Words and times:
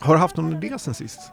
Har 0.00 0.14
du 0.14 0.20
haft 0.20 0.36
någon 0.36 0.52
idé 0.64 0.78
sen 0.78 0.94
sist? 0.94 1.32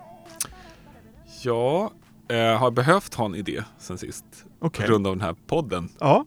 Jag 1.43 1.91
eh, 2.27 2.57
har 2.57 2.71
behövt 2.71 3.13
ha 3.13 3.25
en 3.25 3.35
idé 3.35 3.63
sen 3.77 3.97
sist. 3.97 4.25
Okej. 4.59 4.85
På 4.85 4.91
grund 4.91 5.07
av 5.07 5.15
den 5.15 5.21
här 5.21 5.35
podden. 5.47 5.89
Ja. 5.99 6.25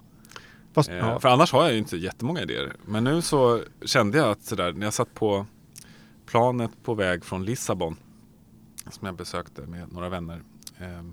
Fast, 0.73 0.89
Eh, 0.89 0.97
ja. 0.97 1.21
För 1.21 1.29
annars 1.29 1.53
har 1.53 1.63
jag 1.63 1.73
ju 1.73 1.79
inte 1.79 1.97
jättemånga 1.97 2.43
idéer. 2.43 2.77
Men 2.85 3.05
nu 3.05 3.23
så 3.23 3.63
kände 3.85 4.19
jag 4.19 4.31
att 4.31 4.43
sådär, 4.43 4.73
när 4.73 4.87
jag 4.87 4.95
satt 4.95 5.15
på 5.15 5.47
planet 6.27 6.71
på 6.83 6.95
väg 6.95 7.25
från 7.25 7.45
Lissabon. 7.45 7.97
Som 8.91 9.07
jag 9.07 9.17
besökte 9.17 9.63
med 9.63 9.93
några 9.93 10.09
vänner. 10.09 10.43
Eh, 10.79 11.05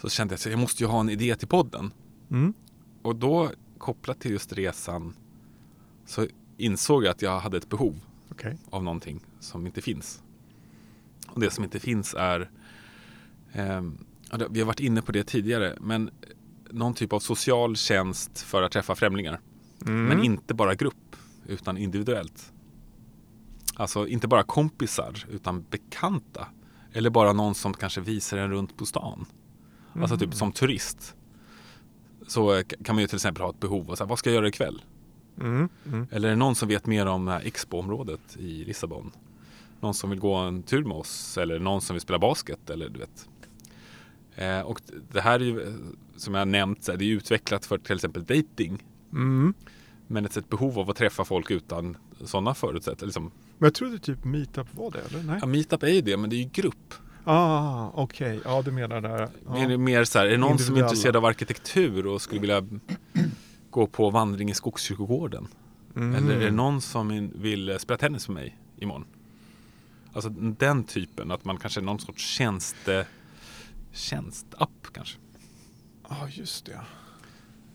så 0.00 0.08
kände 0.08 0.32
jag 0.32 0.38
att 0.38 0.46
jag 0.46 0.58
måste 0.58 0.82
ju 0.82 0.88
ha 0.88 1.00
en 1.00 1.10
idé 1.10 1.36
till 1.36 1.48
podden. 1.48 1.92
Mm. 2.30 2.54
Och 3.02 3.16
då 3.16 3.50
kopplat 3.78 4.20
till 4.20 4.30
just 4.30 4.52
resan 4.52 5.14
så 6.06 6.26
insåg 6.56 7.04
jag 7.04 7.10
att 7.10 7.22
jag 7.22 7.40
hade 7.40 7.56
ett 7.56 7.68
behov 7.68 8.00
Okej. 8.38 8.58
av 8.70 8.84
någonting 8.84 9.20
som 9.40 9.66
inte 9.66 9.82
finns. 9.82 10.22
Och 11.28 11.40
det 11.40 11.50
som 11.50 11.64
inte 11.64 11.80
finns 11.80 12.14
är, 12.18 12.50
det- 14.38 14.48
vi 14.50 14.60
har 14.60 14.66
varit 14.66 14.80
inne 14.80 15.02
på 15.02 15.12
det 15.12 15.24
tidigare, 15.24 15.78
men 15.80 16.10
någon 16.70 16.94
typ 16.94 17.12
av 17.12 17.20
social 17.20 17.76
tjänst 17.76 18.40
för 18.40 18.62
att 18.62 18.72
träffa 18.72 18.94
främlingar. 18.94 19.40
Mm. 19.86 20.04
Men 20.04 20.22
inte 20.24 20.54
bara 20.54 20.74
grupp, 20.74 21.16
utan 21.46 21.76
individuellt. 21.78 22.52
Alltså 23.74 24.06
inte 24.08 24.28
bara 24.28 24.42
kompisar, 24.42 25.24
utan 25.30 25.64
bekanta. 25.70 26.48
Eller 26.92 27.10
bara 27.10 27.32
någon 27.32 27.54
som 27.54 27.74
kanske 27.74 28.00
visar 28.00 28.38
en 28.38 28.50
runt 28.50 28.76
på 28.76 28.86
stan. 28.86 29.26
Alltså 29.92 30.16
typ 30.18 30.34
som 30.34 30.52
turist. 30.52 31.14
Så 32.26 32.54
eh, 32.54 32.62
kan 32.84 32.94
man 32.96 33.02
ju 33.02 33.06
till 33.08 33.16
exempel 33.16 33.42
ha 33.42 33.50
ett 33.50 33.60
behov 33.60 33.90
av 33.90 33.94
så 33.96 34.04
här, 34.04 34.08
vad 34.08 34.18
ska 34.18 34.30
jag 34.30 34.34
göra 34.34 34.48
ikväll? 34.48 34.82
Mm. 35.40 35.68
Mm. 35.86 36.06
Eller 36.10 36.28
är 36.28 36.32
det 36.32 36.38
någon 36.38 36.54
som 36.54 36.68
vet 36.68 36.86
mer 36.86 37.06
om 37.06 37.28
här 37.28 37.40
Expo-området 37.44 38.36
i 38.36 38.64
Lissabon? 38.64 39.12
Någon 39.80 39.94
som 39.94 40.10
vill 40.10 40.18
gå 40.18 40.34
en 40.34 40.62
tur 40.62 40.84
med 40.84 40.96
oss 40.96 41.38
eller 41.38 41.58
någon 41.58 41.80
som 41.80 41.94
vill 41.94 42.00
spela 42.00 42.18
basket 42.18 42.70
eller 42.70 42.88
du 42.88 42.98
vet. 42.98 43.28
Eh, 44.34 44.60
och 44.60 44.80
det 45.12 45.20
här 45.20 45.40
är 45.40 45.44
ju 45.44 45.62
eh, 45.62 45.74
som 46.16 46.34
jag 46.34 46.48
nämnt, 46.48 46.86
det 46.86 46.92
är 46.92 47.02
utvecklat 47.02 47.66
för 47.66 47.78
till 47.78 47.94
exempel 47.94 48.24
dating. 48.24 48.84
Mm. 49.12 49.54
Men 50.06 50.24
ett, 50.24 50.36
ett 50.36 50.48
behov 50.48 50.78
av 50.78 50.90
att 50.90 50.96
träffa 50.96 51.24
folk 51.24 51.50
utan 51.50 51.96
sådana 52.24 52.54
förutsättningar. 52.54 53.06
Liksom, 53.06 53.30
Men 53.58 53.66
jag 53.66 53.74
trodde 53.74 53.98
typ 53.98 54.24
meetup 54.24 54.66
var 54.74 54.90
det, 54.90 54.98
eller? 54.98 55.22
Nej? 55.22 55.38
ja, 55.40 55.46
meetup 55.46 55.82
är 55.82 55.88
ju 55.88 56.00
det, 56.00 56.16
men 56.16 56.30
det 56.30 56.36
är 56.36 56.38
ju 56.38 56.50
grupp. 56.52 56.94
Ah, 57.24 57.90
okej. 57.94 58.40
Ja, 58.44 58.62
du 58.62 58.70
menar 58.70 59.00
där. 59.00 59.28
Ja. 59.46 59.52
Mer, 59.52 59.76
mer 59.76 60.04
så 60.04 60.18
här, 60.18 60.26
är 60.26 60.30
det 60.30 60.36
någon 60.36 60.58
som 60.58 60.76
är 60.76 60.80
intresserad 60.80 61.16
av 61.16 61.24
arkitektur 61.24 62.06
och 62.06 62.22
skulle 62.22 62.40
vilja 62.40 62.66
gå 63.76 63.86
på 63.86 64.10
vandring 64.10 64.50
i 64.50 64.54
Skogskyrkogården? 64.54 65.48
Mm. 65.96 66.14
Eller 66.14 66.36
är 66.36 66.40
det 66.40 66.50
någon 66.50 66.80
som 66.80 67.30
vill 67.34 67.68
eh, 67.68 67.76
spela 67.76 67.98
tennis 67.98 68.28
med 68.28 68.34
mig 68.34 68.58
imorgon? 68.76 69.04
Alltså 70.12 70.30
den 70.30 70.84
typen, 70.84 71.30
att 71.30 71.44
man 71.44 71.56
kanske 71.56 71.80
är 71.80 71.82
någon 71.82 71.98
sorts 71.98 72.24
tjänste 72.24 73.06
tjänstapp 73.92 74.86
kanske. 74.92 75.18
Ja, 76.08 76.28
just 76.28 76.66
det. 76.66 76.80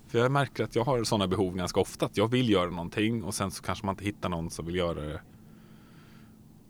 För 0.08 0.20
jag 0.20 0.32
märker 0.32 0.64
att 0.64 0.76
jag 0.76 0.84
har 0.84 1.04
sådana 1.04 1.28
behov 1.28 1.56
ganska 1.56 1.80
ofta. 1.80 2.06
Att 2.06 2.18
jag 2.18 2.28
vill 2.28 2.50
göra 2.50 2.70
någonting 2.70 3.24
och 3.24 3.34
sen 3.34 3.52
så 3.52 3.64
kanske 3.64 3.86
man 3.86 3.94
inte 3.94 4.04
hittar 4.04 4.30
någon 4.30 4.50
som 4.50 4.66
vill 4.66 4.76
göra 4.76 5.02
det. 5.02 5.22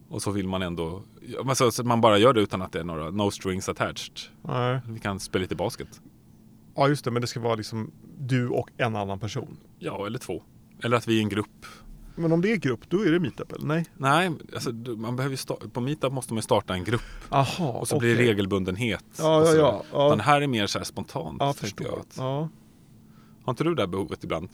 Och 0.09 0.21
så 0.21 0.31
vill 0.31 0.47
man 0.47 0.61
ändå, 0.61 1.03
ja, 1.21 1.43
men 1.43 1.55
så, 1.55 1.71
så 1.71 1.83
man 1.83 2.01
bara 2.01 2.17
gör 2.17 2.33
det 2.33 2.41
utan 2.41 2.61
att 2.61 2.71
det 2.71 2.79
är 2.79 2.83
några 2.83 3.09
no 3.09 3.31
strings 3.31 3.69
attached. 3.69 4.19
Nej. 4.41 4.79
Vi 4.87 4.99
kan 4.99 5.19
spela 5.19 5.41
lite 5.41 5.55
basket. 5.55 6.01
Ja, 6.75 6.87
just 6.87 7.05
det. 7.05 7.11
Men 7.11 7.21
det 7.21 7.27
ska 7.27 7.39
vara 7.39 7.55
liksom 7.55 7.91
du 8.27 8.47
och 8.49 8.69
en 8.77 8.95
annan 8.95 9.19
person. 9.19 9.57
Ja, 9.79 10.05
eller 10.05 10.19
två. 10.19 10.43
Eller 10.83 10.97
att 10.97 11.07
vi 11.07 11.17
är 11.17 11.21
en 11.21 11.29
grupp. 11.29 11.65
Men 12.15 12.31
om 12.31 12.41
det 12.41 12.51
är 12.51 12.55
grupp, 12.55 12.89
då 12.89 13.01
är 13.01 13.11
det 13.11 13.19
meetup, 13.19 13.51
eller? 13.51 13.65
Nej? 13.67 13.85
Nej, 13.97 14.31
alltså, 14.53 14.71
man 14.73 15.15
behöver 15.15 15.67
på 15.67 15.81
Meetup 15.81 16.13
måste 16.13 16.33
man 16.33 16.43
starta 16.43 16.73
en 16.73 16.83
grupp. 16.83 17.01
Aha, 17.29 17.71
Och 17.71 17.87
så 17.87 17.99
blir 17.99 18.15
det 18.15 18.21
regelbundenhet. 18.21 19.05
Ja, 19.19 19.45
ja, 19.45 19.53
ja. 19.55 19.83
ja. 19.91 20.09
Den 20.09 20.19
här 20.19 20.41
är 20.41 20.47
mer 20.47 20.67
så 20.67 20.77
här 20.79 20.85
spontant. 20.85 21.37
Ja, 21.39 21.53
tänker 21.53 21.85
jag. 21.85 21.99
Att, 21.99 22.17
Ja. 22.17 22.49
Har 23.43 23.51
inte 23.53 23.63
du 23.63 23.75
det 23.75 23.81
här 23.81 23.87
behovet 23.87 24.23
ibland? 24.23 24.49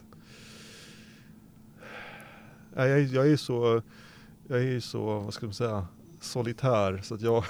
Nej, 2.76 2.90
Jag, 2.90 3.02
jag 3.02 3.28
är 3.28 3.38
så, 3.38 3.82
jag 4.48 4.64
är 4.64 4.80
så, 4.80 5.20
vad 5.20 5.34
ska 5.34 5.46
man 5.46 5.54
säga, 5.54 5.88
solitär 6.22 7.02
så 7.04 7.16
att 7.16 7.22
jag 7.22 7.44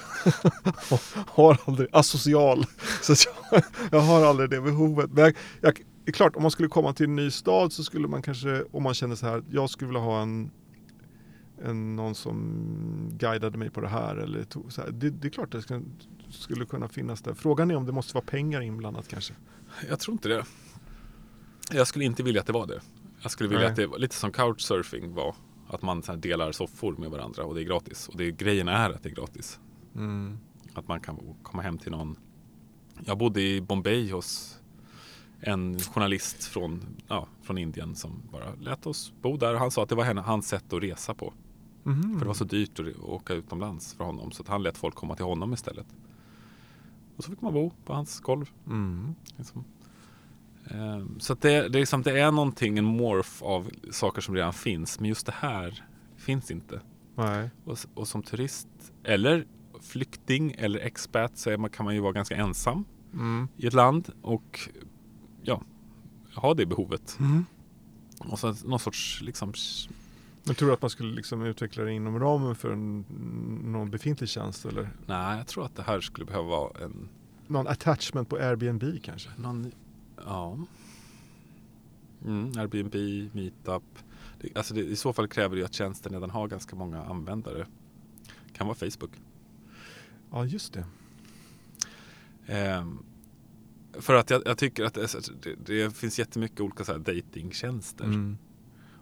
har 1.27 1.57
aldrig, 1.65 1.87
asocial, 1.91 2.65
så 3.01 3.13
att 3.13 3.25
jag, 3.51 3.63
jag 3.91 3.99
har 3.99 4.25
aldrig 4.25 4.49
det 4.49 4.61
behovet. 4.61 5.11
Men 5.11 5.23
jag, 5.23 5.35
jag, 5.61 5.81
det 6.07 6.11
är 6.11 6.13
klart, 6.13 6.35
om 6.35 6.41
man 6.41 6.51
skulle 6.51 6.69
komma 6.69 6.93
till 6.93 7.05
en 7.05 7.15
ny 7.15 7.31
stad 7.31 7.73
så 7.73 7.83
skulle 7.83 8.07
man 8.07 8.21
kanske, 8.21 8.63
om 8.71 8.83
man 8.83 8.93
känner 8.93 9.15
så 9.15 9.25
här, 9.25 9.43
jag 9.49 9.69
skulle 9.69 9.87
vilja 9.87 10.01
ha 10.01 10.21
en, 10.21 10.51
en 11.63 11.95
någon 11.95 12.15
som 12.15 13.09
guidade 13.13 13.57
mig 13.57 13.69
på 13.69 13.81
det 13.81 13.87
här 13.87 14.15
eller 14.15 14.43
tog, 14.43 14.71
så 14.73 14.81
här. 14.81 14.91
Det, 14.91 15.09
det 15.09 15.27
är 15.27 15.29
klart 15.29 15.51
det 15.51 15.61
skulle, 15.61 15.83
skulle 16.29 16.65
kunna 16.65 16.87
finnas 16.87 17.21
där. 17.21 17.33
Frågan 17.33 17.71
är 17.71 17.75
om 17.75 17.85
det 17.85 17.91
måste 17.91 18.13
vara 18.13 18.25
pengar 18.25 18.61
inblandat 18.61 19.07
kanske. 19.07 19.33
Jag 19.89 19.99
tror 19.99 20.13
inte 20.13 20.29
det. 20.29 20.45
Jag 21.71 21.87
skulle 21.87 22.05
inte 22.05 22.23
vilja 22.23 22.41
att 22.41 22.47
det 22.47 22.53
var 22.53 22.67
det. 22.67 22.81
Jag 23.21 23.31
skulle 23.31 23.49
vilja 23.49 23.63
Nej. 23.63 23.69
att 23.69 23.75
det 23.75 23.87
var 23.87 23.97
lite 23.97 24.15
som 24.15 24.31
couchsurfing 24.31 25.13
var. 25.13 25.35
Att 25.67 25.81
man 25.81 26.03
delar 26.17 26.51
soffor 26.51 26.95
med 26.97 27.09
varandra 27.09 27.43
och 27.43 27.55
det 27.55 27.61
är 27.61 27.65
gratis. 27.65 28.07
Och 28.07 28.17
det, 28.17 28.31
grejen 28.31 28.67
är 28.67 28.89
att 28.89 29.03
det 29.03 29.09
är 29.09 29.13
gratis. 29.15 29.59
Att 30.73 30.87
man 30.87 30.99
kan 30.99 31.35
komma 31.43 31.63
hem 31.63 31.77
till 31.77 31.91
någon. 31.91 32.15
Jag 33.05 33.17
bodde 33.17 33.41
i 33.41 33.61
Bombay 33.61 34.11
hos 34.11 34.56
en 35.39 35.79
journalist 35.79 36.43
från, 36.43 36.83
ja, 37.07 37.27
från 37.41 37.57
Indien 37.57 37.95
som 37.95 38.21
bara 38.31 38.55
lät 38.59 38.85
oss 38.87 39.13
bo 39.21 39.37
där. 39.37 39.53
Han 39.55 39.71
sa 39.71 39.83
att 39.83 39.89
det 39.89 39.95
var 39.95 40.03
henne, 40.03 40.21
hans 40.21 40.47
sätt 40.47 40.73
att 40.73 40.83
resa 40.83 41.13
på. 41.13 41.33
Mhm. 41.83 42.13
För 42.13 42.19
det 42.19 42.25
var 42.25 42.33
så 42.33 42.43
dyrt 42.43 42.79
att 42.79 42.99
åka 42.99 43.33
utomlands 43.33 43.93
för 43.93 44.03
honom. 44.03 44.31
Så 44.31 44.41
att 44.43 44.47
han 44.49 44.63
lät 44.63 44.77
folk 44.77 44.95
komma 44.95 45.15
till 45.15 45.25
honom 45.25 45.53
istället. 45.53 45.87
Och 47.17 47.23
så 47.23 47.31
fick 47.31 47.41
man 47.41 47.53
bo 47.53 47.71
på 47.85 47.93
hans 47.93 48.19
golv. 48.19 48.49
Mm. 48.67 49.15
Liksom. 49.37 49.63
Ehm, 50.69 51.19
Så 51.19 51.33
det, 51.33 51.49
det, 51.49 51.55
är 51.65 51.69
liksom, 51.69 52.01
det 52.01 52.19
är 52.19 52.31
någonting, 52.31 52.77
en 52.77 52.85
morph 52.85 53.43
av 53.43 53.69
saker 53.91 54.21
som 54.21 54.35
redan 54.35 54.53
finns. 54.53 54.99
Men 54.99 55.09
just 55.09 55.25
det 55.25 55.33
här 55.37 55.83
finns 56.17 56.51
inte. 56.51 56.81
Och, 57.65 57.77
och 57.93 58.07
som 58.07 58.23
turist 58.23 58.67
eller 59.03 59.45
flykting 59.81 60.55
eller 60.57 60.79
expat 60.79 61.37
så 61.37 61.49
är 61.49 61.57
man, 61.57 61.69
kan 61.69 61.85
man 61.85 61.95
ju 61.95 61.99
vara 62.01 62.11
ganska 62.13 62.35
ensam 62.35 62.85
Mm. 63.13 63.47
i 63.57 63.67
ett 63.67 63.73
land. 63.73 64.09
Och 64.21 64.59
ja, 65.47 65.61
ha 66.35 66.53
det 66.53 66.65
behovet. 66.65 67.17
Mm. 67.19 67.45
Och 68.19 68.39
så 68.39 68.55
någon 68.65 68.79
sorts 68.79 69.21
liksom, 69.21 69.53
Men 70.43 70.55
tror 70.55 70.67
du 70.67 70.73
att 70.73 70.81
man 70.81 70.89
skulle 70.89 71.13
liksom 71.15 71.41
utveckla 71.41 71.83
det 71.83 71.93
inom 71.93 72.19
ramen 72.19 72.55
för 72.55 72.71
en, 72.71 73.05
någon 73.63 73.89
befintlig 73.89 74.29
tjänst 74.29 74.65
eller 74.65 74.89
nej 75.05 75.37
jag 75.37 75.47
tror 75.47 75.65
att 75.65 75.75
det 75.75 75.83
här 75.83 76.01
skulle 76.01 76.25
behöva 76.25 76.47
vara 76.47 76.83
en, 76.83 77.09
någon 77.47 77.67
attachment 77.67 78.29
på 78.29 78.35
Airbnb 78.35 78.83
kanske? 79.03 79.29
någon, 79.37 79.71
ja. 80.25 80.57
Mm, 82.25 82.51
Airbnb, 82.57 82.95
meetup. 83.35 83.83
Det, 84.41 84.57
alltså 84.57 84.73
det, 84.73 84.81
I 84.81 84.95
så 84.95 85.13
fall 85.13 85.27
kräver 85.27 85.55
det 85.55 85.63
att 85.63 85.73
tjänsten 85.73 86.13
redan 86.13 86.29
har 86.29 86.47
ganska 86.47 86.75
många 86.75 87.03
användare. 87.03 87.67
Kan 88.53 88.67
vara 88.67 88.75
Facebook. 88.75 89.11
Ja, 90.31 90.45
just 90.45 90.73
det. 90.73 90.85
Ehm, 92.47 93.03
för 93.99 94.15
att 94.15 94.29
jag, 94.29 94.41
jag 94.45 94.57
tycker 94.57 94.83
att 94.83 94.93
det, 94.93 95.55
det, 95.65 95.95
finns 95.95 96.19
jättemycket 96.19 96.59
olika 96.59 96.83
så 96.83 96.91
här 96.91 96.99
datingtjänster. 96.99 98.05
Mm. 98.05 98.37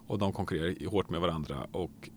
Och 0.07 0.19
de 0.19 0.33
konkurrerar 0.33 0.89
hårt 0.89 1.09
med 1.09 1.21
varandra. 1.21 1.67
Och 1.71 2.09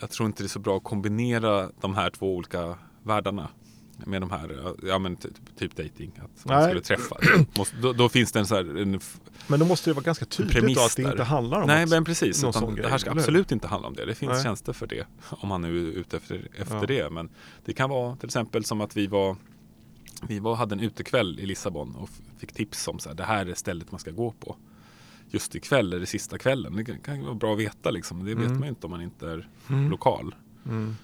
jag 0.00 0.10
tror 0.10 0.26
inte 0.26 0.42
det 0.42 0.46
är 0.46 0.48
så 0.48 0.58
bra 0.58 0.76
att 0.76 0.84
kombinera 0.84 1.70
de 1.80 1.94
här 1.94 2.10
två 2.10 2.36
olika 2.36 2.78
världarna. 3.02 3.48
Med 4.06 4.22
de 4.22 4.30
här, 4.30 4.74
ja 4.82 4.98
men 4.98 5.16
typ, 5.16 5.56
typ 5.58 5.76
dating. 5.76 6.12
Att 6.16 6.44
man 6.44 6.56
Nej. 6.56 6.64
skulle 6.64 6.80
träffa. 6.80 7.16
Måste, 7.58 7.76
då, 7.76 7.92
då 7.92 8.08
finns 8.08 8.32
det 8.32 8.38
en 8.38 8.46
så 8.46 8.54
här, 8.54 8.78
en, 8.78 9.00
Men 9.46 9.60
då 9.60 9.66
måste 9.66 9.90
det 9.90 9.94
vara 9.94 10.04
ganska 10.04 10.24
tydligt 10.24 10.76
då 10.76 10.84
att 10.84 10.96
det 10.96 11.02
inte 11.02 11.24
handlar 11.24 11.60
om 11.60 11.66
Nej 11.66 11.82
att, 11.82 11.90
men 11.90 12.04
precis. 12.04 12.44
Utan 12.44 12.74
det 12.74 12.88
här 12.88 12.98
ska 12.98 13.10
absolut 13.10 13.52
inte 13.52 13.66
handla 13.66 13.88
om 13.88 13.94
det. 13.94 14.06
Det 14.06 14.14
finns 14.14 14.32
Nej. 14.32 14.42
tjänster 14.42 14.72
för 14.72 14.86
det. 14.86 15.06
Om 15.28 15.48
man 15.48 15.62
nu 15.62 15.88
är 15.88 15.92
ute 15.92 16.16
efter, 16.16 16.48
efter 16.58 16.74
Ja. 16.74 16.86
det. 16.86 17.10
Men 17.10 17.30
det 17.64 17.72
kan 17.72 17.90
vara 17.90 18.16
till 18.16 18.26
exempel 18.26 18.64
som 18.64 18.80
att 18.80 18.96
vi 18.96 19.06
var 19.06 19.36
Vi 20.28 20.38
var, 20.38 20.54
hade 20.54 20.74
en 20.74 20.80
utekväll 20.80 21.40
i 21.40 21.46
Lissabon 21.46 21.94
och 21.96 22.10
fick 22.38 22.52
tips 22.52 22.88
om 22.88 22.98
så 22.98 23.08
här, 23.08 23.16
det 23.16 23.24
här 23.24 23.46
är 23.46 23.54
stället 23.54 23.90
man 23.92 24.00
ska 24.00 24.10
gå 24.10 24.30
på. 24.40 24.56
Just 25.30 25.54
ikväll 25.54 25.92
är 25.92 26.00
det 26.00 26.06
sista 26.06 26.38
kvällen. 26.38 26.76
Det 26.76 26.84
kan, 26.84 26.98
kan 26.98 27.22
vara 27.24 27.34
bra 27.34 27.52
att 27.52 27.58
veta 27.58 27.90
liksom. 27.90 28.18
Det 28.24 28.34
vet 28.34 28.46
Mm. 28.46 28.52
man 28.58 28.62
ju 28.62 28.68
inte 28.68 28.86
om 28.86 28.90
man 28.90 29.00
inte 29.02 29.30
är 29.30 29.48
Mm. 29.70 29.90
lokal. 29.90 30.34
Mm. 30.68 30.96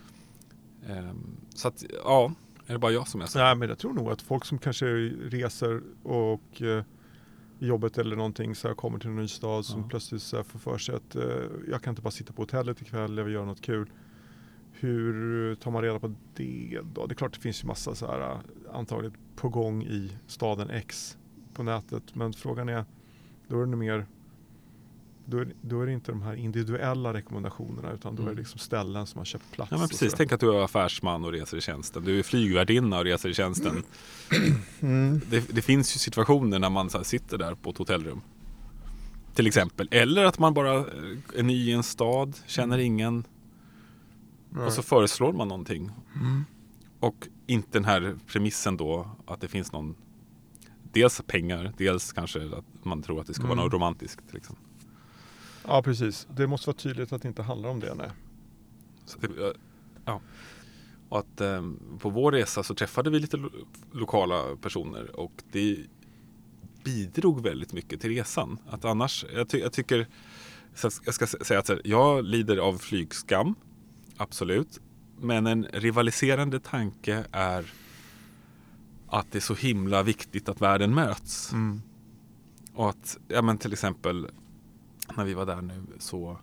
Ehm, 0.88 1.26
så 1.54 1.68
att 1.68 1.84
ja, 2.04 2.32
är 2.66 2.72
det 2.72 2.78
bara 2.78 2.92
jag 2.92 3.08
som 3.08 3.20
är 3.20 3.26
så? 3.26 3.38
Nej, 3.38 3.54
men 3.56 3.68
jag 3.68 3.78
tror 3.78 3.92
nog 3.92 4.08
att 4.10 4.22
folk 4.22 4.44
som 4.44 4.58
kanske 4.58 4.86
reser 4.86 5.80
och 6.02 6.62
eh, 6.62 6.84
jobbet 7.58 7.98
eller 7.98 8.16
någonting 8.16 8.54
så 8.54 8.68
här, 8.68 8.74
kommer 8.74 8.98
till 8.98 9.08
en 9.08 9.16
ny 9.16 9.28
stad 9.28 9.64
som 9.64 9.80
Ja. 9.80 9.88
plötsligt 9.88 10.22
så 10.22 10.36
här, 10.36 10.42
får 10.42 10.58
för 10.58 10.78
sig 10.78 10.94
att 10.94 11.16
eh, 11.16 11.22
jag 11.70 11.82
kan 11.82 11.90
inte 11.92 12.02
bara 12.02 12.10
sitta 12.10 12.32
på 12.32 12.42
hotellet 12.42 12.82
ikväll, 12.82 13.16
jag 13.16 13.24
vill 13.24 13.34
göra 13.34 13.44
något 13.46 13.60
kul. 13.60 13.90
Hur 14.72 15.54
tar 15.54 15.70
man 15.70 15.82
reda 15.82 15.98
på 15.98 16.14
det 16.34 16.80
då? 16.94 17.06
Det 17.06 17.12
är 17.12 17.14
klart 17.16 17.32
det 17.34 17.40
finns 17.40 17.62
ju 17.62 17.66
massa 17.66 17.94
så 17.94 18.06
här 18.06 18.38
antagligen 18.72 19.16
på 19.36 19.48
gång 19.48 19.82
i 19.82 20.12
staden 20.26 20.70
X 20.70 21.16
på 21.54 21.62
nätet. 21.62 22.14
Men 22.14 22.32
frågan 22.32 22.68
är, 22.68 22.84
då 23.48 23.62
är 23.62 23.66
det 23.66 23.76
mer 23.76 24.06
då, 25.30 25.38
är, 25.38 25.48
då 25.60 25.82
är 25.82 25.86
det 25.86 25.92
inte 25.92 26.12
de 26.12 26.22
här 26.22 26.34
individuella 26.34 27.12
rekommendationerna 27.14 27.92
utan 27.92 28.14
då 28.16 28.22
är 28.22 28.26
det 28.26 28.30
Mm. 28.32 28.38
liksom 28.38 28.58
ställen 28.58 29.06
som 29.06 29.18
har 29.18 29.24
köpt 29.24 29.52
plats. 29.52 29.70
Ja 29.70 29.78
men 29.78 29.88
precis, 29.88 30.14
tänk 30.14 30.32
att 30.32 30.40
du 30.40 30.54
är 30.54 30.64
affärsman 30.64 31.24
och 31.24 31.32
reser 31.32 31.56
i 31.56 31.60
tjänsten. 31.60 32.04
Du 32.04 32.18
är 32.18 32.22
flygvärdinna 32.22 32.98
och 32.98 33.04
reser 33.04 33.28
i 33.28 33.34
tjänsten. 33.34 33.82
Mm. 34.80 35.20
Det, 35.30 35.54
det 35.54 35.62
finns 35.62 35.96
ju 35.96 35.98
situationer 35.98 36.58
när 36.58 36.70
man 36.70 36.90
sitter 36.90 37.38
där 37.38 37.54
på 37.54 37.70
ett 37.70 37.78
hotellrum. 37.78 38.20
Till 39.34 39.46
exempel. 39.46 39.88
Eller 39.90 40.24
att 40.24 40.38
man 40.38 40.54
bara 40.54 40.76
eh, 40.76 40.84
är 41.36 41.42
ny 41.42 41.70
i 41.70 41.72
en 41.72 41.82
stad, 41.82 42.36
känner 42.46 42.78
ingen. 42.78 43.24
Och 44.66 44.72
så 44.72 44.82
föreslår 44.82 45.32
man 45.32 45.48
någonting. 45.48 45.90
Mm. 46.14 46.44
Och 47.00 47.28
inte 47.48 47.68
den 47.70 47.84
här 47.84 48.16
premissen 48.26 48.76
då 48.76 49.10
att 49.26 49.40
det 49.40 49.48
finns 49.48 49.72
någon 49.72 49.94
Dels 50.92 51.22
pengar, 51.26 51.72
dels 51.78 52.12
kanske 52.12 52.44
att 52.56 52.84
man 52.84 53.02
tror 53.02 53.20
att 53.20 53.26
det 53.26 53.34
ska 53.34 53.42
vara 53.42 53.52
Mm. 53.52 53.64
något 53.64 53.72
romantiskt. 53.72 54.32
Liksom. 54.32 54.56
Ja 55.66 55.82
precis, 55.82 56.26
det 56.36 56.46
måste 56.46 56.66
vara 56.70 56.76
tydligt 56.76 57.12
att 57.12 57.22
det 57.22 57.28
inte 57.28 57.42
handlar 57.42 57.68
om 57.68 57.80
det. 57.80 57.94
Nej. 57.94 58.10
Det, 59.20 59.26
eh, 59.46 59.52
ja. 60.04 60.20
Och 61.08 61.18
att 61.18 61.40
eh, 61.40 61.62
på 61.98 62.10
vår 62.10 62.32
resa 62.32 62.62
så 62.62 62.74
träffade 62.74 63.10
vi 63.10 63.20
lite 63.20 63.36
lo 63.36 63.50
lokala 63.92 64.56
personer 64.62 65.20
och 65.20 65.32
det 65.52 65.78
bidrog 66.84 67.42
väldigt 67.42 67.72
mycket 67.72 68.00
till 68.00 68.10
resan. 68.10 68.58
Att 68.68 68.84
annars, 68.84 69.24
jag, 69.34 69.48
ty 69.48 69.58
jag 69.58 69.72
tycker, 69.72 70.06
jag 70.82 71.14
ska 71.14 71.24
sä- 71.26 71.44
säga 71.44 71.60
att 71.60 71.68
här, 71.68 71.80
jag 71.84 72.24
lider 72.24 72.56
av 72.56 72.78
flygskam, 72.78 73.54
absolut. 74.16 74.80
Men 75.20 75.46
en 75.46 75.64
rivaliserande 75.64 76.60
tanke 76.60 77.24
är 77.32 77.72
att 79.06 79.32
det 79.32 79.38
är 79.38 79.40
så 79.40 79.54
himla 79.54 80.02
viktigt 80.02 80.48
att 80.48 80.60
världen 80.60 80.94
möts. 80.94 81.52
Mm. 81.52 81.82
Och 82.74 82.88
att, 82.88 83.18
ja 83.28 83.42
men 83.42 83.58
till 83.58 83.72
exempel 83.72 84.28
när 85.16 85.24
vi 85.24 85.34
var 85.34 85.46
där 85.46 85.62
nu 85.62 85.86
så, 85.98 86.38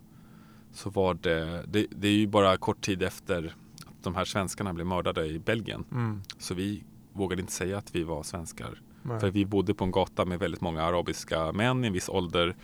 så 0.72 0.90
var 0.90 1.14
det, 1.14 1.64
det, 1.68 1.86
det 1.90 2.08
är 2.08 2.12
ju 2.12 2.26
bara 2.26 2.56
kort 2.56 2.80
tid 2.80 3.02
efter 3.02 3.54
att 3.86 4.02
de 4.02 4.14
här 4.14 4.24
svenskarna 4.24 4.72
blev 4.72 4.86
mördade 4.86 5.26
i 5.26 5.38
Belgien. 5.38 5.84
Mm. 5.92 6.22
Så 6.38 6.54
vi 6.54 6.84
vågade 7.12 7.40
inte 7.40 7.52
säga 7.52 7.78
att 7.78 7.94
vi 7.94 8.02
var 8.02 8.22
svenskar. 8.22 8.80
Nej. 9.02 9.20
För 9.20 9.30
vi 9.30 9.46
bodde 9.46 9.74
på 9.74 9.84
en 9.84 9.90
gata 9.90 10.24
med 10.24 10.38
väldigt 10.38 10.60
många 10.60 10.82
arabiska 10.82 11.52
män 11.52 11.84
i 11.84 11.86
en 11.86 11.92
viss 11.92 12.08
ålder 12.08 12.56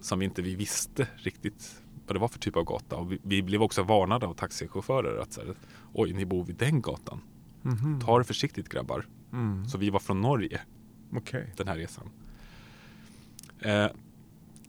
som 0.00 0.22
inte 0.22 0.42
vi 0.42 0.54
visste 0.54 1.08
riktigt 1.16 1.82
vad 2.06 2.16
det 2.16 2.20
var 2.20 2.28
för 2.28 2.38
typ 2.38 2.56
av 2.56 2.64
gata. 2.64 2.96
Och 2.96 3.12
vi, 3.12 3.18
vi 3.22 3.42
blev 3.42 3.62
också 3.62 3.82
varnade 3.82 4.26
av 4.26 4.34
taxichaufförer 4.34 5.18
att 5.22 5.32
så 5.32 5.40
här, 5.40 5.54
oj, 5.92 6.12
ni 6.12 6.24
bor 6.26 6.44
vid 6.44 6.56
den 6.56 6.82
gatan. 6.82 7.20
Mhm. 7.62 8.00
Ta 8.04 8.18
det 8.18 8.24
försiktigt 8.24 8.68
grabbar. 8.68 9.06
Mm. 9.32 9.68
Så 9.68 9.78
vi 9.78 9.90
var 9.90 10.00
från 10.00 10.20
Norge 10.20 10.60
Okej. 11.16 11.52
den 11.56 11.68
här 11.68 11.76
resan. 11.76 12.10
Eh, 13.58 13.86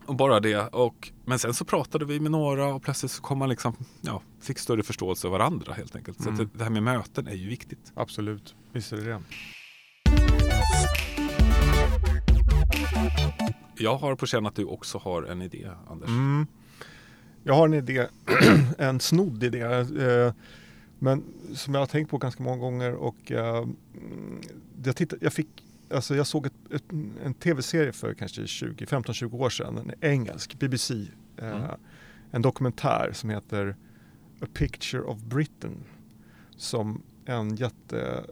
och 0.05 0.15
bara 0.15 0.39
det. 0.39 0.57
Och, 0.67 1.11
men 1.25 1.39
sen 1.39 1.53
så 1.53 1.65
pratade 1.65 2.05
vi 2.05 2.19
med 2.19 2.31
några 2.31 2.65
och 2.73 2.83
plötsligt 2.83 3.11
så 3.11 3.21
kom 3.21 3.37
man 3.39 3.49
liksom, 3.49 3.75
ja, 4.01 4.21
fick 4.41 4.59
större 4.59 4.83
förståelse 4.83 5.27
av 5.27 5.31
varandra 5.31 5.73
helt 5.73 5.95
enkelt. 5.95 6.21
Så 6.23 6.29
Mm. 6.29 6.37
det, 6.37 6.57
det 6.57 6.63
här 6.63 6.71
med 6.71 6.83
möten 6.83 7.27
är 7.27 7.33
ju 7.35 7.49
viktigt. 7.49 7.91
Absolut, 7.95 8.55
visst 8.71 8.93
är 8.93 8.97
det 8.97 9.03
det. 9.03 9.21
Jag 13.79 13.97
har 13.97 14.15
på 14.15 14.25
känn 14.25 14.45
att 14.45 14.55
du 14.55 14.65
också 14.65 14.97
har 14.97 15.23
en 15.23 15.41
idé, 15.41 15.69
Anders. 15.89 16.09
Mm. 16.09 16.47
Jag 17.47 17.53
har 17.53 17.65
en 17.67 17.73
idé, 17.73 18.07
en 18.77 18.99
snodd 18.99 19.43
idé. 19.43 19.61
Eh, 19.61 20.33
men 20.99 21.23
som 21.53 21.73
jag 21.73 21.81
har 21.81 21.87
tänkt 21.87 22.09
på 22.09 22.17
ganska 22.17 22.43
många 22.43 22.57
gånger 22.57 22.93
och 22.93 23.31
eh, 23.31 23.57
mm, 23.57 24.41
jag, 24.83 24.95
tittade, 24.95 25.25
jag, 25.25 25.33
fick, 25.33 25.47
alltså 25.91 26.15
jag 26.15 26.27
såg 26.27 26.45
ett, 26.45 26.53
ett, 26.73 26.83
en 27.23 27.33
tv-serie 27.33 27.91
för 27.91 28.13
kanske 28.13 28.47
20, 28.47 28.85
15-20 28.85 29.35
år 29.35 29.49
sedan, 29.49 29.77
en 29.77 30.09
engelsk, 30.09 30.59
BBC. 30.59 30.93
Eh, 31.37 31.47
Mm. 31.47 31.63
En 32.31 32.41
dokumentär 32.41 33.11
som 33.13 33.29
heter 33.29 33.75
A 34.41 34.45
Picture 34.53 35.03
of 35.03 35.17
Britain. 35.17 35.83
Som 36.57 37.01
en 37.25 37.55
jätte, 37.55 38.25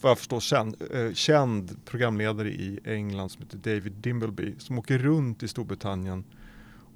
vad 0.00 0.10
jag 0.10 0.18
förstår, 0.18 0.40
känd, 0.40 0.76
eh, 0.90 1.12
känd 1.12 1.84
programledare 1.84 2.48
i 2.48 2.80
England 2.84 3.30
som 3.30 3.42
heter 3.42 3.58
David 3.58 3.92
Dimbleby 3.92 4.54
som 4.58 4.78
åker 4.78 4.98
runt 4.98 5.42
i 5.42 5.48
Storbritannien 5.48 6.24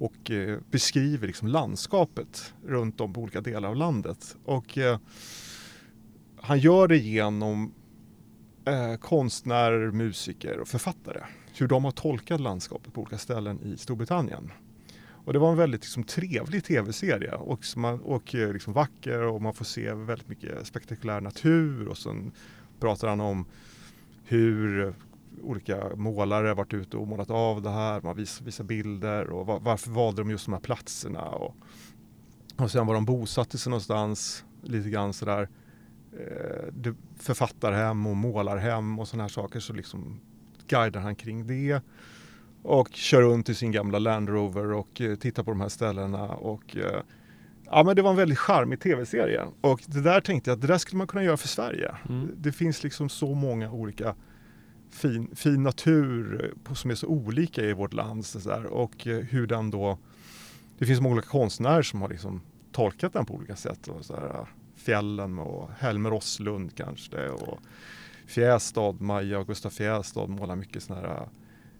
och 0.01 0.31
eh, 0.31 0.59
beskriver 0.71 1.27
liksom 1.27 1.47
landskapet 1.47 2.53
runt 2.65 3.01
om 3.01 3.13
på 3.13 3.21
olika 3.21 3.41
delar 3.41 3.69
av 3.69 3.75
landet. 3.75 4.37
Och 4.45 4.77
eh, 4.77 4.99
han 6.41 6.59
gör 6.59 6.87
det 6.87 6.97
genom 6.97 7.73
eh, 8.65 8.95
konstnärer, 8.95 9.91
musiker 9.91 10.59
och 10.59 10.67
författare. 10.67 11.23
Hur 11.57 11.67
de 11.67 11.85
har 11.85 11.91
tolkat 11.91 12.41
landskapet 12.41 12.93
på 12.93 13.01
olika 13.01 13.17
ställen 13.17 13.59
i 13.61 13.77
Storbritannien. 13.77 14.51
Och 15.25 15.33
det 15.33 15.39
var 15.39 15.51
en 15.51 15.57
väldigt 15.57 15.81
liksom, 15.81 16.03
trevlig 16.03 16.63
tv-serie 16.63 17.35
och, 17.35 17.65
man, 17.75 17.99
och 17.99 18.35
eh, 18.35 18.53
liksom, 18.53 18.73
vacker 18.73 19.21
och 19.21 19.41
man 19.41 19.53
får 19.53 19.65
se 19.65 19.93
väldigt 19.93 20.29
mycket 20.29 20.67
spektakulär 20.67 21.21
natur 21.21 21.87
och 21.87 21.97
sen 21.97 22.31
pratar 22.79 23.07
han 23.07 23.21
om 23.21 23.45
hur 24.23 24.93
olika 25.43 25.95
målare 25.95 26.53
varit 26.53 26.73
ute 26.73 26.97
och 26.97 27.07
målat 27.07 27.29
av 27.29 27.61
det 27.61 27.69
här, 27.69 28.01
man 28.01 28.15
visar, 28.15 28.45
visar 28.45 28.63
bilder 28.63 29.29
och 29.29 29.45
var, 29.45 29.59
varför 29.59 29.91
valde 29.91 30.21
de 30.21 30.31
just 30.31 30.45
de 30.45 30.53
här 30.53 30.59
platserna 30.59 31.21
och, 31.21 31.55
och 32.57 32.71
sen 32.71 32.87
var 32.87 32.93
de 32.93 33.05
bosatte 33.05 33.57
sig 33.57 33.69
någonstans 33.69 34.45
lite 34.61 34.89
grann 34.89 35.13
sådär 35.13 35.49
eh, 36.19 36.93
författarhem 37.17 38.07
och 38.07 38.15
målarhem 38.15 38.99
och 38.99 39.07
sådana 39.07 39.23
här 39.23 39.29
saker 39.29 39.59
så 39.59 39.73
liksom 39.73 40.19
guidar 40.67 41.01
han 41.01 41.15
kring 41.15 41.47
det 41.47 41.81
och 42.63 42.89
kör 42.91 43.21
runt 43.21 43.49
i 43.49 43.55
sin 43.55 43.71
gamla 43.71 43.99
Land 43.99 44.29
Rover 44.29 44.71
och 44.71 45.01
eh, 45.01 45.15
tittar 45.15 45.43
på 45.43 45.51
de 45.51 45.61
här 45.61 45.69
ställena 45.69 46.27
och 46.27 46.77
eh, 46.77 47.01
ja 47.65 47.83
men 47.83 47.95
det 47.95 48.01
var 48.01 48.09
en 48.09 48.15
väldigt 48.15 48.39
charmig 48.39 48.79
tv-serie 48.79 49.45
och 49.61 49.81
det 49.85 50.01
där 50.01 50.21
tänkte 50.21 50.49
jag 50.49 50.55
att 50.55 50.61
det 50.61 50.67
där 50.67 50.77
skulle 50.77 50.97
man 50.97 51.07
kunna 51.07 51.23
göra 51.23 51.37
för 51.37 51.47
Sverige. 51.47 51.91
Mm. 52.09 52.31
Det 52.37 52.51
finns 52.51 52.83
liksom 52.83 53.09
så 53.09 53.33
många 53.33 53.71
olika 53.71 54.15
fin, 54.91 55.35
fin 55.35 55.63
natur 55.63 56.51
eh, 56.67 56.73
som 56.73 56.91
är 56.91 56.95
så 56.95 57.07
olika 57.07 57.61
i 57.61 57.73
vårt 57.73 57.93
land 57.93 58.25
så 58.25 58.49
där, 58.49 58.65
och 58.65 59.07
eh, 59.07 59.17
hur 59.17 59.47
den 59.47 59.71
då 59.71 59.97
det 60.77 60.85
finns 60.85 61.01
många 61.01 61.13
olika 61.13 61.27
konstnärer 61.27 61.81
som 61.81 62.01
har 62.01 62.09
liksom 62.09 62.41
tolkat 62.71 63.13
den 63.13 63.25
på 63.25 63.33
olika 63.33 63.55
sätt. 63.55 63.87
Och 63.87 64.05
så 64.05 64.13
där, 64.13 64.29
eh, 64.29 64.45
fjällen 64.75 65.39
och 65.39 65.69
Helmer 65.77 66.13
Osslund 66.13 66.75
kanske 66.75 67.29
och 67.29 67.59
Fjästad, 68.25 68.91
Maja 68.99 69.39
och 69.39 69.47
Gustaf 69.47 69.73
Fjästad 69.73 70.27
målar 70.27 70.55
mycket 70.55 70.83
sådana 70.83 71.07
här 71.07 71.27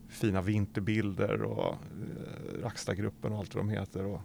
fina 0.10 0.42
vinterbilder 0.42 1.42
och 1.42 1.68
eh, 1.74 2.64
Rackstadgruppen 2.64 3.32
och 3.32 3.40
allt 3.40 3.56
vad 3.56 3.66
de 3.66 3.70
heter. 3.70 4.06
Och, 4.06 4.22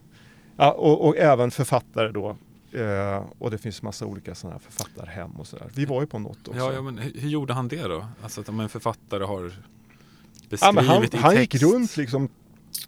ja, 0.56 0.72
och, 0.72 1.06
och 1.06 1.16
även 1.16 1.50
författare 1.50 2.12
då. 2.12 2.36
Eh, 2.76 3.24
och 3.38 3.50
det 3.50 3.58
finns 3.58 3.82
massa 3.82 4.06
olika 4.06 4.34
sådana 4.34 4.58
författarhem 4.58 5.30
och 5.30 5.46
sådär. 5.46 5.70
Vi 5.74 5.84
var 5.84 6.00
ju 6.00 6.06
på 6.06 6.18
något 6.18 6.48
också. 6.48 6.60
Ja, 6.60 6.72
ja, 6.72 6.82
men 6.82 6.98
hur, 6.98 7.20
hur 7.20 7.28
gjorde 7.28 7.54
han 7.54 7.68
det 7.68 7.82
då? 7.82 8.06
Alltså 8.22 8.40
att 8.40 8.48
om 8.48 8.60
en 8.60 8.68
författare 8.68 9.24
har 9.24 9.42
beskrivit 9.42 10.60
Ja, 10.60 10.72
men 10.72 10.84
han, 10.84 11.04
i 11.04 11.16
han 11.16 11.36
gick 11.36 11.50
text. 11.50 11.64
runt 11.64 11.96
liksom 11.96 12.28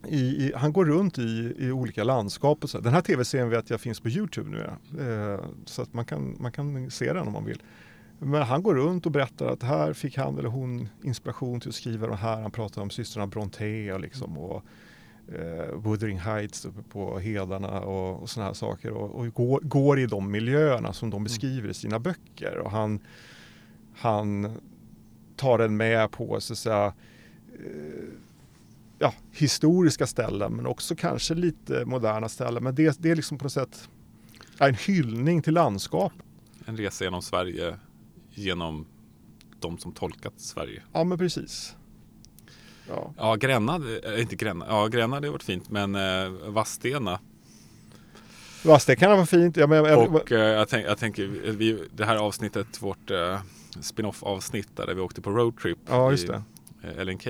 i, 0.06 0.18
i, 0.18 0.52
han 0.56 0.72
går 0.72 0.84
runt 0.84 1.18
i, 1.18 1.54
i 1.58 1.70
olika 1.70 2.04
landskap 2.04 2.64
och 2.64 2.70
så. 2.70 2.80
Den 2.80 2.92
här 2.92 3.00
tv-serien 3.00 3.50
vet 3.50 3.70
jag 3.70 3.80
finns 3.80 4.00
på 4.00 4.08
Youtube 4.08 4.50
nu. 4.50 4.70
Eh, 5.04 5.40
så 5.64 5.82
att 5.82 5.94
man 5.94 6.04
kan, 6.04 6.36
man 6.40 6.52
kan 6.52 6.90
se 6.90 7.12
den 7.12 7.26
om 7.26 7.32
man 7.32 7.44
vill. 7.44 7.62
Men 8.18 8.42
han 8.42 8.62
går 8.62 8.74
runt 8.74 9.06
och 9.06 9.12
berättar 9.12 9.46
att 9.46 9.62
här 9.62 9.92
fick 9.92 10.16
han 10.16 10.38
eller 10.38 10.48
hon 10.48 10.88
inspiration 11.02 11.60
till 11.60 11.68
att 11.68 11.74
skriva 11.74 12.06
de 12.06 12.16
här. 12.16 12.40
Han 12.42 12.50
pratar 12.50 12.82
om 12.82 12.90
systrarna 12.90 13.26
Brontë 13.26 13.98
liksom, 13.98 14.38
och 14.38 14.64
eh, 15.34 15.76
Wuthering 15.76 16.18
Heights 16.18 16.64
uppe 16.64 16.82
på 16.82 17.18
hedarna 17.18 17.80
och, 17.80 18.22
och 18.22 18.30
sådana 18.30 18.46
här 18.46 18.54
saker. 18.54 18.90
Och, 18.90 19.14
och 19.14 19.34
går, 19.34 19.60
går 19.60 19.98
i 19.98 20.06
de 20.06 20.30
miljöerna 20.30 20.92
som 20.92 21.10
de 21.10 21.24
beskriver 21.24 21.68
i 21.68 21.74
sina 21.74 21.98
böcker. 21.98 22.58
Och 22.58 22.70
han, 22.70 23.00
han 23.96 24.58
tar 25.36 25.58
den 25.58 25.76
med 25.76 26.10
på 26.10 26.40
så 26.40 26.52
att 26.52 26.58
säga, 26.58 26.92
eh, 27.52 28.08
ja, 28.98 29.14
historiska 29.32 30.06
ställen 30.06 30.52
men 30.52 30.66
också 30.66 30.96
kanske 30.96 31.34
lite 31.34 31.84
moderna 31.84 32.28
ställen. 32.28 32.62
Men 32.62 32.74
det, 32.74 32.98
det 32.98 33.10
är 33.10 33.16
liksom 33.16 33.38
på 33.38 33.44
något 33.44 33.52
sätt 33.52 33.88
en 34.58 34.74
hyllning 34.74 35.42
till 35.42 35.54
landskap. 35.54 36.12
En 36.66 36.76
resa 36.76 37.04
genom 37.04 37.22
Sverige 37.22 37.76
genom 38.34 38.86
de 39.60 39.78
som 39.78 39.92
tolkat 39.92 40.34
Sverige. 40.36 40.82
Ja 40.92 41.04
men 41.04 41.18
precis. 41.18 41.76
Ja, 42.88 43.12
Ja, 43.16 43.36
Gränna, 43.36 43.80
äh, 44.04 44.20
inte 44.20 44.36
Gränna, 44.36 44.66
ja 44.68 44.86
Gränna 44.86 45.16
hade 45.16 45.30
varit 45.30 45.42
fint 45.42 45.70
men 45.70 45.94
äh, 45.94 46.28
Vadstena 46.48 47.18
kan 48.96 49.10
vara 49.10 49.26
fint. 49.26 49.56
Ja, 49.56 49.66
men, 49.66 49.94
och 49.94 50.32
äh, 50.32 50.38
jag, 50.38 50.68
tänk, 50.68 50.86
jag 50.86 50.98
tänker 50.98 51.26
vi, 51.26 51.84
det 51.96 52.04
här 52.04 52.16
avsnittet, 52.16 52.82
vårt 52.82 53.10
äh, 53.10 53.40
spin-off 53.80 54.22
avsnitt 54.22 54.76
där 54.76 54.94
vi 54.94 55.00
åkte 55.00 55.20
på 55.20 55.30
roadtrip 55.30 55.78
ja 55.88 56.10
just 56.10 56.24
i 56.24 56.26
det. 56.26 56.42
äh, 56.82 57.04
LNK. 57.04 57.28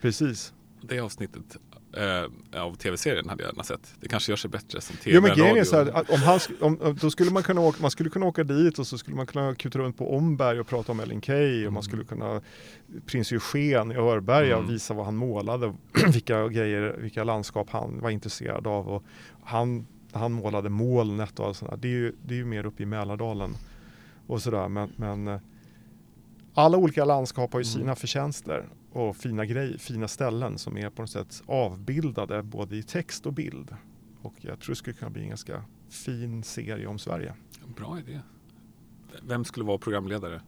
Precis. 0.00 0.52
Det 0.82 1.00
avsnittet 1.00 1.56
eh, 1.96 2.62
av 2.62 2.74
tv-serien 2.74 3.28
hade 3.28 3.42
jag 3.42 3.50
gärna 3.52 3.62
sett. 3.64 3.94
Det 4.00 4.08
kanske 4.08 4.32
gör 4.32 4.36
sig 4.36 4.50
bättre 4.50 4.80
som 4.80 4.96
tv 4.96 5.14
Ja 5.16 5.20
men 5.20 5.30
grejen 5.36 5.56
är 5.56 5.64
radio. 5.64 5.64
så 5.64 5.76
här, 5.76 6.04
om 6.14 6.20
han, 6.22 6.40
om, 6.60 6.96
då 7.00 7.10
skulle 7.10 7.30
man 7.30 7.42
kunna 7.42 7.60
åka, 7.60 7.78
man 7.82 7.90
skulle 7.90 8.10
kunna 8.10 8.26
åka 8.26 8.44
dit 8.44 8.78
och 8.78 8.86
så 8.86 8.98
skulle 8.98 9.16
man 9.16 9.26
kunna 9.26 9.54
kuta 9.54 9.78
runt 9.78 9.96
på 9.98 10.16
Omberg 10.16 10.60
och 10.60 10.66
prata 10.66 10.92
om 10.92 11.00
Ellen 11.00 11.20
Key 11.22 11.54
och 11.56 11.60
Mm. 11.62 11.74
man 11.74 11.82
skulle 11.82 12.04
kunna 12.04 12.40
Prins 13.06 13.32
Eugen 13.32 13.92
i 13.92 13.94
Örberga 13.94 14.56
och 14.56 14.62
Mm. 14.62 14.72
visa 14.72 14.94
vad 14.94 15.04
han 15.04 15.16
målade, 15.16 15.74
vilka 16.12 16.48
grejer, 16.48 16.96
vilka 16.98 17.24
landskap 17.24 17.70
han 17.70 18.00
var 18.00 18.10
intresserad 18.10 18.66
av 18.66 18.88
och 18.88 19.04
han, 19.44 19.86
han 20.12 20.32
målade 20.32 20.68
molnet 20.68 21.38
och 21.40 21.46
allt 21.46 21.56
sånt 21.56 21.70
där. 21.70 21.78
Det 21.78 21.88
är 21.88 21.92
ju, 21.92 22.12
det 22.22 22.34
är 22.34 22.38
ju 22.38 22.44
mer 22.44 22.66
uppe 22.66 22.82
i 22.82 22.86
Mälardalen 22.86 23.54
och 24.26 24.42
sådär 24.42 24.68
men, 24.68 24.92
men 24.96 25.28
eh, 25.28 25.40
alla 26.54 26.76
olika 26.78 27.04
landskap 27.04 27.52
har 27.52 27.60
ju 27.60 27.64
Mm. 27.64 27.80
sina 27.80 27.94
förtjänster 27.94 28.68
och 28.92 29.16
fina 29.16 29.46
grejer, 29.46 29.78
fina 29.78 30.08
ställen 30.08 30.58
som 30.58 30.76
är 30.78 30.90
på 30.90 31.02
något 31.02 31.10
sätt 31.10 31.42
avbildade 31.46 32.42
både 32.42 32.76
i 32.76 32.82
text 32.82 33.26
och 33.26 33.32
bild. 33.32 33.76
Och 34.22 34.34
jag 34.40 34.60
tror 34.60 34.72
det 34.72 34.76
skulle 34.78 34.96
kunna 34.96 35.10
bli 35.10 35.22
en 35.22 35.28
ganska 35.28 35.64
fin 35.90 36.42
serie 36.42 36.86
om 36.86 36.98
Sverige. 36.98 37.34
Bra 37.76 37.98
idé. 37.98 38.20
Vem 39.22 39.44
skulle 39.44 39.66
vara 39.66 39.78
programledare? 39.78 40.40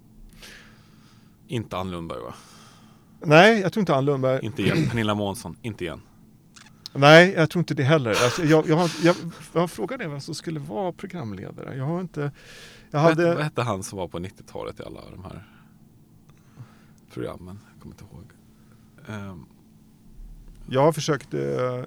Inte 1.46 1.76
Ann 1.76 1.90
Lundberg 1.90 2.20
va? 2.20 2.34
Nej, 3.20 3.60
jag 3.60 3.72
tror 3.72 3.80
inte 3.80 3.94
Ann 3.94 4.04
Lundberg. 4.04 4.44
Inte 4.46 4.62
igen. 4.62 4.86
Pernilla 4.88 5.14
Månsson, 5.14 5.56
inte 5.62 5.84
igen. 5.84 6.00
Nej, 6.96 7.32
jag 7.32 7.50
tror 7.50 7.60
inte 7.60 7.74
det 7.74 7.82
heller. 7.82 8.10
Alltså, 8.10 8.44
jag, 8.44 8.68
jag, 8.68 8.90
jag, 9.02 9.16
jag 9.52 9.70
frågade 9.70 10.08
vem 10.08 10.20
som 10.20 10.34
skulle 10.34 10.60
vara 10.60 10.92
programledare. 10.92 11.76
Jag 11.76 11.84
har 11.84 12.00
inte... 12.00 12.20
Jag 12.90 13.00
Vad 13.00 13.10
hette- 13.10 13.22
Vad 13.22 13.30
hade... 13.32 13.42
hette 13.44 13.62
han 13.62 13.82
som 13.82 13.98
var 13.98 14.08
på 14.08 14.18
90-talet 14.18 14.80
i 14.80 14.82
alla 14.82 15.00
de 15.10 15.24
här 15.24 15.44
programmen? 17.12 17.58
Jag 17.72 17.82
kommer 17.82 17.94
inte 17.94 18.04
ihåg. 18.04 18.24
Ehm, 19.08 19.46
Jag 20.68 20.80
har 20.80 20.92
försökt 20.92 21.34
eh, 21.34 21.84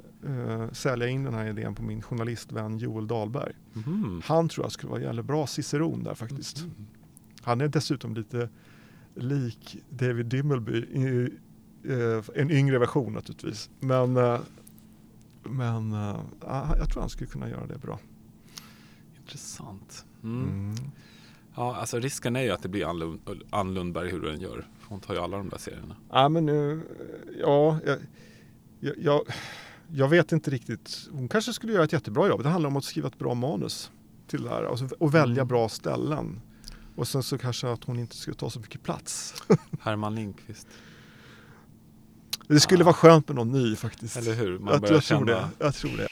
sälja 0.72 1.08
in 1.08 1.24
den 1.24 1.34
här 1.34 1.46
idén 1.46 1.76
på 1.76 1.84
min 1.84 2.02
journalistvän 2.02 2.78
Joel 2.78 3.08
Dahlberg. 3.08 3.54
mhm. 3.74 4.22
Han 4.26 4.50
tror 4.50 4.66
jag 4.66 4.72
skulle 4.72 4.90
vara 4.92 5.02
jävligt 5.02 5.26
bra 5.26 5.48
ciceron 5.48 6.04
där 6.04 6.14
faktiskt. 6.16 6.62
Mhm. 6.64 6.72
Han 7.42 7.62
är 7.62 7.68
dessutom 7.68 8.14
lite 8.16 8.50
lik 9.16 9.78
David 9.90 10.26
Dimmelby 10.26 10.78
i 10.78 11.30
eh, 11.92 12.24
en 12.36 12.52
yngre 12.52 12.80
version 12.80 13.14
naturligtvis. 13.14 13.70
Men, 13.80 14.18
eh, 14.18 14.40
men 15.44 15.94
eh, 15.94 16.20
jag 16.78 16.90
tror 16.90 17.02
han 17.02 17.10
skulle 17.10 17.30
kunna 17.30 17.50
göra 17.50 17.68
det 17.68 17.78
bra. 17.78 18.00
Intressant. 19.20 20.06
Mm. 20.24 20.50
Mm. 20.50 20.76
Ja, 21.56 21.76
alltså 21.76 22.00
risken 22.00 22.36
är 22.36 22.42
ju 22.42 22.52
att 22.52 22.62
det 22.62 22.70
blir 22.70 22.86
Ann 23.50 23.74
Lundberg 23.74 24.12
hur 24.12 24.20
du 24.22 24.32
än 24.34 24.40
gör. 24.42 24.68
Hon 24.88 25.00
tar 25.00 25.14
ju 25.14 25.20
alla 25.20 25.38
de 25.38 25.50
där 25.50 25.58
serierna. 25.58 25.96
Ja, 26.12 26.30
men 26.30 26.46
nu, 26.46 26.82
ja, 27.42 27.80
jag, 27.86 27.98
jag, 28.98 29.22
jag, 29.92 30.08
vet 30.08 30.32
inte 30.32 30.52
riktigt. 30.52 31.08
Hon 31.12 31.28
kanske 31.28 31.54
skulle 31.54 31.74
göra 31.74 31.84
ett 31.84 31.94
jättebra 31.94 32.28
jobb. 32.28 32.44
Det 32.44 32.50
handlar 32.50 32.70
om 32.70 32.78
att 32.78 32.84
skriva 32.84 33.08
ett 33.08 33.20
bra 33.20 33.34
manus 33.34 33.92
till 34.28 34.44
det 34.44 34.50
här 34.50 34.64
och, 34.64 34.80
så, 34.80 34.88
och 35.00 35.14
välja 35.16 35.34
Mm. 35.42 35.48
bra 35.48 35.70
ställen. 35.70 36.42
Och 36.96 37.08
sen 37.08 37.24
så 37.24 37.38
kanske 37.38 37.72
att 37.72 37.84
hon 37.84 38.00
inte 38.00 38.16
skulle 38.16 38.36
ta 38.38 38.50
så 38.50 38.60
mycket 38.60 38.84
plats. 38.84 39.34
Herman 39.82 40.16
Lindqvist. 40.16 40.68
Det 42.48 42.60
skulle 42.60 42.82
Ja. 42.82 42.86
vara 42.86 42.94
skönt 42.96 43.28
med 43.28 43.36
någon 43.36 43.52
ny 43.52 43.76
faktiskt. 43.76 44.18
Eller 44.18 44.34
hur? 44.34 44.60
Man 44.60 44.74
jag, 44.74 44.82
börjar 44.82 44.94
jag 44.96 45.04
tror 45.04 45.20
känna... 45.20 45.32
det. 45.32 45.48
Jag 45.60 45.76
tror 45.76 45.98
det. 45.98 46.08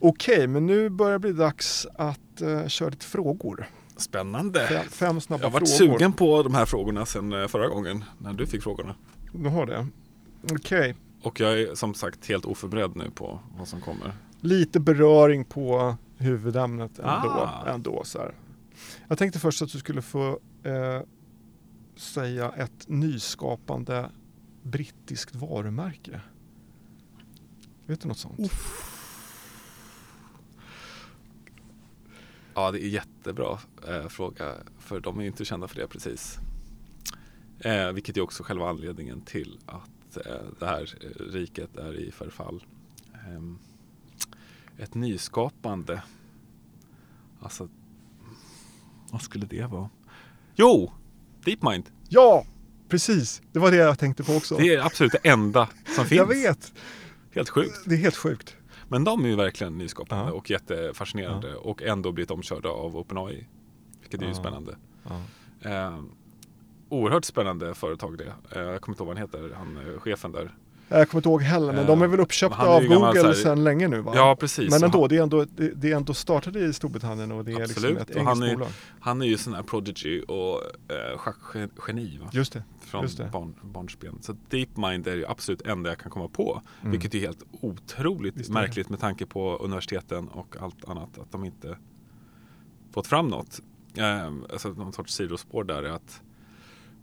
Okej, 0.00 0.46
men 0.46 0.66
nu 0.66 0.88
börjar 0.90 1.12
det 1.12 1.18
bli 1.18 1.32
dags 1.32 1.86
att 1.94 2.18
uh, 2.42 2.66
köra 2.66 2.88
lite 2.88 3.06
frågor. 3.06 3.66
Spännande. 3.96 4.66
Fem, 4.66 4.84
fem 4.90 5.20
snabba 5.20 5.42
Jag 5.42 5.50
har 5.50 5.52
varit 5.60 5.76
frågor. 5.76 5.92
sugen 5.92 6.12
på 6.12 6.42
de 6.42 6.54
här 6.54 6.66
frågorna 6.66 7.06
sedan 7.06 7.32
eh, 7.32 7.48
förra 7.48 7.68
gången 7.68 8.04
när 8.18 8.32
du 8.32 8.46
fick 8.46 8.62
frågorna. 8.62 8.94
Du 9.32 9.48
har 9.48 9.66
det? 9.66 9.86
Okej. 10.52 10.94
Och 11.22 11.40
jag 11.40 11.60
är 11.60 11.74
som 11.74 11.94
sagt 11.94 12.28
helt 12.28 12.44
oförberedd 12.44 12.96
nu 12.96 13.10
på 13.10 13.40
vad 13.58 13.68
som 13.68 13.80
kommer. 13.80 14.12
Lite 14.40 14.80
beröring 14.80 15.44
på 15.44 15.96
huvudämnet 16.16 16.98
ändå. 16.98 17.30
Ah. 17.30 17.68
ändå 17.68 18.02
så 18.04 18.18
här. 18.18 18.34
Jag 19.08 19.18
tänkte 19.18 19.38
först 19.38 19.62
att 19.62 19.72
du 19.72 19.78
skulle 19.78 20.02
få 20.02 20.38
eh, 20.62 21.00
säga 21.96 22.50
ett 22.50 22.88
nyskapande 22.88 24.10
brittiskt 24.62 25.34
varumärke. 25.34 26.20
Vet 27.86 28.00
du 28.00 28.08
något 28.08 28.18
sånt? 28.18 28.52
Ja, 32.54 32.70
det 32.70 32.84
är 32.84 32.88
jättebra 32.88 33.58
eh, 33.88 34.08
fråga. 34.08 34.54
För 34.78 35.00
de 35.00 35.20
är 35.20 35.24
inte 35.24 35.44
kända 35.44 35.68
för 35.68 35.76
det 35.76 35.86
precis. 35.86 36.38
Eh, 37.58 37.92
vilket 37.92 38.16
är 38.16 38.20
också 38.20 38.42
själva 38.42 38.68
anledningen 38.68 39.20
till 39.20 39.58
att 39.66 40.16
eh, 40.26 40.32
det 40.58 40.66
här 40.66 40.94
eh, 41.00 41.22
riket 41.32 41.76
är 41.76 41.94
i 41.94 42.10
förfall. 42.10 42.64
Ehm, 43.26 43.58
ett 44.78 44.94
nyskapande. 44.94 46.02
Alltså, 47.40 47.68
vad 49.10 49.22
skulle 49.22 49.46
det 49.46 49.66
vara? 49.66 49.90
Jo! 50.54 50.92
DeepMind. 51.44 51.90
Ja, 52.08 52.46
precis. 52.88 53.42
Det 53.52 53.58
var 53.58 53.70
det 53.70 53.76
jag 53.76 53.98
tänkte 53.98 54.24
på 54.24 54.32
också. 54.32 54.56
Det 54.56 54.74
är 54.74 54.86
absolut 54.86 55.12
det 55.12 55.28
enda 55.28 55.68
som 55.96 56.06
finns. 56.06 56.18
jag 56.18 56.26
vet. 56.26 56.72
Helt 57.30 57.48
sjukt. 57.48 57.78
Det 57.86 57.94
är 57.94 57.98
helt 57.98 58.16
sjukt. 58.16 58.56
Men 58.94 59.04
de 59.04 59.24
är 59.24 59.28
ju 59.28 59.36
verkligen 59.36 59.78
nyskapande 59.78 60.32
och 60.32 60.50
jättefascinerande 60.50 61.54
och 61.54 61.82
ändå 61.82 62.12
blivit 62.12 62.30
omkörda 62.30 62.68
av 62.68 62.96
OpenAI. 62.96 63.46
Vilket 64.00 64.22
är 64.22 64.26
ju 64.26 64.34
spännande. 64.34 64.76
Eh, 65.60 66.00
oerhört 66.88 67.24
spännande 67.24 67.74
företag 67.74 68.18
det. 68.18 68.34
Eh, 68.50 68.62
jag 68.62 68.80
kommer 68.80 68.94
inte 68.94 69.02
ihåg 69.02 69.08
vad 69.08 69.16
han 69.16 69.16
heter, 69.16 69.54
han 69.56 69.76
eh, 69.76 70.00
chefen 70.00 70.32
där. 70.32 70.54
Jag 70.98 71.08
kommer 71.08 71.18
inte 71.20 71.28
ihåg 71.28 71.42
heller, 71.42 71.66
men 71.72 71.78
Eh, 71.80 71.86
de 71.86 72.02
är 72.02 72.06
väl 72.06 72.20
uppköpta 72.20 72.62
är 72.62 72.66
av 72.66 72.82
Google 72.84 73.22
här- 73.22 73.32
sedan 73.32 73.64
länge 73.64 73.88
nu 73.88 74.00
va? 74.00 74.12
Ja, 74.14 74.36
precis. 74.40 74.70
Men 74.70 74.82
ändå, 74.84 75.08
det 75.08 75.16
är 75.16 75.22
ändå, 75.22 75.44
det, 75.74 75.92
är 75.92 75.96
ändå 75.96 76.14
startade 76.14 76.60
i 76.60 76.72
Storbritannien 76.72 77.32
och 77.32 77.44
det 77.44 77.52
är 77.52 77.62
Absolut, 77.62 77.90
liksom 77.90 77.96
ett 77.96 78.10
och 78.16 78.22
han 78.24 78.36
engelskt 78.42 78.52
är- 78.52 78.56
bolag. 78.56 78.68
han 79.00 79.22
är 79.22 79.26
ju 79.26 79.36
sån 79.38 79.54
här 79.54 79.62
prodigy 79.62 80.20
och 80.20 80.60
eh, 81.12 81.18
schackgeni 81.18 82.18
va? 82.22 82.28
Just 82.32 82.52
det. 82.52 82.62
från 82.80 83.02
just 83.02 83.18
det. 83.18 83.28
barn, 83.32 83.54
barnsben. 83.62 84.18
Så 84.22 84.36
DeepMind 84.48 85.06
är 85.08 85.16
ju 85.16 85.26
absolut 85.26 85.62
enda 85.62 85.90
jag 85.90 85.98
kan 85.98 86.10
komma 86.10 86.28
på. 86.28 86.62
Mm. 86.80 86.90
Vilket 86.92 87.14
är 87.14 87.18
helt 87.18 87.42
otroligt 87.60 88.36
Visst 88.36 88.50
märkligt 88.50 88.88
med 88.88 89.00
tanke 89.00 89.26
på 89.26 89.56
universiteten 89.56 90.28
och 90.28 90.56
allt 90.60 90.88
annat. 90.88 91.18
Att 91.18 91.32
de 91.32 91.44
inte 91.44 91.76
fått 92.92 93.06
fram 93.06 93.28
något. 93.28 93.60
Eh, 93.96 94.26
alltså 94.52 94.68
någon 94.68 94.92
sorts 94.92 95.14
sidospår 95.14 95.64
där 95.64 95.82
är 95.82 95.90
att 95.90 96.20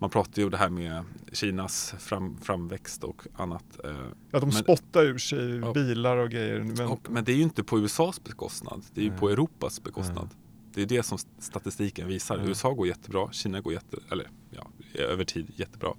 man 0.02 0.10
pratar 0.10 0.42
ju 0.42 0.50
det 0.50 0.58
här 0.58 0.70
med 0.70 1.04
Kinas 1.32 1.94
fram, 2.00 2.38
framväxt 2.42 3.04
och 3.04 3.22
annat. 3.36 3.64
Eh, 3.84 3.92
Ja, 4.32 4.40
de 4.40 4.46
Men- 4.46 4.52
spottar 4.52 5.04
ur 5.06 5.18
sig 5.18 5.56
Ja. 5.58 5.74
bilar 5.74 6.18
och 6.18 6.30
grejer. 6.30 6.60
Men, 6.60 6.88
och, 6.88 7.08
men 7.10 7.24
det 7.24 7.32
är 7.32 7.36
ju 7.36 7.42
inte 7.44 7.64
på 7.64 7.80
USAs 7.80 8.24
bekostnad. 8.24 8.84
Det 8.94 9.02
är 9.02 9.06
ju 9.06 9.10
Nej. 9.10 9.20
på 9.20 9.30
Europas 9.30 9.84
bekostnad. 9.84 10.30
Det 10.74 10.82
är 10.82 10.86
det 10.86 11.04
som 11.04 11.18
statistiken 11.40 12.08
visar. 12.08 12.38
Ja. 12.38 12.44
USA 12.44 12.74
går 12.74 12.88
jättebra, 12.88 13.30
Kina 13.32 13.62
går 13.62 13.74
jätte, 13.74 13.98
eller 14.12 14.30
ja, 14.50 14.68
över 14.94 15.24
tid 15.24 15.52
jättebra. 15.56 15.94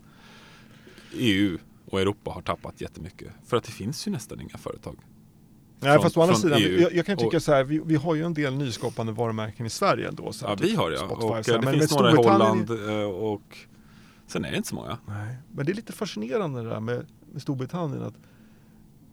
EU 1.13 1.59
och 1.91 2.01
Europa 2.01 2.31
har 2.31 2.43
tappat 2.43 2.81
jättemycket. 2.81 3.29
För 3.47 3.57
att 3.57 3.65
det 3.65 3.73
finns 3.73 4.07
ju 4.09 4.13
nästan 4.13 4.41
inga 4.41 4.59
företag. 4.59 4.97
Nej, 5.81 5.93
från- 5.93 6.03
fast 6.03 6.17
å 6.17 6.23
andra 6.23 6.35
sidan, 6.35 6.59
EU. 6.63 6.81
jag, 6.81 6.93
jag 6.95 7.07
kan 7.07 7.17
tycka 7.19 7.37
Och- 7.37 7.43
så 7.43 7.53
här, 7.53 7.65
vi, 7.65 7.81
vi 7.85 7.95
har 7.97 8.15
ju 8.15 8.23
en 8.25 8.35
del 8.35 8.55
nyskapande 8.57 9.13
varumärken 9.13 9.67
i 9.67 9.71
Sverige 9.71 10.09
ändå. 10.09 10.33
Så 10.33 10.45
Ja, 10.45 10.57
vi 10.61 10.75
har 10.75 10.91
ja. 10.91 10.97
Spotify, 10.99 11.27
Och 11.27 11.35
här. 11.35 11.51
eh, 11.55 11.61
det 11.61 11.65
Men 11.65 11.75
finns 11.79 11.95
några 11.95 12.13
i 12.13 12.15
Holland 12.17 12.71
eh, 12.71 13.03
och 13.05 13.57
sen 14.33 14.45
är 14.45 14.51
det 14.51 14.57
inte 14.57 14.69
så 14.69 14.75
många. 14.75 14.99
Nej, 15.07 15.37
men 15.53 15.67
det 15.67 15.73
är 15.73 15.75
lite 15.75 15.93
fascinerande 15.93 16.62
det 16.62 16.69
där 16.69 16.81
med, 16.81 17.07
med 17.33 17.43
Storbritannien. 17.43 18.03
att 18.03 18.15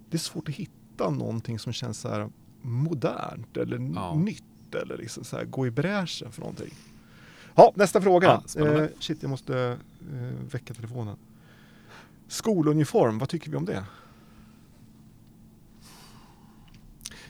Det 0.10 0.18
är 0.18 0.20
svårt 0.20 0.50
att 0.50 0.56
hitta 0.56 1.10
någonting 1.10 1.60
som 1.60 1.74
känns 1.74 2.00
så 2.00 2.10
här 2.10 2.30
modernt 2.62 3.58
eller 3.58 3.92
Ja. 3.96 4.16
nytt. 4.16 4.44
Eller 4.82 4.98
liksom 4.98 5.24
så 5.24 5.38
här, 5.38 5.46
gå 5.46 5.68
i 5.68 5.72
bräschen 5.72 6.32
för 6.32 6.42
någonting. 6.42 6.74
Ja, 7.56 7.74
nästa 7.76 8.02
fråga. 8.02 8.42
Ja, 8.56 8.68
eh, 8.68 8.88
shit, 9.00 9.18
jag 9.24 9.30
måste 9.30 9.78
eh, 10.14 10.48
väcka 10.52 10.74
telefonen. 10.74 11.18
Skoluniform, 12.28 13.18
vad 13.20 13.30
tycker 13.30 13.52
vi 13.52 13.58
om 13.58 13.66
det? 13.66 13.84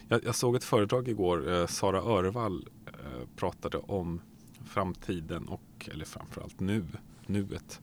Jag, 0.08 0.24
jag 0.24 0.34
såg 0.34 0.56
ett 0.56 0.64
föredrag 0.64 1.08
igår. 1.08 1.52
Eh, 1.52 1.66
Sara 1.66 1.98
Örvall 1.98 2.68
eh, 2.86 2.92
pratade 3.36 3.78
om 3.78 4.20
framtiden 4.64 5.48
och, 5.48 5.88
eller 5.92 6.04
framförallt 6.04 6.60
nu, 6.60 6.84
nuet. 7.30 7.80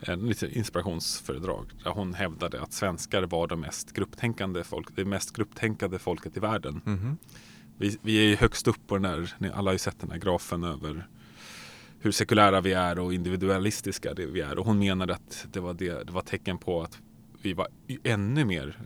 En 0.00 0.20
lite 0.20 0.58
inspirationsföredrag 0.58 1.66
där 1.84 1.90
hon 1.90 2.14
hävdade 2.14 2.62
att 2.62 2.72
svenskar 2.72 3.22
var 3.22 3.46
de 3.46 3.60
mest 3.60 3.92
grupptänkande 3.92 4.64
folk, 4.64 4.96
det 4.96 5.04
mest 5.04 5.36
grupptänkande 5.36 5.98
folket 5.98 6.36
i 6.36 6.40
världen. 6.40 6.80
Vi, 7.78 7.98
vi 8.02 8.18
är 8.18 8.28
ju 8.28 8.36
högst 8.36 8.68
upp 8.68 8.86
på 8.86 8.98
den 8.98 9.28
ni 9.38 9.50
alla 9.50 9.68
har 9.68 9.72
ju 9.72 9.78
sett 9.78 10.00
den 10.00 10.10
här 10.10 10.18
grafen 10.18 10.64
över 10.64 11.08
hur 12.00 12.12
sekulära 12.12 12.60
vi 12.60 12.72
är 12.72 12.98
och 12.98 13.14
individualistiska 13.14 14.14
det 14.14 14.26
vi 14.26 14.40
är. 14.40 14.58
Och 14.58 14.66
hon 14.66 14.78
menade 14.78 15.14
att 15.14 15.46
det 15.52 15.60
var, 15.60 15.74
det, 15.74 16.06
det 16.06 16.12
var 16.12 16.22
tecken 16.22 16.58
på 16.58 16.82
att 16.82 16.98
vi 17.42 17.52
var 17.52 17.68
ännu 18.02 18.44
mer 18.44 18.78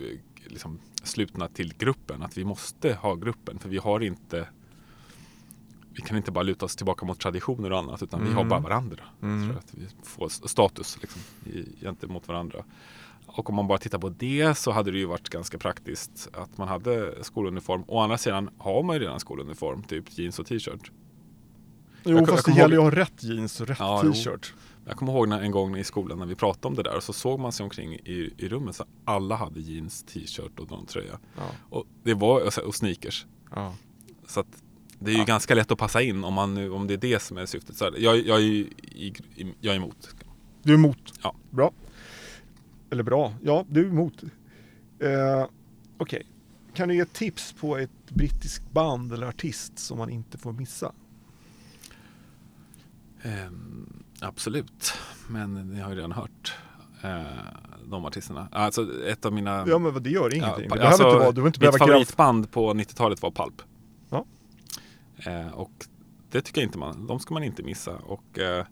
eh, 0.00 0.18
liksom, 0.46 0.80
slutna 1.02 1.48
till 1.48 1.74
gruppen. 1.78 2.22
Att 2.22 2.38
vi 2.38 2.44
måste 2.44 2.94
ha 2.94 3.14
gruppen 3.14 3.58
för 3.58 3.68
vi 3.68 3.78
har 3.78 4.00
inte 4.00 4.48
vi 5.94 6.02
kan 6.02 6.16
inte 6.16 6.30
bara 6.32 6.42
luta 6.42 6.64
oss 6.64 6.76
tillbaka 6.76 7.06
mot 7.06 7.18
traditioner 7.20 7.72
och 7.72 7.78
annat 7.78 8.02
utan 8.02 8.20
vi 8.20 8.26
Mm. 8.26 8.36
har 8.36 8.44
bara 8.44 8.60
varandra. 8.60 9.04
Mm. 9.22 9.56
Att 9.56 9.74
vi 9.74 9.86
får 10.02 10.28
status 10.48 10.98
liksom, 11.00 11.20
i, 11.52 11.68
gentemot 11.80 12.28
varandra. 12.28 12.64
Och 13.26 13.48
om 13.50 13.56
man 13.56 13.66
bara 13.68 13.78
tittar 13.78 13.98
på 13.98 14.08
det 14.08 14.54
så 14.58 14.70
hade 14.70 14.90
det 14.90 14.98
ju 14.98 15.04
varit 15.06 15.28
ganska 15.28 15.58
praktiskt 15.58 16.28
att 16.32 16.58
man 16.58 16.68
hade 16.68 17.24
skoluniform. 17.24 17.84
Å 17.86 18.00
andra 18.00 18.18
sidan 18.18 18.50
har 18.58 18.82
man 18.82 18.96
ju 18.96 19.02
redan 19.02 19.20
skoluniform, 19.20 19.82
typ 19.82 20.18
jeans 20.18 20.38
och 20.38 20.46
t-shirt. 20.46 20.90
Jo, 22.04 22.16
jag 22.18 22.28
fast 22.28 22.44
det 22.44 22.50
kommer 22.50 22.58
gäller 22.62 22.76
ju 22.76 22.82
att 22.86 22.94
ha 22.94 23.00
rätt 23.00 23.22
jeans 23.22 23.60
och 23.60 23.66
rätt 23.68 23.78
Ja, 23.80 24.02
t-shirt. 24.02 24.54
Jag 24.86 24.96
kommer 24.96 25.12
ihåg 25.12 25.28
när, 25.28 25.40
en 25.40 25.50
gång 25.50 25.76
i 25.76 25.84
skolan 25.84 26.18
när 26.18 26.26
vi 26.26 26.34
pratade 26.34 26.68
om 26.68 26.74
det 26.74 26.82
där 26.82 26.96
och 26.96 27.02
så 27.02 27.12
såg 27.12 27.40
man 27.40 27.52
sig 27.52 27.64
omkring 27.64 27.92
i, 27.94 28.34
i 28.38 28.48
rummet 28.48 28.76
så 28.76 28.84
alla 29.04 29.36
hade 29.36 29.60
jeans, 29.60 30.02
t-shirt 30.02 30.58
och 30.58 30.70
någon 30.70 30.86
tröja. 30.86 31.18
Ja, 31.36 31.42
Och, 31.70 31.84
det 32.02 32.14
var, 32.14 32.46
och 32.46 32.52
så- 32.52 32.62
och 32.66 32.74
sneakers. 32.74 33.26
ja. 33.54 33.74
Så 34.26 34.40
att 34.40 34.61
det 35.04 35.10
är 35.10 35.12
ju 35.12 35.18
Ja. 35.18 35.24
ganska 35.24 35.54
lätt 35.54 35.70
att 35.70 35.78
passa 35.78 36.02
in 36.02 36.24
om, 36.24 36.34
man, 36.34 36.54
nu- 36.54 36.70
om 36.70 36.86
det 36.86 36.94
är 36.94 36.98
det 36.98 37.22
som 37.22 37.38
är 37.38 37.46
syftet. 37.46 37.76
Så 37.76 37.90
jag, 37.98 38.18
jag, 38.26 38.42
är 38.42 38.66
jag 39.60 39.72
är 39.74 39.76
emot. 39.76 40.14
Du 40.62 40.72
är 40.72 40.76
emot? 40.78 41.12
Ja. 41.22 41.34
Bra. 41.50 41.72
Eller 42.90 43.02
bra, 43.02 43.34
ja 43.42 43.64
du 43.68 43.80
är 43.80 43.88
emot. 43.88 44.22
Eh, 44.98 45.46
Okej, 45.98 46.26
kan 46.74 46.88
du 46.88 46.94
ge 46.96 47.04
tips 47.04 47.52
på 47.52 47.76
ett 47.76 47.90
brittiskt 48.08 48.72
band 48.72 49.12
eller 49.12 49.26
artist 49.26 49.78
som 49.78 49.98
man 49.98 50.10
inte 50.10 50.38
får 50.38 50.52
missa? 50.52 50.92
Ehm, 53.22 54.02
absolut, 54.20 54.92
men 55.28 55.54
ni 55.54 55.80
har 55.80 55.90
ju 55.90 55.96
redan 55.96 56.12
hört 56.12 56.54
eh, 57.02 57.20
de 57.86 58.04
artisterna. 58.04 58.48
Alltså 58.52 59.04
ett 59.06 59.26
av 59.26 59.32
mina... 59.32 59.64
Ja 59.68 59.78
men 59.78 60.02
det 60.02 60.10
gör 60.10 60.34
ingenting. 60.34 60.68
pa- 60.68 60.74
det 60.74 60.80
behöver 60.80 61.04
inte 61.06 61.18
vara, 61.18 61.32
du 61.32 61.46
inte 61.46 61.60
mitt 61.66 61.78
favoritband 61.78 62.50
på 62.52 62.74
90-talet 62.74 63.22
var 63.22 63.30
Pulp. 63.30 63.62
Eh, 65.26 65.48
och 65.48 65.70
det 66.30 66.40
tycker 66.40 66.60
jag 66.60 66.68
inte 66.68 66.78
man, 66.78 67.06
de 67.06 67.20
ska 67.20 67.34
man 67.34 67.42
inte 67.44 67.62
missa. 67.62 67.96
Och 67.96 68.38
eh, 68.38 68.66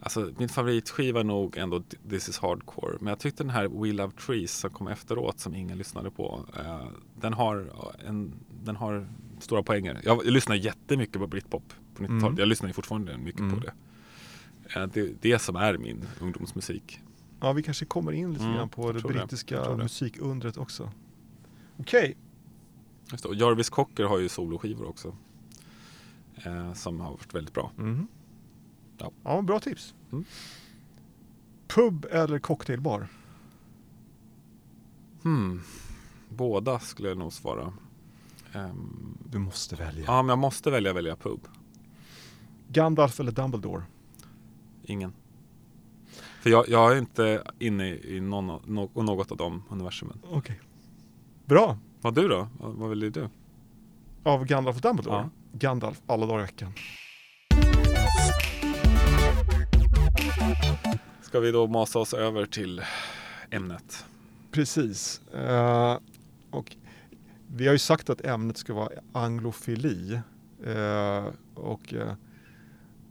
alltså 0.00 0.30
min 0.38 0.48
favoritskiva 0.48 1.20
är 1.20 1.24
nog 1.24 1.56
ändå 1.56 1.82
This 2.10 2.28
is 2.28 2.38
Hardcore. 2.38 2.96
Men 3.00 3.06
jag 3.08 3.18
tyckte 3.18 3.42
den 3.42 3.50
här 3.50 3.68
We 3.68 3.92
Love 3.92 4.12
Trees 4.12 4.52
som 4.58 4.70
kom 4.70 4.88
efteråt 4.88 5.40
som 5.40 5.54
ingen 5.54 5.78
lyssnade 5.78 6.10
på. 6.10 6.44
Eh, 6.58 6.86
den, 7.20 7.32
har 7.32 7.72
en, 8.06 8.34
den 8.64 8.76
har 8.76 9.08
stora 9.40 9.62
poänger. 9.62 10.00
Jag, 10.04 10.16
jag 10.24 10.32
lyssnar 10.32 10.56
jättemycket 10.56 11.20
på 11.20 11.26
Britpop 11.26 11.72
på 11.94 12.02
90-talet. 12.02 12.22
Mm. 12.22 12.36
Jag 12.38 12.48
lyssnar 12.48 12.68
ju 12.68 12.72
fortfarande 12.72 13.18
mycket 13.18 13.40
Mm. 13.40 13.54
på 13.54 13.60
det. 13.60 13.72
Eh, 14.80 14.86
det. 14.86 15.22
Det 15.22 15.38
som 15.38 15.56
är 15.56 15.78
min 15.78 16.04
ungdomsmusik. 16.20 17.00
Ja 17.40 17.52
vi 17.52 17.62
kanske 17.62 17.84
kommer 17.84 18.12
in 18.12 18.32
lite 18.32 18.44
Mm, 18.44 18.56
grann 18.56 18.68
på 18.68 18.82
jag 18.88 18.94
det 18.94 19.00
brittiska 19.08 19.70
det. 19.70 19.76
musikundret 19.76 20.56
också. 20.56 20.90
Okej. 21.76 22.16
Och 23.24 23.34
Jarvis 23.34 23.70
Cocker 23.70 24.04
har 24.04 24.18
ju 24.18 24.28
soloskivor 24.28 24.88
också. 24.88 25.16
Eh, 26.44 26.72
som 26.72 27.00
har 27.00 27.10
varit 27.10 27.34
väldigt 27.34 27.54
bra. 27.54 27.70
Mhm. 27.76 28.08
Ja. 28.98 29.10
ja 29.24 29.42
bra 29.42 29.60
tips. 29.60 29.94
Mm. 30.12 30.24
Pub 31.68 32.06
eller 32.10 32.38
cocktailbar? 32.38 33.08
Hmm. 35.22 35.62
Båda 36.28 36.78
skulle 36.78 37.08
jag 37.08 37.18
nog 37.18 37.32
svara. 37.32 37.72
Ehm, 38.52 39.18
Du 39.30 39.38
måste 39.38 39.76
välja. 39.76 40.04
ja, 40.06 40.22
men 40.22 40.28
jag 40.28 40.38
måste 40.38 40.70
välja 40.70 40.92
välja 40.92 41.16
pub. 41.16 41.48
Gandalf 42.68 43.20
eller 43.20 43.32
Dumbledore? 43.32 43.82
Ingen. 44.82 45.12
För 46.40 46.50
jag, 46.50 46.68
jag 46.68 46.92
är 46.92 46.98
inte 46.98 47.42
inne 47.58 47.88
i 47.88 48.20
någon, 48.20 48.46
något 48.94 49.30
av 49.30 49.36
de 49.36 49.62
universumen. 49.70 50.18
Okej. 50.30 50.60
Bra. 51.44 51.78
Vad 52.00 52.14
du 52.14 52.28
då? 52.28 52.48
Vad, 52.60 52.74
vad 52.74 52.88
väljer 52.88 53.10
du? 53.10 53.28
Av 54.22 54.44
Gandalf 54.44 54.76
och 54.76 54.82
Dumbledore? 54.82 55.16
Ja. 55.16 55.30
Gandalf 55.52 56.00
alla 56.06 56.26
dagar 56.26 56.38
i 56.38 56.42
veckan. 56.42 56.72
Ska 61.22 61.40
vi 61.40 61.50
då 61.52 61.66
masa 61.66 61.98
oss 61.98 62.14
över 62.14 62.46
till 62.46 62.82
ämnet? 63.50 64.04
Precis. 64.50 65.20
Eh, 65.34 65.98
och 66.50 66.76
vi 67.46 67.66
har 67.66 67.72
ju 67.72 67.78
sagt 67.78 68.10
att 68.10 68.20
ämnet 68.24 68.56
ska 68.56 68.74
vara 68.74 68.88
anglofili. 69.12 70.20
Eh, 70.66 71.26
och 71.54 71.94
eh, 71.94 72.12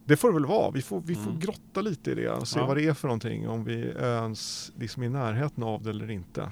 det 0.04 0.16
får 0.16 0.28
det 0.28 0.34
väl 0.34 0.46
vara. 0.46 0.70
Vi 0.70 0.82
får, 0.82 1.00
vi 1.00 1.14
får 1.14 1.22
Mm. 1.30 1.40
grotta 1.40 1.80
lite 1.80 2.10
i 2.10 2.14
det 2.14 2.30
och 2.30 2.48
se 2.48 2.58
Ja. 2.58 2.66
vad 2.66 2.76
det 2.76 2.84
är 2.86 2.94
för 2.94 3.08
någonting. 3.08 3.48
Om 3.48 3.64
vi 3.64 3.74
ens 3.98 4.72
liksom 4.78 5.02
är 5.02 5.06
i 5.06 5.10
närheten 5.10 5.62
av 5.64 5.82
det 5.82 5.90
eller 5.90 6.10
inte. 6.10 6.42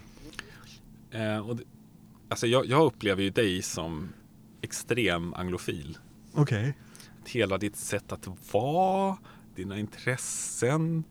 Och 1.47 1.57
det, 1.57 1.63
alltså 2.29 2.47
jag, 2.47 2.67
jag 2.67 2.85
upplever 2.87 3.23
ju 3.23 3.31
dig 3.31 3.63
som 3.63 4.09
extrem 4.67 5.35
anglofil. 5.35 5.99
Okej. 6.35 6.75
hela 7.25 7.59
ditt 7.59 7.77
sätt 7.77 8.13
att 8.13 8.53
vara, 8.53 9.17
dina 9.55 9.79
intressen, 9.79 11.05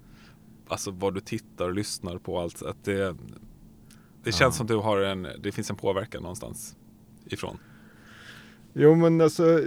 alltså 0.68 0.91
vad 0.91 1.13
du 1.13 1.20
tittar 1.22 1.65
och 1.65 1.74
lyssnar 1.74 2.18
på. 2.18 2.39
Allt, 2.39 2.62
att 2.62 2.84
det, 2.84 3.15
det 4.24 4.32
känns 4.32 4.39
Ja. 4.39 4.52
som 4.52 4.68
du 4.68 4.76
har 4.76 5.02
en, 5.02 5.28
det 5.39 5.52
finns 5.52 5.70
en 5.70 5.76
påverkan 5.76 6.22
någonstans 6.22 6.76
ifrån. 7.26 7.58
Jo 8.74 8.96
men 8.96 9.22
alltså. 9.22 9.62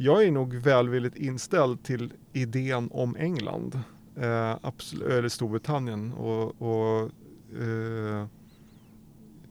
Jag 0.00 0.24
är 0.24 0.30
nog 0.30 0.54
välvilligt 0.54 1.16
inställd 1.16 1.82
till 1.82 2.12
idén 2.32 2.88
om 2.92 3.16
England. 3.16 3.74
Eh, 4.16 4.56
eller 5.04 5.28
Storbritannien 5.28 6.12
och, 6.12 6.62
och, 6.62 7.10
eh, 7.62 8.26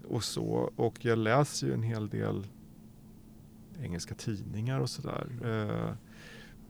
och 0.08 0.24
så. 0.24 0.72
Och 0.76 1.06
jag 1.06 1.18
läser 1.18 1.68
ju 1.68 1.74
en 1.74 1.84
hel 1.84 2.10
del 2.10 2.48
engelska 3.82 4.16
tidningar 4.16 4.80
och 4.80 4.90
sådär. 4.90 5.28
Eh, 5.44 5.96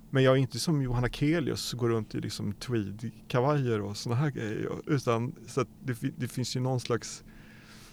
men 0.09 0.23
jag 0.23 0.33
är 0.33 0.37
inte 0.37 0.59
som 0.59 0.81
Johanna 0.81 1.09
Kelius 1.09 1.73
går 1.73 1.89
runt 1.89 2.15
i 2.15 2.19
liksom 2.19 2.53
tweedkavajer 2.53 3.81
och 3.81 3.97
sådana 3.97 4.21
här 4.21 4.31
grejer. 4.31 4.69
Utan 4.85 5.35
så 5.47 5.61
att 5.61 5.67
det, 5.83 5.97
det 6.17 6.27
finns 6.27 6.55
ju 6.55 6.59
någon 6.59 6.79
slags... 6.79 7.23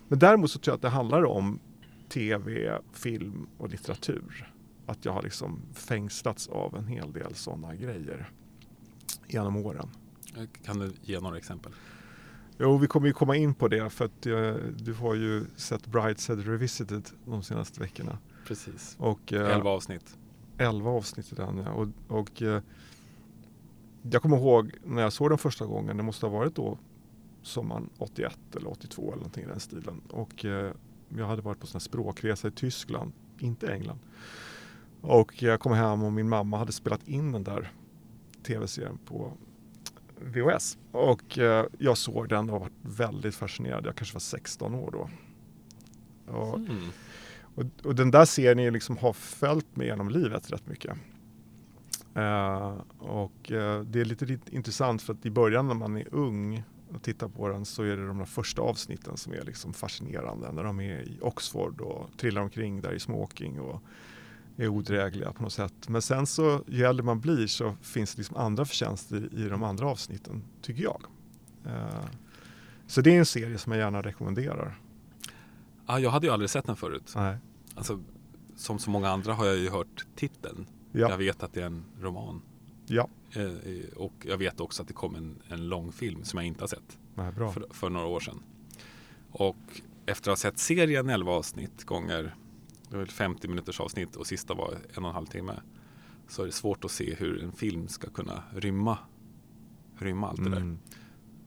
Men 0.08 0.18
däremot 0.18 0.50
så 0.50 0.58
tror 0.58 0.72
jag 0.72 0.76
att 0.76 0.82
det 0.82 0.88
handlar 0.88 1.24
om 1.24 1.60
tv, 2.08 2.78
film 2.92 3.46
och 3.58 3.68
litteratur. 3.68 4.52
Att 4.86 5.04
jag 5.04 5.12
har 5.12 5.22
liksom 5.22 5.62
fängslats 5.74 6.48
av 6.48 6.76
en 6.76 6.86
hel 6.86 7.12
del 7.12 7.34
sådana 7.34 7.74
grejer 7.74 8.30
genom 9.28 9.56
åren. 9.56 9.88
Eh, 10.36 10.44
kan 10.64 10.78
du 10.78 10.92
ge 11.02 11.20
några 11.20 11.36
exempel? 11.36 11.72
Jo, 12.58 12.76
vi 12.76 12.86
kommer 12.86 13.06
ju 13.06 13.12
komma 13.12 13.36
in 13.36 13.54
på 13.54 13.68
det 13.68 13.90
för 13.90 14.04
att 14.04 14.26
eh, 14.26 14.54
du 14.76 14.92
har 14.92 15.14
ju 15.14 15.44
sett 15.56 15.86
Brideshead 15.86 16.36
Revisited 16.36 17.10
de 17.24 17.42
senaste 17.42 17.80
veckorna. 17.80 18.18
Precis. 18.46 18.96
Och, 18.98 19.32
eh, 19.32 19.54
11 19.54 19.70
avsnitt. 19.70 20.18
11 20.58 20.90
avsnitt 20.90 21.32
i 21.32 21.34
den 21.34 21.58
ja. 21.58 21.72
Och, 21.72 21.88
och 22.08 22.42
eh, 22.42 22.62
jag 24.02 24.22
kommer 24.22 24.36
ihåg 24.36 24.72
när 24.84 25.02
jag 25.02 25.12
såg 25.12 25.30
den 25.30 25.38
första 25.38 25.66
gången, 25.66 25.96
det 25.96 26.02
måste 26.02 26.26
ha 26.26 26.32
varit 26.38 26.54
då 26.54 26.78
sommaren 27.42 27.90
81 27.98 28.38
eller 28.56 28.70
82 28.70 29.02
eller 29.02 29.16
någonting 29.16 29.44
i 29.44 29.46
den 29.46 29.60
stilen. 29.60 30.00
Och 30.10 30.44
eh, 30.44 30.72
jag 31.08 31.26
hade 31.26 31.42
varit 31.42 31.60
på 31.60 31.66
sån 31.66 31.78
här 31.78 31.80
språkresa 31.80 32.48
i 32.48 32.50
Tyskland, 32.50 33.12
inte 33.38 33.72
England. 33.72 33.98
Och 35.00 35.42
jag 35.42 35.60
kom 35.60 35.72
hem 35.72 36.02
och 36.02 36.12
min 36.12 36.28
mamma 36.28 36.58
hade 36.58 36.72
spelat 36.72 37.08
in 37.08 37.32
den 37.32 37.44
där 37.44 37.72
tv-serien 38.42 38.98
på 39.04 39.32
VHS. 40.24 40.78
Och 40.92 41.38
eh, 41.38 41.66
jag 41.78 41.98
såg 41.98 42.28
den 42.28 42.50
och 42.50 42.60
var 42.60 42.70
väldigt 42.82 43.34
fascinerad. 43.34 43.86
Jag 43.86 43.96
kanske 43.96 44.14
var 44.14 44.20
16 44.20 44.74
år 44.74 44.90
då. 44.90 45.08
Och, 46.32 46.56
Mm. 46.58 46.88
och, 47.54 47.64
och 47.84 47.94
den 47.94 48.10
där 48.10 48.24
serien 48.24 48.72
liksom 48.72 48.96
har 48.96 49.12
följt 49.12 49.76
mig 49.76 49.86
genom 49.86 50.08
livet 50.10 50.50
rätt 50.52 50.66
mycket. 50.66 50.96
Eh, 52.14 52.74
och 52.98 53.52
eh, 53.52 53.80
det 53.80 54.00
är 54.00 54.04
lite, 54.04 54.24
lite 54.24 54.54
intressant 54.56 55.02
för 55.02 55.12
att 55.12 55.26
i 55.26 55.30
början 55.30 55.68
när 55.68 55.74
man 55.74 55.96
är 55.96 56.14
ung 56.14 56.62
och 56.94 57.02
tittar 57.02 57.28
på 57.28 57.48
den 57.48 57.64
så 57.64 57.82
är 57.82 57.96
det 57.96 58.06
de 58.06 58.18
där 58.18 58.24
första 58.24 58.62
avsnitten 58.62 59.16
som 59.16 59.32
är 59.32 59.42
liksom 59.44 59.72
fascinerande. 59.74 60.52
När 60.52 60.64
de 60.64 60.80
är 60.80 61.00
i 61.00 61.18
Oxford 61.20 61.80
och 61.80 62.10
trillar 62.18 62.42
omkring 62.42 62.80
där 62.80 62.92
i 62.92 63.00
smoking 63.00 63.60
och 63.60 63.82
är 64.56 64.68
odrägliga 64.68 65.32
på 65.32 65.42
något 65.42 65.52
sätt. 65.52 65.88
Men 65.88 66.02
sen 66.02 66.26
så 66.26 66.62
ju 66.66 66.84
äldre 66.84 67.04
man 67.04 67.20
blir 67.20 67.46
så 67.46 67.76
finns 67.82 68.14
det 68.14 68.18
liksom 68.18 68.36
andra 68.36 68.64
förtjänster 68.64 69.28
i 69.32 69.48
de 69.48 69.62
andra 69.62 69.86
avsnitten, 69.86 70.42
tycker 70.62 70.82
jag. 70.82 71.02
Eh, 71.66 72.04
så 72.86 73.00
det 73.00 73.14
är 73.14 73.18
en 73.18 73.26
serie 73.26 73.58
som 73.58 73.72
jag 73.72 73.78
gärna 73.80 74.02
rekommenderar. 74.02 74.80
Ah, 75.86 75.98
jag 75.98 76.10
hade 76.10 76.26
ju 76.26 76.32
aldrig 76.32 76.50
sett 76.50 76.66
den 76.66 76.76
förut. 76.76 77.12
Nej. 77.16 77.36
Alltså, 77.74 78.00
som 78.56 78.78
så 78.78 78.90
många 78.90 79.08
andra 79.08 79.34
har 79.34 79.46
jag 79.46 79.56
ju 79.56 79.70
hört 79.70 80.06
titeln. 80.16 80.66
Ja. 80.92 81.10
Jag 81.10 81.18
vet 81.18 81.42
att 81.42 81.52
det 81.52 81.60
är 81.60 81.66
en 81.66 81.84
roman. 82.00 82.42
Ja, 82.86 83.08
Eh, 83.36 83.96
och 83.96 84.12
jag 84.22 84.36
vet 84.36 84.60
också 84.60 84.82
att 84.82 84.88
det 84.88 84.94
kom 84.94 85.14
en, 85.14 85.38
en 85.48 85.68
lång 85.68 85.92
film 85.92 86.24
som 86.24 86.36
jag 86.36 86.46
inte 86.46 86.62
har 86.62 86.68
sett. 86.68 86.98
Nej, 87.14 87.32
bra. 87.32 87.52
för, 87.52 87.66
för 87.70 87.90
några 87.90 88.06
år 88.06 88.20
sedan. 88.20 88.42
Och 89.30 89.82
efter 90.06 90.30
att 90.30 90.38
ha 90.38 90.50
sett 90.50 90.58
serien 90.58 91.10
11 91.10 91.32
avsnitt 91.32 91.84
gånger, 91.84 92.34
det 92.94 92.98
var 92.98 93.04
väl 93.04 93.14
50 93.14 93.48
minuters 93.48 93.80
avsnitt 93.80 94.16
och 94.16 94.26
sista 94.26 94.54
var 94.54 94.78
en 94.94 95.04
och 95.04 95.08
en 95.08 95.14
halv 95.14 95.26
timme. 95.26 95.52
Så 96.28 96.42
är 96.42 96.46
det 96.46 96.52
svårt 96.52 96.84
att 96.84 96.90
se 96.90 97.14
hur 97.14 97.42
en 97.42 97.52
film 97.52 97.88
ska 97.88 98.10
kunna 98.10 98.42
rymma, 98.54 98.98
rymma 99.98 100.28
allt 100.28 100.44
det 100.44 100.50
där. 100.50 100.56
Mm. 100.56 100.78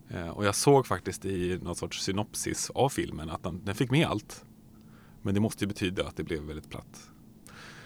Eh, 0.09 0.29
och 0.29 0.45
jag 0.45 0.55
såg 0.55 0.87
faktiskt 0.87 1.25
i 1.25 1.59
någon 1.61 1.75
sorts 1.75 2.03
synopsis 2.03 2.69
av 2.69 2.89
filmen 2.89 3.29
att 3.29 3.43
den, 3.43 3.65
den 3.65 3.75
fick 3.75 3.91
med 3.91 4.07
allt. 4.07 4.45
Men 5.21 5.33
det 5.33 5.39
måste 5.39 5.63
ju 5.63 5.67
betyda 5.67 6.07
att 6.07 6.15
det 6.15 6.23
blev 6.23 6.41
väldigt 6.41 6.69
platt. 6.69 7.09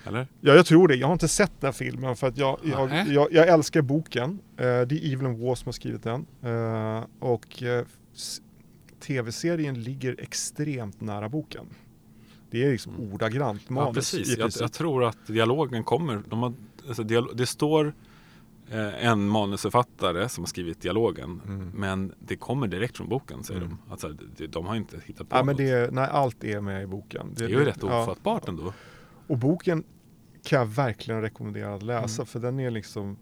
Eller? 0.03 0.27
Ja, 0.39 0.53
jag 0.53 0.65
tror 0.65 0.87
det. 0.87 0.95
Jag 0.95 1.07
har 1.07 1.13
inte 1.13 1.27
sett 1.27 1.51
den 1.59 1.67
här 1.67 1.71
filmen 1.71 2.15
för 2.15 2.27
att 2.27 2.37
jag, 2.37 2.59
jag, 2.63 3.07
jag, 3.07 3.31
jag 3.31 3.47
älskar 3.47 3.81
boken. 3.81 4.39
Eh, 4.57 4.63
det 4.63 4.95
är 4.95 5.13
Evelyn 5.13 5.39
Waugh 5.39 5.55
som 5.55 5.67
har 5.67 5.73
skrivit 5.73 6.03
den. 6.03 6.25
Eh, 6.41 7.05
och 7.19 7.63
eh, 7.63 7.85
tv-serien 8.99 9.83
ligger 9.83 10.15
extremt 10.19 11.01
nära 11.01 11.29
boken. 11.29 11.65
Det 12.51 12.63
är 12.65 12.71
liksom 12.71 12.95
Mm. 12.95 13.13
ordagrant 13.13 13.61
Ja, 13.67 13.73
manus 13.73 13.95
precis. 13.95 14.37
i 14.37 14.39
Jag, 14.39 14.51
jag 14.59 14.73
tror 14.73 15.03
att 15.03 15.27
dialogen 15.27 15.83
kommer. 15.83 16.21
De 16.29 16.39
har, 16.43 16.53
alltså, 16.87 17.03
dialo- 17.03 17.33
det 17.33 17.45
står 17.45 17.93
eh, 18.69 19.05
en 19.07 19.27
manusförfattare 19.27 20.29
som 20.29 20.41
har 20.43 20.47
skrivit 20.47 20.81
dialogen. 20.81 21.41
Mm. 21.47 21.69
Men 21.75 22.13
det 22.19 22.35
kommer 22.35 22.67
direkt 22.67 22.97
från 22.97 23.09
boken 23.09 23.43
säger 23.43 23.61
Mm. 23.61 23.77
de. 23.85 23.91
Alltså, 23.91 24.09
de, 24.37 24.47
de 24.47 24.65
har 24.65 24.75
inte 24.75 24.99
hittat 25.05 25.29
på 25.29 25.35
Ja, 25.35 25.43
men 25.43 25.53
något. 25.53 25.57
det 25.57 25.69
är, 25.69 25.91
nej, 25.91 26.07
allt 26.11 26.43
är 26.43 26.61
med 26.61 26.83
i 26.83 26.87
boken. 26.87 27.33
det 27.37 27.43
är 27.43 27.49
ju 27.49 27.65
rätt 27.65 27.77
ja. 27.81 28.03
ofattbart 28.03 28.47
ändå. 28.47 28.73
Och 29.27 29.37
boken 29.37 29.83
kan 30.43 30.59
jag 30.59 30.65
verkligen 30.65 31.21
rekommendera 31.21 31.75
att 31.75 31.83
läsa 31.83 32.21
Mm. 32.21 32.25
för 32.27 32.39
den 32.39 32.59
är 32.59 32.71
liksom 32.71 33.17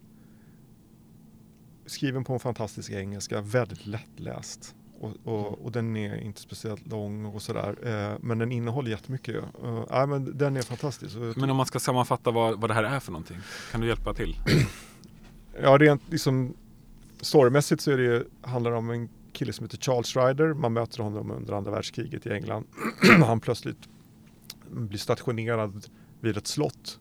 skriven 1.86 2.24
på 2.24 2.32
en 2.32 2.40
fantastisk 2.40 2.90
engelska, 2.92 3.40
väldigt 3.40 3.86
lättläst. 3.86 4.74
Och, 5.00 5.12
och, 5.24 5.64
och 5.64 5.72
den 5.72 5.96
är 5.96 6.16
inte 6.16 6.40
speciellt 6.40 6.86
lång 6.86 7.24
och 7.24 7.42
sådär. 7.42 7.76
Eh, 7.82 8.18
men 8.20 8.38
den 8.38 8.52
innehåller 8.52 8.90
jättemycket. 8.90 9.44
Ja, 9.90 10.06
men 10.06 10.38
den 10.38 10.56
är 10.56 10.62
fantastisk. 10.62 11.16
Men 11.36 11.50
om 11.50 11.56
man 11.56 11.66
ska 11.66 11.78
sammanfatta 11.78 12.30
vad, 12.30 12.60
vad 12.60 12.70
det 12.70 12.74
här 12.74 12.84
är 12.84 13.00
för 13.00 13.12
någonting. 13.12 13.38
Kan 13.72 13.80
du 13.80 13.86
hjälpa 13.86 14.14
till? 14.14 14.36
Ja, 15.62 15.78
rent 15.78 16.02
liksom 16.10 16.54
storymässigt 17.20 17.82
så 17.82 17.90
är 17.90 17.98
det, 17.98 18.24
handlar 18.42 18.70
det 18.70 18.76
om 18.76 18.90
en 18.90 19.08
kille 19.32 19.52
som 19.52 19.64
heter 19.66 19.78
Charles 19.78 20.16
Ryder. 20.16 20.54
Man 20.54 20.72
möter 20.72 21.02
honom 21.02 21.30
under 21.30 21.54
andra 21.54 21.70
världskriget 21.70 22.26
i 22.26 22.30
England. 22.30 22.66
han 23.24 23.40
plötsligt 23.40 23.88
blir 24.70 24.98
stationerad 24.98 25.86
vid 26.20 26.36
ett 26.36 26.46
slott 26.46 26.98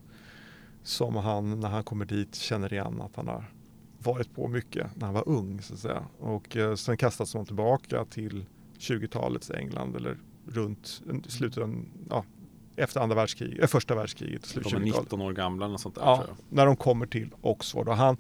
som 0.84 1.16
han 1.16 1.60
när 1.60 1.70
han 1.70 1.84
kommer 1.84 2.06
dit 2.06 2.36
känner 2.36 2.74
igen 2.74 3.02
att 3.02 3.16
han 3.16 3.28
har 3.28 3.46
varit 4.04 4.36
på 4.36 4.48
mycket 4.48 4.96
när 4.96 5.06
han 5.06 5.14
var 5.14 5.30
ung 5.30 5.62
så 5.62 5.74
att 5.74 5.80
säga. 5.80 6.04
Och 6.20 6.58
eh, 6.58 6.76
sen 6.76 6.98
kastas 6.98 7.34
han 7.34 7.46
tillbaka 7.46 8.06
till 8.06 8.46
20-talets 8.80 9.52
England 9.52 9.96
eller 9.96 10.18
runt 10.48 11.02
slutet 11.28 11.64
av, 11.64 11.86
ja, 12.10 12.26
efter 12.76 13.00
andra 13.00 13.16
världskriget, 13.16 13.62
eh, 13.62 13.68
första 13.68 13.96
världskriget, 13.96 14.46
slut 14.46 14.64
De 14.64 14.76
är 14.76 14.80
20-talet. 14.80 15.04
19 15.04 15.22
år 15.22 15.34
gamla 15.34 15.66
och 15.66 15.80
sånt 15.80 15.96
där 15.96 16.02
Ja, 16.02 16.26
när 16.50 16.66
de 16.66 16.76
kommer 16.76 17.06
till 17.06 17.30
Oxford. 17.42 17.88
Och 17.88 17.98
han, 17.98 18.18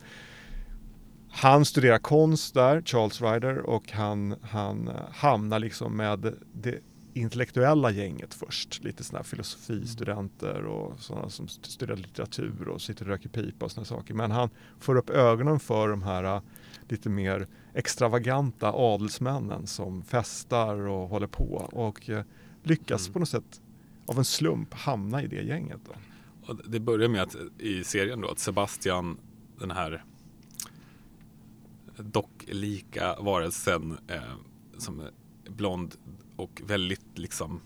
han 1.29 1.65
studerar 1.65 1.97
konst 1.97 2.53
där, 2.53 2.81
Charles 2.81 3.21
Ryder, 3.21 3.57
och 3.57 3.91
han, 3.91 4.35
han 4.41 4.91
hamnar 5.11 5.59
liksom 5.59 5.97
med 5.97 6.33
det 6.53 6.79
intellektuella 7.13 7.91
gänget 7.91 8.33
först. 8.33 8.83
Lite 8.83 9.03
sådana 9.03 9.17
här 9.19 9.23
filosofistudenter 9.23 10.65
och 10.65 10.99
sådana 10.99 11.29
som 11.29 11.45
st- 11.45 11.69
studerar 11.69 11.97
litteratur 11.97 12.67
och 12.67 12.81
sitter 12.81 13.03
och 13.05 13.09
röker 13.09 13.29
pipa 13.29 13.65
och 13.65 13.71
sådana 13.71 13.85
saker. 13.85 14.13
Men 14.13 14.31
han 14.31 14.49
får 14.79 14.95
upp 14.95 15.09
ögonen 15.09 15.59
för 15.59 15.87
de 15.89 16.03
här 16.03 16.23
eh, 16.23 16.41
lite 16.89 17.09
mer 17.09 17.47
extravaganta 17.73 18.71
adelsmännen 18.73 19.67
som 19.67 20.03
festar 20.03 20.75
och 20.87 21.09
håller 21.09 21.27
på 21.27 21.53
och 21.71 22.09
eh, 22.09 22.23
lyckas 22.63 23.01
Mm. 23.07 23.13
på 23.13 23.19
något 23.19 23.29
sätt 23.29 23.61
av 24.05 24.17
en 24.17 24.25
slump 24.25 24.73
hamna 24.73 25.23
i 25.23 25.27
det 25.27 25.41
gänget. 25.43 25.79
Då. 25.85 25.93
Och 26.47 26.69
det 26.69 26.79
börjar 26.79 27.09
med 27.09 27.21
att 27.21 27.35
i 27.59 27.83
serien 27.83 28.21
då 28.21 28.27
att 28.31 28.39
Sebastian, 28.39 29.17
den 29.59 29.71
här 29.71 30.03
docklika 31.97 33.15
varelsen 33.19 33.97
eh, 34.07 34.21
som 34.77 34.99
är 34.99 35.11
blond 35.49 35.95
och 36.39 36.61
väldigt 36.65 37.05
liksom 37.15 37.61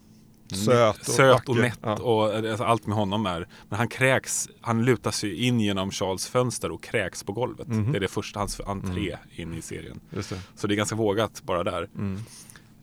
Söt 0.48 1.00
och 1.00 1.06
söt 1.06 1.50
och 1.50 1.56
nätt 1.56 1.80
Ja. 1.82 1.96
och 2.02 2.36
alltså, 2.36 2.64
allt 2.64 2.88
med 2.88 2.96
honom 2.98 3.26
är. 3.26 3.48
Men 3.70 3.78
han 3.80 3.88
kräks, 3.88 4.50
han 4.62 4.86
lutar 4.86 5.12
sig 5.12 5.46
in 5.46 5.60
genom 5.60 5.92
Charles 5.92 6.28
fönster 6.28 6.72
och 6.72 6.84
kräks 6.84 7.24
på 7.24 7.32
golvet. 7.32 7.68
Mhm. 7.68 7.92
Det 7.92 7.98
är 7.98 8.00
det 8.00 8.08
första, 8.08 8.40
hans 8.40 8.60
entré 8.60 9.18
in 9.36 9.54
i 9.54 9.62
serien. 9.62 10.00
Det. 10.10 10.24
Så 10.56 10.68
det 10.68 10.74
är 10.74 10.76
ganska 10.76 10.96
vågat 10.96 11.44
bara 11.44 11.64
där. 11.64 11.90
Mm. 11.98 12.20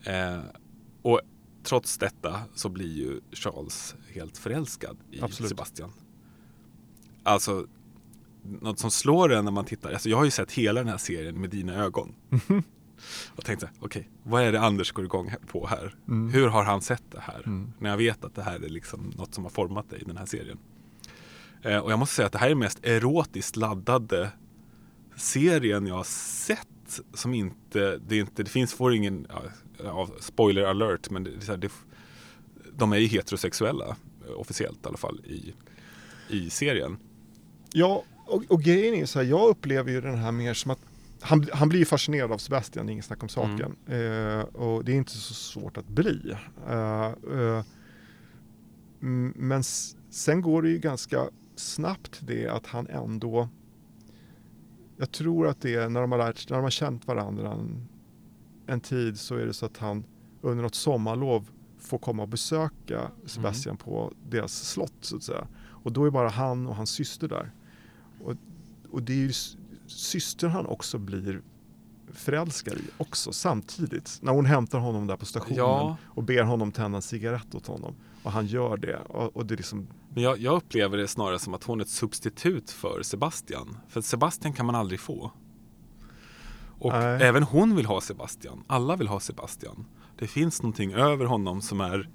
Eh, 0.05 0.45
och 1.03 1.21
trots 1.63 1.99
detta 1.99 2.41
så 2.55 2.69
blir 2.69 2.93
ju 2.93 3.21
Charles 3.33 3.95
helt 4.15 4.39
förälskad 4.39 4.97
i 5.11 5.21
Absolut. 5.23 5.49
Sebastian. 5.49 5.93
Alltså, 7.23 7.67
något 8.43 8.79
som 8.79 8.91
slår 8.91 9.33
en 9.33 9.45
när 9.45 9.53
man 9.53 9.65
tittar. 9.65 9.93
Alltså 9.93 10.09
jag 10.09 10.17
har 10.17 10.25
ju 10.25 10.31
sett 10.31 10.53
hela 10.53 10.81
den 10.81 10.89
här 10.89 10.99
serien 10.99 11.41
med 11.41 11.51
dina 11.51 11.75
ögon. 11.75 12.15
och 13.37 13.45
tänkte, 13.45 13.71
okej, 13.81 14.09
vad 14.23 14.43
är 14.43 14.53
det 14.53 14.61
Anders 14.61 14.93
går 14.93 15.05
igång 15.05 15.35
på 15.47 15.67
här? 15.67 15.95
Mm. 16.09 16.33
Hur 16.33 16.49
har 16.49 16.65
han 16.65 16.83
sett 16.83 17.03
det 17.11 17.21
här? 17.21 17.43
Mm. 17.47 17.73
När 17.79 17.91
jag 17.91 17.97
vet 17.97 18.25
att 18.25 18.35
det 18.35 18.43
här 18.43 18.65
är 18.65 18.69
liksom 18.69 19.13
något 19.17 19.35
som 19.35 19.45
har 19.45 19.51
format 19.51 19.91
dig 19.91 20.01
i 20.01 20.05
den 20.05 20.17
här 20.17 20.27
serien. 20.27 20.59
Eh, 21.63 21.79
och 21.79 21.93
jag 21.93 21.99
måste 21.99 22.15
säga 22.15 22.27
att 22.27 22.33
det 22.33 22.39
här 22.39 22.51
är 22.51 22.55
mest 22.55 22.79
erotiskt 22.83 23.57
laddade 23.57 24.31
serien 25.17 25.87
jag 25.87 25.95
har 25.95 26.05
sett. 26.05 26.67
Som 27.15 27.35
inte, 27.35 28.01
det, 28.07 28.15
är 28.15 28.21
inte, 28.21 28.43
det 28.43 28.51
finns, 28.51 28.75
får 28.75 28.95
ingen, 28.95 29.27
ja, 29.85 30.09
spoiler 30.21 30.63
alert, 30.63 31.11
men 31.11 31.25
det, 31.25 31.57
det, 31.57 31.73
de 32.73 32.93
är 32.93 32.97
ju 32.97 33.07
heterosexuella, 33.07 33.97
eh, 34.29 34.41
officiellt 34.41 34.85
i 34.85 34.89
alla 34.89 34.97
fall, 34.97 35.21
i, 35.25 35.55
i 36.29 36.51
serien. 36.51 36.97
Ja, 37.73 38.05
och, 38.27 38.45
och 38.49 38.63
grejen 38.63 38.95
är 38.95 39.07
så 39.07 39.19
här, 39.19 39.27
jag 39.27 39.49
upplever 39.49 39.91
ju 39.91 40.01
den 40.01 40.19
här 40.19 40.33
mer 40.33 40.55
som 40.55 40.71
att 40.71 40.81
han, 41.21 41.47
han 41.53 41.69
blir 41.69 41.85
fascinerad 41.85 42.33
av 42.33 42.39
Sebastian, 42.39 42.87
det 42.87 42.91
är 42.91 42.93
inget 42.93 43.05
snack 43.05 43.23
om 43.23 43.29
saken. 43.29 43.77
Eh, 43.87 44.41
och 44.41 44.85
det 44.85 44.93
är 44.93 44.97
inte 44.97 45.13
så 45.13 45.35
svårt 45.35 45.77
att 45.77 45.89
bli. 45.89 46.37
Eh, 46.69 47.07
eh, 47.33 47.65
mm, 49.03 49.33
men 49.37 49.63
sen 50.11 50.43
går 50.43 50.63
det 50.63 50.71
ju 50.71 50.79
ganska 50.79 51.29
snabbt 51.57 52.21
det 52.23 52.49
att 52.49 52.67
han 52.67 52.87
ändå 52.87 53.49
jag 55.01 55.11
tror 55.11 55.49
att 55.49 55.61
det 55.61 55.75
är 55.75 55.89
när 55.89 56.01
de 56.01 56.13
har, 56.13 56.19
lärt, 56.19 56.51
när 56.51 56.57
de 56.57 56.63
har 56.63 56.71
känt 56.71 57.07
varandra 57.07 57.53
en, 57.53 57.89
en 58.67 58.81
tid 58.81 59.19
så 59.19 59.37
är 59.37 59.47
det 59.47 59.53
så 59.53 59.67
att 59.67 59.77
han 59.77 60.05
under 60.41 60.63
något 60.63 60.75
sommarlov 60.75 61.51
får 61.79 61.99
komma 61.99 62.23
och 62.23 62.29
besöka 62.29 63.11
Sebastian 63.27 63.77
på 63.77 64.13
deras 64.29 64.69
slott 64.69 64.95
så 65.01 65.17
att 65.17 65.23
säga. 65.23 65.47
Och 65.61 65.93
då 65.93 66.05
är 66.05 66.11
bara 66.11 66.29
han 66.29 66.67
och 66.67 66.77
hans 66.77 66.91
syster 66.91 67.29
där. 67.29 67.53
Och, 68.25 68.35
och 68.91 69.03
det 69.03 69.13
är 69.13 69.17
ju 69.17 69.33
s- 69.91 69.97
systern 69.99 70.51
han 70.51 70.67
också 70.67 70.99
blir 70.99 71.43
förälskad 72.13 72.75
i 72.79 72.83
också 72.99 73.33
samtidigt. 73.33 74.19
När 74.23 74.33
hon 74.33 74.45
hämtar 74.47 74.79
honom 74.79 75.07
där 75.07 75.17
på 75.17 75.27
stationen 75.27 75.57
Ja. 75.59 75.97
och 76.07 76.23
ber 76.25 76.43
honom 76.43 76.73
tända 76.73 76.97
en 76.97 77.03
cigarett 77.03 77.55
åt 77.55 77.67
honom. 77.67 77.95
Och 78.23 78.33
han 78.33 78.47
gör 78.47 78.77
det. 78.77 78.97
Och, 78.97 79.37
och 79.37 79.47
det 79.47 79.55
är 79.55 79.57
liksom, 79.57 79.87
Men 80.15 80.23
jag, 80.23 80.39
jag 80.39 80.57
upplever 80.57 80.97
det 80.99 81.09
snarare 81.09 81.39
som 81.39 81.55
att 81.55 81.65
hon 81.65 81.81
är 81.81 81.85
ett 81.85 81.91
substitut 81.91 82.71
för 82.71 83.03
Sebastian. 83.03 83.77
För 83.89 84.01
Sebastian 84.01 84.53
kan 84.53 84.67
man 84.67 84.75
aldrig 84.75 85.01
få. 85.01 85.31
Och 86.79 86.93
Nej. 86.93 87.23
även 87.23 87.43
hon 87.43 87.77
vill 87.77 87.87
ha 87.87 88.01
Sebastian. 88.01 88.65
Alla 88.67 88.97
vill 88.97 89.09
ha 89.09 89.21
Sebastian. 89.21 89.85
Det 90.19 90.27
finns 90.27 90.63
någonting 90.63 90.93
över 90.93 91.25
honom 91.25 91.63
som 91.63 91.81
är 91.81 92.09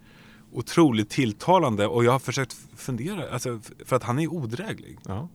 otroligt 0.51 1.09
tilltalande 1.09 1.88
och 1.88 2.03
jag 2.05 2.11
har 2.11 2.19
försökt 2.19 2.53
fundera, 2.75 3.29
alltså, 3.33 3.59
för 3.85 3.95
att 3.95 4.03
han 4.03 4.19
är 4.19 4.27
odräglig. 4.33 4.99
ja. 5.05 5.27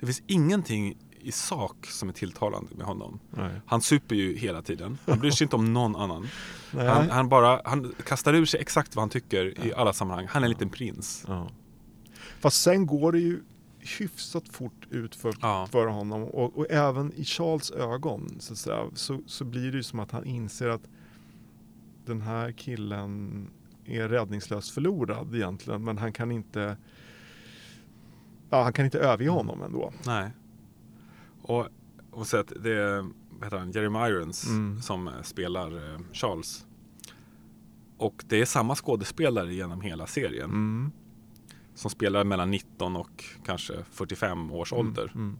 Det 0.00 0.06
finns 0.06 0.22
ingenting 0.26 0.96
i 1.28 1.32
sak 1.32 1.86
som 1.86 2.08
är 2.08 2.12
tilltalande 2.12 2.74
med 2.76 2.86
honom. 2.86 3.20
Nej. 3.30 3.60
Han 3.66 3.80
super 3.82 4.14
ju 4.16 4.36
hela 4.36 4.62
tiden. 4.62 4.98
Han 5.06 5.18
bryr 5.18 5.30
sig 5.30 5.44
inte 5.44 5.56
om 5.56 5.72
någon 5.72 5.96
annan. 5.96 6.28
Han, 6.72 7.10
han 7.10 7.28
bara, 7.28 7.60
han 7.64 7.94
kastar 8.06 8.34
ur 8.34 8.44
sig 8.44 8.60
exakt 8.60 8.96
vad 8.96 9.02
han 9.02 9.10
tycker 9.10 9.66
i 9.66 9.74
alla 9.74 9.92
sammanhang. 9.92 10.26
Han 10.30 10.42
är 10.42 10.46
en 10.46 10.50
liten 10.50 10.70
prins. 10.70 11.24
Ja. 11.28 11.48
Fast 12.40 12.62
sen 12.62 12.86
går 12.86 13.12
det 13.12 13.18
ju 13.18 13.40
hyfsat 13.98 14.48
fort 14.48 14.86
ut 14.90 15.14
för, 15.14 15.34
Ja. 15.42 15.68
för 15.70 15.86
honom 15.86 16.22
och, 16.22 16.58
och 16.58 16.70
även 16.70 17.12
i 17.12 17.24
Charles 17.24 17.70
ögon 17.70 18.36
så, 18.40 18.56
säga, 18.56 18.84
så, 18.94 19.20
så 19.26 19.44
blir 19.44 19.70
det 19.70 19.76
ju 19.76 19.82
som 19.82 20.00
att 20.00 20.10
han 20.10 20.24
inser 20.24 20.68
att 20.68 20.88
den 22.06 22.20
här 22.20 22.52
killen 22.52 23.46
är 23.84 24.08
räddningslöst 24.08 24.70
förlorad 24.70 25.34
egentligen 25.34 25.84
men 25.84 25.98
han 25.98 26.12
kan 26.12 26.30
inte 26.32 26.76
ja, 28.50 28.62
han 28.62 28.72
kan 28.72 28.84
inte 28.84 28.98
överge 28.98 29.30
honom 29.30 29.62
ändå. 29.62 29.92
Nej. 30.06 30.30
Och, 31.48 31.68
och 32.10 32.26
så 32.26 32.36
att 32.36 32.52
det 32.62 32.72
är 32.72 33.04
heter 33.44 33.58
han, 33.58 33.70
Jeremy 33.70 33.98
Irons 33.98 34.46
Mm. 34.46 34.82
som 34.82 35.10
spelar 35.22 35.92
eh, 35.94 36.00
Charles. 36.12 36.66
Och 37.96 38.24
det 38.28 38.40
är 38.40 38.44
samma 38.44 38.74
skådespelare 38.74 39.54
genom 39.54 39.80
hela 39.80 40.06
serien. 40.06 40.50
Mm. 40.50 40.90
Som 41.74 41.90
spelar 41.90 42.24
mellan 42.24 42.50
19 42.50 42.96
och 42.96 43.24
kanske 43.44 43.84
45 43.90 44.52
års 44.52 44.72
ålder. 44.72 45.12
Mm. 45.14 45.38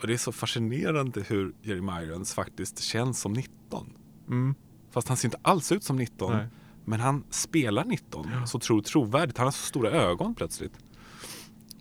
Och 0.00 0.06
det 0.06 0.12
är 0.12 0.18
så 0.18 0.32
fascinerande 0.32 1.22
hur 1.22 1.54
Jeremy 1.62 1.92
Irons 2.02 2.34
faktiskt 2.34 2.78
känns 2.78 3.20
som 3.20 3.32
19. 3.32 3.92
Mm. 4.28 4.54
Fast 4.90 5.08
han 5.08 5.16
ser 5.16 5.28
inte 5.28 5.38
alls 5.42 5.72
ut 5.72 5.84
som 5.84 5.96
19. 5.96 6.32
Nej. 6.32 6.46
Men 6.84 7.00
han 7.00 7.24
spelar 7.30 7.84
19 7.84 8.26
så 8.46 8.58
tro, 8.58 8.82
trovärdigt. 8.82 9.38
Han 9.38 9.46
har 9.46 9.52
så 9.52 9.66
stora 9.66 9.90
ögon 9.90 10.34
plötsligt. 10.34 10.72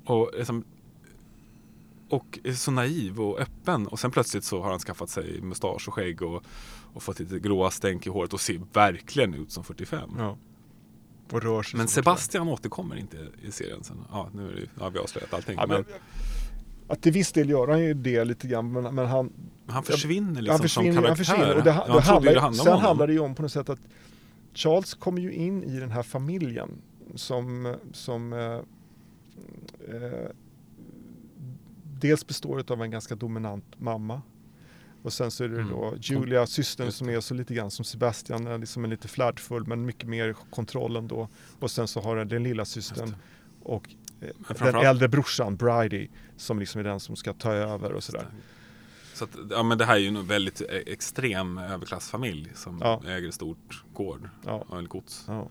Och, 0.05 0.31
liksom, 0.37 0.63
och 2.09 2.39
är 2.43 2.51
så 2.51 2.71
naiv 2.71 3.21
och 3.21 3.39
öppen. 3.39 3.87
Och 3.87 3.99
sen 3.99 4.11
plötsligt 4.11 4.43
så 4.43 4.61
har 4.61 4.69
han 4.69 4.79
skaffat 4.79 5.09
sig 5.09 5.41
mustasch 5.41 5.87
och 5.87 5.93
skägg 5.93 6.21
och, 6.21 6.43
och 6.93 7.03
fått 7.03 7.19
lite 7.19 7.39
gråa 7.39 7.71
stänk 7.71 8.07
i 8.07 8.09
håret 8.09 8.33
och 8.33 8.41
ser 8.41 8.61
verkligen 8.73 9.33
ut 9.33 9.51
som 9.51 9.63
45. 9.63 10.09
Ja. 10.17 10.37
och 11.31 11.41
rör 11.43 11.63
sig 11.63 11.77
Men 11.77 11.87
Sebastian 11.87 12.47
återkommer 12.47 12.95
inte 12.95 13.27
i 13.41 13.51
serien 13.51 13.83
sen. 13.83 13.97
Ja, 14.11 14.29
nu 14.33 14.49
är 14.49 14.55
det, 14.55 14.61
ja, 14.79 14.89
vi 14.89 14.97
har 14.97 15.03
avslöjat 15.03 15.33
allting. 15.33 15.55
Ja, 15.57 15.67
men, 15.67 15.85
men, 15.89 15.99
att 16.87 17.01
till 17.01 17.11
viss 17.11 17.31
del 17.31 17.49
gör 17.49 17.67
han 17.67 17.79
ju 17.83 17.93
det 17.93 18.23
lite 18.25 18.47
grann, 18.47 18.71
men, 18.71 18.95
men 18.95 19.05
han, 19.05 19.33
han 19.67 19.83
försvinner 19.83 20.41
liksom 20.41 20.51
han 20.51 20.59
försvinner, 20.59 20.93
som 20.93 21.03
han 21.03 21.15
karaktär. 21.15 21.23
försvinner. 21.23 21.55
Och 21.57 21.63
det, 21.63 21.69
Ja, 21.87 21.93
det 21.93 22.01
handlar, 22.01 22.33
det 22.33 22.39
handlade 22.39 22.63
sen 22.63 22.67
om 22.67 22.73
honom. 22.73 22.87
handlar 22.87 23.07
det 23.07 23.13
ju 23.13 23.19
om 23.19 23.35
på 23.35 23.41
något 23.41 23.51
sätt 23.51 23.69
att 23.69 23.79
Charles 24.53 24.93
kommer 24.93 25.21
ju 25.21 25.33
in 25.33 25.63
i 25.63 25.79
den 25.79 25.91
här 25.91 26.03
familjen 26.03 26.69
som, 27.15 27.75
som 27.93 28.33
eh, 28.33 28.39
eh, 28.39 30.29
dels 31.99 32.27
består 32.27 32.71
av 32.71 32.81
en 32.83 32.91
ganska 32.91 33.15
dominant 33.15 33.65
mamma 33.79 34.21
och 35.03 35.13
sen 35.13 35.31
så 35.31 35.43
är 35.43 35.47
det 35.49 35.55
Mm. 35.61 35.69
då 35.69 35.93
Julia, 36.01 36.47
systern 36.47 36.91
som 36.91 37.07
det. 37.07 37.13
är 37.13 37.19
så 37.21 37.33
lite 37.33 37.53
grann 37.53 37.71
som 37.71 37.85
Sebastian, 37.85 38.47
är 38.47 38.57
liksom 38.57 38.83
är 38.83 38.87
lite 38.87 39.07
flärdfull 39.07 39.67
men 39.67 39.85
mycket 39.85 40.09
mer 40.09 40.33
kontroll 40.49 40.95
ändå. 40.95 41.29
Och 41.59 41.71
sen 41.71 41.87
så 41.87 42.01
har 42.01 42.15
den, 42.15 42.27
den 42.27 42.43
lilla 42.43 42.65
systern 42.65 43.09
det. 43.09 43.15
och 43.63 43.89
eh, 44.21 44.55
den 44.59 44.75
äldre 44.75 45.07
brorsan 45.07 45.55
Bridie 45.55 46.09
som 46.37 46.59
liksom 46.59 46.79
är 46.79 46.83
den 46.83 46.99
som 46.99 47.15
ska 47.15 47.33
ta 47.33 47.51
över 47.53 47.91
och 47.93 48.03
sådär. 48.03 48.27
Så 49.13 49.23
att, 49.23 49.29
ja, 49.49 49.63
men 49.63 49.77
det 49.77 49.85
här 49.85 49.95
är 49.95 49.99
ju 49.99 50.07
en 50.07 50.27
väldigt 50.27 50.61
eh, 50.61 50.67
extrem 50.85 51.57
överklassfamilj 51.57 52.51
som 52.55 52.79
Ja. 52.83 53.01
äger 53.07 53.27
ett 53.27 53.33
stort 53.33 53.83
gård 53.93 54.29
Ja. 54.45 54.65
och 54.69 54.77
en 54.79 54.87
gods. 54.87 55.23
Ja. 55.27 55.49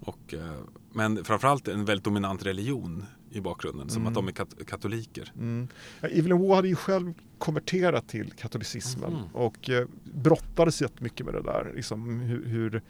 Och, 0.00 0.34
eh, 0.34 0.52
men 0.92 1.24
framförallt 1.24 1.68
en 1.68 1.84
väldigt 1.84 2.04
dominant 2.04 2.46
religion 2.46 3.04
i 3.32 3.40
bakgrunden, 3.40 3.88
som 3.88 4.02
Mm. 4.02 4.08
att 4.08 4.14
de 4.14 4.28
är 4.28 4.32
kat- 4.32 4.66
katoliker. 4.66 5.32
Mm. 5.36 5.68
Ja, 6.00 6.08
Evelyn 6.08 6.38
Waugh 6.38 6.54
hade 6.54 6.68
ju 6.68 6.76
själv 6.76 7.14
konverterat 7.38 8.08
till 8.08 8.32
katolicismen 8.32 9.12
Mhm. 9.12 9.22
och 9.32 9.70
eh, 9.70 9.86
brottades 10.14 10.82
jättemycket 10.82 11.26
med 11.26 11.34
det 11.34 11.42
där. 11.42 11.72
Liksom 11.74 12.20
hur, 12.20 12.44
hur, 12.46 12.82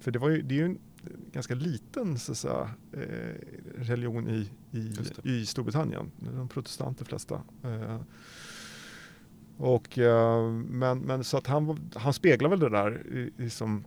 för 0.00 0.10
det, 0.10 0.18
var 0.18 0.28
ju, 0.28 0.42
det 0.42 0.54
är 0.54 0.58
ju 0.58 0.64
en 0.64 0.78
ganska 1.32 1.54
liten 1.54 2.18
så 2.18 2.34
säga, 2.34 2.70
eh, 2.92 3.00
religion 3.76 4.28
i, 4.28 4.50
i, 4.78 4.92
i 5.24 5.46
Storbritannien. 5.46 6.10
De 6.36 6.48
protestanter 6.48 7.04
flesta. 7.04 7.42
Eh, 7.64 8.00
och, 9.56 9.98
eh, 9.98 10.50
men, 10.52 10.98
men 10.98 11.24
så 11.24 11.36
att 11.36 11.46
han, 11.46 11.90
han 11.94 12.12
speglar 12.12 12.48
väl 12.50 12.60
det 12.60 12.68
där. 12.68 13.06
i- 13.12 13.44
i 13.44 13.50
som, 13.50 13.84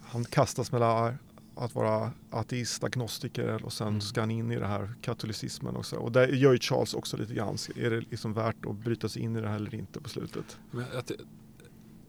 han 0.00 0.24
kastas 0.24 0.72
mellan 0.72 1.14
att 1.56 1.74
vara 1.74 2.12
ateist, 2.30 2.84
agnostiker 2.84 3.64
och 3.64 3.72
sen 3.72 3.88
Mm. 3.88 4.00
ska 4.00 4.20
han 4.20 4.30
in 4.30 4.50
i 4.52 4.56
det 4.58 4.66
här 4.66 4.94
katolicismen 5.02 5.76
också. 5.76 5.96
Och 5.96 6.12
där 6.12 6.28
gör 6.28 6.52
ju 6.52 6.58
Charles 6.58 6.94
också 6.94 7.16
lite 7.16 7.34
grann. 7.34 7.56
Är 7.76 7.90
det 7.90 8.00
liksom 8.00 8.32
värt 8.32 8.66
att 8.66 8.76
bryta 8.76 9.08
sig 9.08 9.22
in 9.22 9.36
i 9.36 9.40
det 9.40 9.48
här 9.48 9.56
eller 9.56 9.74
inte 9.74 10.00
på 10.00 10.08
slutet? 10.08 10.58
Men 10.70 10.84
att, 10.98 11.12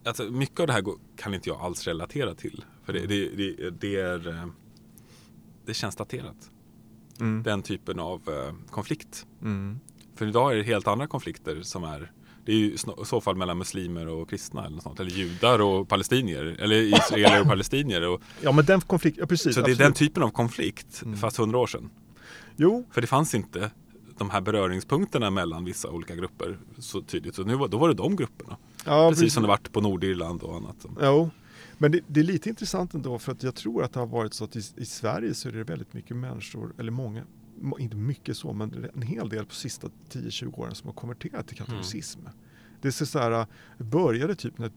alltså, 0.06 0.24
mycket 0.24 0.60
av 0.60 0.68
det 0.68 0.74
här 0.74 0.84
kan 1.16 1.34
inte 1.34 1.50
jag 1.50 1.62
alls 1.62 1.88
relatera 1.88 2.36
till. 2.36 2.66
För 2.84 2.94
det, 2.94 3.08
det, 3.08 3.30
det, 3.30 3.70
det, 3.70 3.96
är, 3.96 4.28
eh, 4.28 4.48
det 5.66 5.74
känns 5.74 5.96
daterat. 5.96 6.52
Mm. 7.20 7.44
Den 7.44 7.62
typen 7.62 8.00
av 8.00 8.22
eh, 8.30 8.54
konflikt. 8.72 9.26
Mm. 9.42 9.80
För 10.16 10.28
idag 10.28 10.52
är 10.52 10.56
det 10.58 10.64
helt 10.64 10.88
andra 10.88 11.08
konflikter 11.08 11.62
som 11.62 11.84
är 11.84 12.12
det 12.48 12.54
är 12.54 12.58
ju 12.58 12.74
i 12.74 12.78
så 13.06 13.22
fall 13.22 13.36
mellan 13.36 13.58
muslimer 13.58 14.08
och 14.08 14.30
kristna 14.30 14.62
eller 14.66 14.76
något 14.76 14.84
sånt. 14.84 15.00
Eller 15.00 15.12
judar 15.12 15.60
och 15.62 15.88
palestinier. 15.90 16.46
Eller 16.60 16.76
israeler 16.76 17.42
och 17.42 17.48
palestinier. 17.48 18.08
Och, 18.08 18.22
Ja 18.42 18.52
men 18.52 18.66
den 18.66 18.82
konflikten, 18.82 19.22
ja 19.22 19.28
precis. 19.28 19.56
så 19.56 19.62
det 19.62 19.68
är 19.68 19.72
absolut. 19.72 19.78
den 19.80 19.94
typen 19.94 20.24
av 20.24 20.30
konflikt, 20.30 21.02
Mm. 21.06 21.18
fast 21.18 21.38
hundra 21.38 21.58
år 21.58 21.68
sedan. 21.68 21.90
Jo, 22.56 22.86
För 22.92 23.02
det 23.02 23.08
fanns 23.08 23.36
inte 23.36 23.72
de 24.18 24.30
här 24.30 24.42
beröringspunkterna 24.42 25.30
mellan 25.30 25.66
vissa 25.66 25.90
olika 25.90 26.16
grupper 26.16 26.58
så 26.78 27.02
tydligt. 27.02 27.36
Så 27.36 27.44
nu 27.44 27.56
var, 27.56 27.68
då 27.68 27.78
var 27.78 27.88
det 27.88 27.94
de 27.94 28.16
grupperna. 28.16 28.58
ja, 28.86 29.10
precis, 29.10 29.34
som 29.34 29.44
det 29.44 29.48
varit 29.50 29.72
på 29.72 29.82
Nordirland 29.82 30.44
och 30.44 30.56
annat. 30.56 30.86
Jo, 31.02 31.30
men 31.78 31.92
det, 31.92 32.00
det 32.08 32.20
är 32.20 32.24
lite 32.24 32.50
intressant 32.50 32.94
ändå 32.94 33.20
för 33.20 33.32
att 33.32 33.44
jag 33.44 33.56
tror 33.56 33.84
att 33.84 33.94
det 33.94 34.00
har 34.00 34.08
varit 34.08 34.34
så 34.34 34.44
att 34.44 34.56
i, 34.56 34.62
i 34.76 34.86
Sverige 34.86 35.34
så 35.34 35.48
är 35.50 35.52
det 35.54 35.64
väldigt 35.64 35.94
mycket 35.94 36.18
människor, 36.18 36.74
eller 36.80 36.92
många, 36.92 37.22
må- 37.22 37.28
inte 37.80 37.96
mycket 37.96 38.38
så, 38.38 38.54
men 38.54 38.90
en 38.96 39.02
hel 39.02 39.30
del 39.30 39.46
på 39.46 39.54
sista 39.54 39.88
10-20 40.10 40.60
åren 40.60 40.76
som 40.76 40.88
har 40.88 40.94
konverterat 40.94 41.48
till 41.48 41.58
katolicism. 41.58 42.20
Det 42.82 42.88
är 42.88 42.92
så 42.92 43.06
så 43.06 43.20
här, 43.20 43.46
det 43.78 43.84
började 43.84 44.36
typ 44.36 44.58
när 44.58 44.72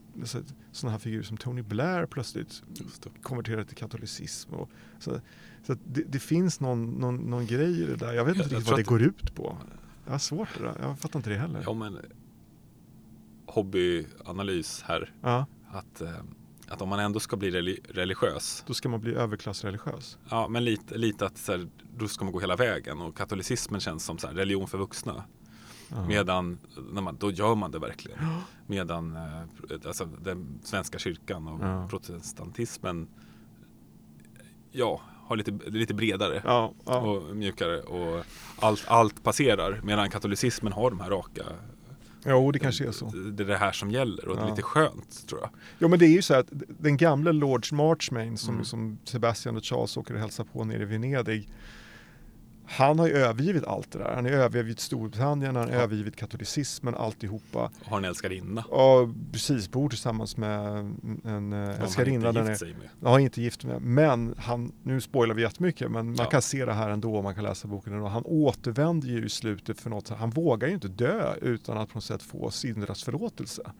sådana 0.71 0.91
här 0.91 0.99
figurer 0.99 1.23
som 1.23 1.37
Tony 1.37 1.61
Blair 1.61 2.05
plötsligt 2.05 2.63
det. 3.03 3.09
konverterade 3.21 3.65
till 3.65 3.77
katolicism. 3.77 4.53
Och, 4.53 4.69
så 4.99 5.21
så 5.63 5.73
att 5.73 5.79
det, 5.85 6.03
det 6.03 6.19
finns 6.19 6.59
någon, 6.59 6.85
någon, 6.91 7.15
någon 7.15 7.45
grej 7.45 7.81
i 7.81 7.85
det 7.85 7.95
där. 7.95 8.13
Jag 8.13 8.25
vet 8.25 8.35
inte 8.35 8.55
Jag- 8.55 8.61
jag 8.61 8.61
riktigt 8.61 8.65
tror 8.67 8.71
vad 8.71 8.79
det 8.79 8.81
att- 8.81 8.87
går 8.87 9.01
ut 9.01 9.35
på. 9.35 9.57
Jag 10.05 10.11
har 10.11 10.19
svårt 10.19 10.49
det 10.57 10.63
där. 10.63 10.75
Jag 10.81 10.99
fattar 10.99 11.19
inte 11.19 11.29
det 11.29 11.37
heller. 11.37 11.61
Ja, 11.65 11.73
men 11.73 11.97
hobbyanalys 13.45 14.81
här. 14.81 15.13
Ja, 15.21 15.45
Att, 15.71 16.01
eh, 16.01 16.09
att 16.71 16.81
om 16.81 16.89
man 16.89 16.99
ändå 16.99 17.19
ska 17.19 17.37
bli 17.37 17.51
reli- 17.51 17.79
religiös. 17.89 18.63
då 18.67 18.73
ska 18.73 18.89
man 18.89 18.99
bli 19.01 19.13
överklassreligiös. 19.15 20.17
Ja, 20.29 20.47
men 20.47 20.63
lite, 20.63 20.97
lite 20.97 21.25
att 21.25 21.37
så 21.37 21.51
här, 21.51 21.67
då 21.97 22.07
ska 22.07 22.23
man 22.25 22.33
gå 22.33 22.39
hela 22.39 22.55
vägen. 22.55 23.01
Och 23.01 23.17
katolicismen 23.17 23.81
känns 23.81 24.05
som 24.05 24.17
så 24.17 24.27
här, 24.27 24.33
religion 24.33 24.67
för 24.67 24.77
vuxna. 24.77 25.23
Ja. 25.89 26.07
Medan, 26.07 26.59
när 26.91 27.01
man, 27.01 27.17
då 27.19 27.31
gör 27.31 27.55
man 27.55 27.71
det 27.71 27.79
verkligen. 27.79 28.19
Medan 28.67 29.15
eh, 29.15 29.41
alltså, 29.85 30.05
den 30.05 30.59
svenska 30.63 30.99
kyrkan 30.99 31.47
och 31.47 31.61
Ja. 31.65 31.87
protestantismen 31.89 33.07
ja, 34.71 35.01
har 35.27 35.35
lite, 35.35 35.51
lite 35.51 35.93
bredare 35.93 36.41
Ja, 36.45 36.73
ja. 36.85 36.97
och 36.97 37.35
mjukare 37.35 37.81
och 37.81 38.25
allt, 38.59 38.83
allt 38.87 39.23
passerar. 39.23 39.81
Medan 39.83 40.09
katolicismen 40.09 40.73
har 40.73 40.89
de 40.89 40.99
här 40.99 41.09
raka 41.09 41.43
Jo, 42.25 42.51
det 42.51 42.59
kanske 42.59 42.87
är 42.87 42.91
så. 42.91 43.05
Det 43.05 43.43
är 43.43 43.47
det 43.47 43.57
här 43.57 43.71
som 43.71 43.91
gäller 43.91 44.27
och 44.27 44.35
det 44.35 44.41
är 44.41 44.45
Ja. 44.45 44.49
lite 44.49 44.61
skönt 44.61 45.27
tror 45.27 45.41
jag. 45.41 45.49
Jo 45.79 45.87
men 45.87 45.99
det 45.99 46.05
är 46.05 46.09
ju 46.09 46.21
så 46.21 46.33
att 46.33 46.47
den 46.79 46.97
gamla 46.97 47.31
Lord 47.31 47.65
Marchmain 47.73 48.37
som, 48.37 48.53
Mm. 48.53 48.65
som 48.65 48.97
Sebastian 49.03 49.57
och 49.57 49.63
Charles 49.65 49.97
åker 49.97 50.13
och 50.13 50.19
hälsar 50.19 50.43
på 50.43 50.63
nere 50.63 50.81
i 50.81 50.85
Venedig. 50.85 51.49
Han 52.71 52.99
har 52.99 53.07
ju 53.07 53.13
övergivit 53.13 53.63
allt 53.63 53.91
det 53.91 53.99
där. 53.99 54.15
Han 54.15 54.25
har 54.25 54.31
övergivit 54.31 54.79
Storbritannien, 54.79 55.55
han 55.55 55.69
har 55.69 55.75
Ja. 55.75 55.81
övergivit 55.81 56.15
katolicismen, 56.15 56.95
alltihopa. 56.95 57.71
Har 57.85 57.97
en 57.97 58.05
älskarinna. 58.05 58.61
Och 58.63 59.09
precis, 59.31 59.71
bor 59.71 59.89
tillsammans 59.89 60.37
med 60.37 60.59
en 61.25 61.53
eh, 61.53 61.73
Som 61.75 61.83
älskarinna. 61.83 62.25
han 62.25 62.33
där 62.35 62.41
inte 62.41 62.49
gift 62.51 62.59
sig 62.59 62.75
med. 63.01 63.09
Har 63.11 63.19
inte 63.19 63.41
gift 63.41 63.63
med. 63.65 63.81
Men 63.81 64.35
han, 64.37 64.71
nu 64.83 65.01
spoilar 65.01 65.35
vi 65.35 65.41
jättemycket, 65.41 65.91
men 65.91 66.05
man 66.05 66.15
Ja. 66.19 66.25
kan 66.25 66.41
se 66.41 66.65
det 66.65 66.73
här 66.73 66.89
ändå 66.89 67.17
om 67.17 67.23
man 67.23 67.35
kan 67.35 67.43
läsa 67.43 67.67
boken 67.67 67.93
ändå. 67.93 68.07
Han 68.07 68.23
återvänder 68.25 69.07
ju 69.07 69.25
i 69.25 69.29
slutet 69.29 69.79
för 69.79 69.89
något, 69.89 70.09
han 70.09 70.29
vågar 70.29 70.67
ju 70.67 70.73
inte 70.73 70.87
dö 70.87 71.33
utan 71.41 71.77
att 71.77 71.89
på 71.89 71.97
något 71.97 72.03
sätt 72.03 72.23
få 72.23 72.51
syndernas 72.51 73.03
förlåtelse. 73.03 73.71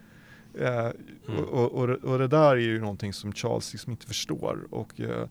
Eh, 0.60 0.90
Mm. 1.28 1.44
och, 1.44 1.50
och, 1.64 1.72
och, 1.72 1.88
det- 1.88 1.96
och 1.96 2.20
det 2.20 2.28
där 2.28 2.52
är 2.52 2.56
ju 2.56 2.80
någonting 2.82 3.14
som 3.14 3.32
Charles 3.34 3.74
liksom 3.74 3.92
inte 3.92 4.08
förstår. 4.08 4.68
Och 4.72 5.00
eh, 5.02 5.28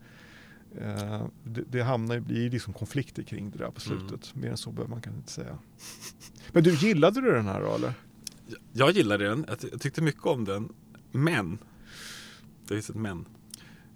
eh, 0.78 1.22
det, 1.44 1.62
det 1.68 1.82
hamnar 1.82 2.14
ju, 2.14 2.20
blir 2.20 2.50
liksom 2.50 2.72
konflikter 2.74 3.22
kring 3.22 3.50
det 3.50 3.58
där 3.58 3.70
på 3.70 3.80
Mm. 3.92 4.08
slutet. 4.08 4.34
Mer 4.34 4.50
än 4.50 4.56
så 4.56 4.70
behöver 4.70 4.90
man 4.90 5.02
kan 5.02 5.14
inte 5.16 5.32
säga. 5.32 5.58
Men 6.52 6.62
du, 6.64 6.74
gillade 6.74 7.20
du 7.20 7.32
den 7.32 7.46
här 7.46 7.60
då 7.60 7.74
eller? 7.74 7.92
Jag- 8.46 8.58
Jag 8.72 8.90
gillade 8.96 9.28
den, 9.28 9.44
jag, 9.48 9.58
ty- 9.60 9.68
jag 9.72 9.80
tyckte 9.80 10.02
mycket 10.02 10.26
om 10.26 10.44
den. 10.44 10.72
Men, 11.12 11.58
det 12.68 12.74
finns 12.74 12.90
ett 12.90 12.96
men. 12.96 13.24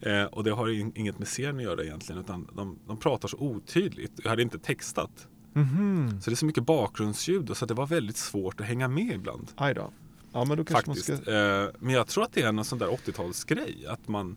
Eh, 0.01 0.25
och 0.25 0.45
det 0.45 0.51
har 0.51 0.69
in, 0.69 0.93
inget 0.95 1.19
med 1.19 1.29
serien 1.29 1.57
att 1.57 1.63
göra 1.63 1.85
egentligen 1.85 2.21
utan 2.21 2.49
de, 2.57 2.79
de 2.87 2.97
pratar 2.97 3.29
så 3.29 3.37
otydligt. 3.39 4.13
Jag 4.23 4.31
hade 4.31 4.43
inte 4.43 4.59
textat. 4.59 5.29
Mhm. 5.53 6.21
Så 6.21 6.31
det 6.31 6.35
är 6.35 6.37
så 6.37 6.47
mycket 6.47 6.67
bakgrundsljud 6.67 7.51
och 7.51 7.57
så 7.57 7.67
det 7.67 7.75
var 7.75 7.87
väldigt 7.87 8.17
svårt 8.17 8.61
att 8.61 8.67
hänga 8.67 8.89
med 8.89 9.15
ibland. 9.15 9.53
Aj 9.57 9.75
då. 9.75 9.93
Ja 10.33 10.45
men 10.45 10.57
då 10.57 10.65
kanske 10.65 10.87
Faktiskt. 10.87 11.09
man 11.09 11.19
ska... 11.19 11.33
Eh, 11.33 11.69
men 11.79 11.95
jag 11.95 12.07
tror 12.07 12.25
att 12.25 12.33
det 12.33 12.43
är 12.43 12.49
en 12.49 12.65
sån 12.65 12.79
där 12.79 12.87
80-talsgrej. 12.87 13.87
Att 13.89 14.09
man, 14.09 14.31
ma- 14.31 14.37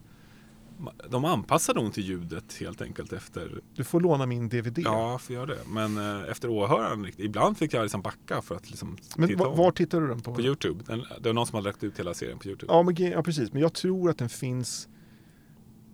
de 1.10 1.26
anpassar 1.26 1.74
nog 1.74 1.94
till 1.94 2.04
ljudet 2.04 2.58
helt 2.60 2.82
enkelt 2.82 3.13
efter 3.13 3.62
Du 3.76 3.84
får 3.84 4.02
låna 4.02 4.26
min 4.26 4.50
DVD. 4.50 4.78
Ja, 4.80 5.12
jag 5.12 5.22
får 5.22 5.36
göra 5.36 5.46
det. 5.46 5.60
Men 5.68 5.98
eh, 5.98 6.32
efter 6.32 6.50
åhöraren, 6.50 7.06
riktigt- 7.06 7.26
ibland 7.26 7.58
fick 7.58 7.74
jag 7.74 7.82
liksom 7.84 8.02
backa 8.02 8.42
för 8.42 8.56
att 8.56 8.70
liksom 8.70 8.98
Men 9.18 9.30
titta 9.30 9.44
var, 9.44 9.56
var 9.56 9.72
tittar 9.72 10.02
du 10.02 10.08
den 10.08 10.20
på? 10.22 10.34
På 10.36 10.42
Youtube. 10.42 10.84
Den, 10.88 11.00
det 11.22 11.30
var 11.30 11.34
någon 11.34 11.48
som 11.48 11.56
hade 11.56 11.66
lagt 11.70 11.84
ut 11.84 12.00
hela 12.00 12.13
serien 12.13 12.40
på 12.40 12.48
Youtube. 12.48 12.74
Ja, 12.74 12.84
men, 12.84 12.96
ja, 12.96 13.24
precis. 13.24 13.54
Men 13.54 13.62
jag 13.62 13.74
tror 13.74 14.10
att 14.10 14.18
den 14.18 14.30
finns 14.30 14.88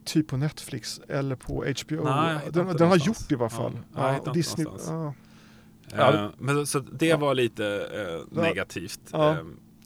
typ 0.05 0.27
på 0.27 0.37
Netflix 0.37 1.01
eller 1.07 1.35
på 1.35 1.53
HBO. 1.53 2.03
Nej, 2.03 2.39
den 2.51 2.67
den 2.77 2.87
har 2.89 2.97
gjort 2.97 3.17
det 3.29 3.35
i 3.35 3.37
alla 3.37 3.49
fall. 3.49 3.79
Ja, 3.95 4.15
inte 4.15 4.31
Disney, 4.31 4.67
ja, 4.87 5.13
Ja, 5.95 6.13
Eh, 6.13 6.29
men 6.37 6.67
så 6.67 6.79
det 6.79 7.05
Ja. 7.05 7.17
var 7.17 7.33
lite 7.35 7.65
eh, 8.31 8.41
negativt. 8.41 8.99
Ja. 9.11 9.31
Eh, 9.31 9.37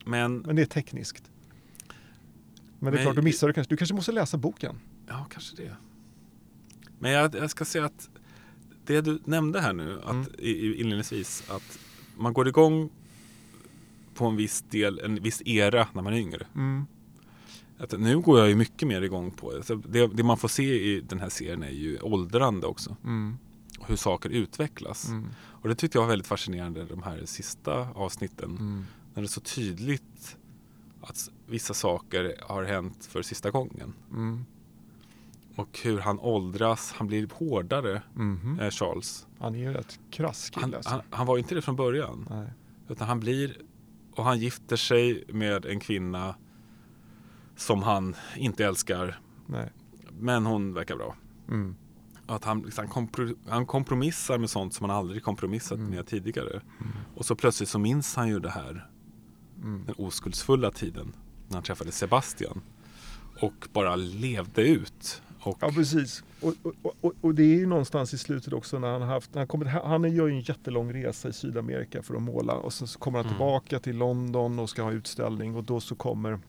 men 0.06 0.38
men 0.38 0.56
det 0.56 0.62
är 0.62 0.66
tekniskt. 0.66 1.24
Men 2.80 2.86
det 2.86 2.90
är 2.90 2.92
Men- 2.92 3.04
klart, 3.06 3.16
du 3.16 3.22
missar 3.22 3.48
du 3.48 3.54
kanske. 3.54 3.74
Du 3.74 3.78
kanske 3.78 3.96
måste 3.96 4.12
läsa 4.12 4.38
boken. 4.38 4.76
ja, 5.08 5.28
kanske 5.30 5.56
det. 5.56 5.76
Men 7.00 7.12
jag, 7.12 7.36
jag 7.36 7.50
ska 7.50 7.66
säga 7.66 7.86
att 7.86 8.10
det 8.86 9.02
du 9.02 9.20
nämnde 9.26 9.62
här 9.62 9.74
nu 9.74 10.00
att, 10.04 10.12
Mm. 10.12 10.26
inledningsvis 10.80 11.44
att 11.50 11.80
man 12.18 12.34
går 12.34 12.48
igång 12.48 12.90
på 14.14 14.26
en 14.26 14.36
viss 14.36 14.62
del, 14.70 15.00
en 15.00 15.16
viss 15.24 15.42
era 15.46 15.88
när 15.94 16.02
man 16.02 16.14
är 16.14 16.18
yngre. 16.18 16.48
Mm. 16.56 16.86
Att 17.80 18.00
nu 18.00 18.20
går 18.20 18.40
jag 18.40 18.50
ju 18.50 18.56
mycket 18.56 18.88
mer 18.88 19.02
igång 19.02 19.32
på 19.32 19.54
det. 19.54 19.76
Det. 19.88 20.08
Det 20.08 20.24
man 20.24 20.38
får 20.38 20.48
se 20.48 20.94
i 20.96 21.02
den 21.02 21.20
här 21.20 21.30
serien 21.30 21.64
är 21.64 21.70
ju 21.72 22.00
åldrande 22.00 22.68
också. 22.68 22.98
Mm. 23.04 23.38
Hur 23.88 23.96
saker 23.96 24.30
utvecklas. 24.30 25.10
Mm. 25.10 25.26
Och 25.40 25.70
det 25.70 25.76
tyckte 25.76 25.98
jag 25.98 26.04
var 26.04 26.10
väldigt 26.10 26.28
fascinerande 26.28 26.86
de 26.86 27.04
här 27.04 27.22
sista 27.26 27.74
avsnitten. 27.96 28.50
Mm. 28.50 28.86
När 29.14 29.22
det 29.22 29.26
är 29.26 29.30
så 29.30 29.42
tydligt 29.42 30.38
att 31.10 31.30
vissa 31.46 31.74
saker 31.74 32.36
har 32.48 32.64
hänt 32.64 33.06
för 33.06 33.22
sista 33.22 33.52
gången. 33.52 33.94
Mm. 34.12 34.46
Och 35.56 35.80
hur 35.84 36.00
han 36.00 36.20
åldras, 36.20 36.92
han 36.98 37.08
blir 37.08 37.28
hårdare, 37.34 38.02
Mhm. 38.14 38.60
eh, 38.60 38.70
Charles. 38.70 39.28
Han 39.40 39.56
är 39.56 39.60
ju 39.60 39.74
rätt 39.74 40.00
krass 40.12 40.52
Han, 40.54 40.64
kille. 40.64 40.78
alltså. 40.78 40.92
han, 40.92 41.02
han 41.10 41.26
var 41.28 41.38
inte 41.38 41.56
det 41.56 41.62
från 41.62 41.76
början. 41.76 42.28
Nej. 42.30 42.48
Utan 42.90 43.08
han 43.08 43.20
blir, 43.20 43.58
och 44.16 44.24
han 44.24 44.40
gifter 44.40 44.76
sig 44.76 45.24
med 45.28 45.66
en 45.66 45.80
kvinna 45.80 46.36
som 47.56 47.84
han 47.84 48.16
inte 48.36 48.66
älskar. 48.66 49.20
Nej. 49.46 49.72
Men 50.20 50.46
hon 50.46 50.74
verkar 50.74 50.96
bra. 50.96 51.16
Mm. 51.48 51.76
Att 52.28 52.44
han, 52.44 52.62
liksom, 52.62 52.82
han, 52.82 52.90
kompro, 52.94 53.36
han 53.48 53.66
kompromissar 53.66 54.38
med 54.38 54.50
sånt 54.50 54.74
som 54.74 54.90
han 54.90 54.98
aldrig 55.00 55.24
kompromissat 55.24 55.78
Mm. 55.78 55.90
med 55.92 56.08
tidigare. 56.08 56.62
Och 57.16 57.26
så 57.26 57.36
plötsligt 57.36 57.70
så 57.70 57.80
minns 57.80 58.16
han 58.16 58.28
ju 58.28 58.40
det 58.40 58.50
här, 58.50 58.90
Mm. 59.64 59.84
den 59.86 59.96
oskuldsfulla 59.98 60.72
tiden. 60.72 61.14
När 61.48 61.54
han 61.56 61.64
träffade 61.64 61.92
Sebastian. 61.92 62.62
Och 63.42 63.68
bara 63.74 63.96
levde 63.96 64.62
ut. 64.62 65.22
Och, 65.40 65.58
Ja, 65.62 65.72
precis. 65.72 66.24
Och, 66.42 66.54
och, 66.64 66.96
och, 67.02 67.14
och 67.22 67.36
det 67.36 67.44
är 67.44 67.56
ju 67.58 67.66
någonstans 67.66 68.14
i 68.14 68.18
slutet 68.18 68.54
också 68.54 68.80
när 68.80 68.88
han 68.92 69.02
har 69.02 69.08
haft, 69.10 69.34
när 69.34 69.40
han, 69.42 69.48
kommer, 69.48 69.66
han 69.66 70.14
gör 70.16 70.28
ju 70.28 70.34
en 70.34 70.42
jättelång 70.42 70.94
resa 70.94 71.30
i 71.30 71.34
Sydamerika 71.34 72.04
för 72.04 72.16
att 72.16 72.22
måla 72.22 72.54
och 72.54 72.74
sen 72.74 72.88
så 72.88 73.00
kommer 73.00 73.18
han 73.20 73.26
Mm. 73.26 73.36
tillbaka 73.36 73.80
till 73.80 73.98
London 73.98 74.60
och 74.60 74.70
ska 74.70 74.84
ha 74.84 74.92
utställning 74.92 75.56
och 75.56 75.64
då 75.64 75.80
så 75.80 75.96
kommer 75.96 76.40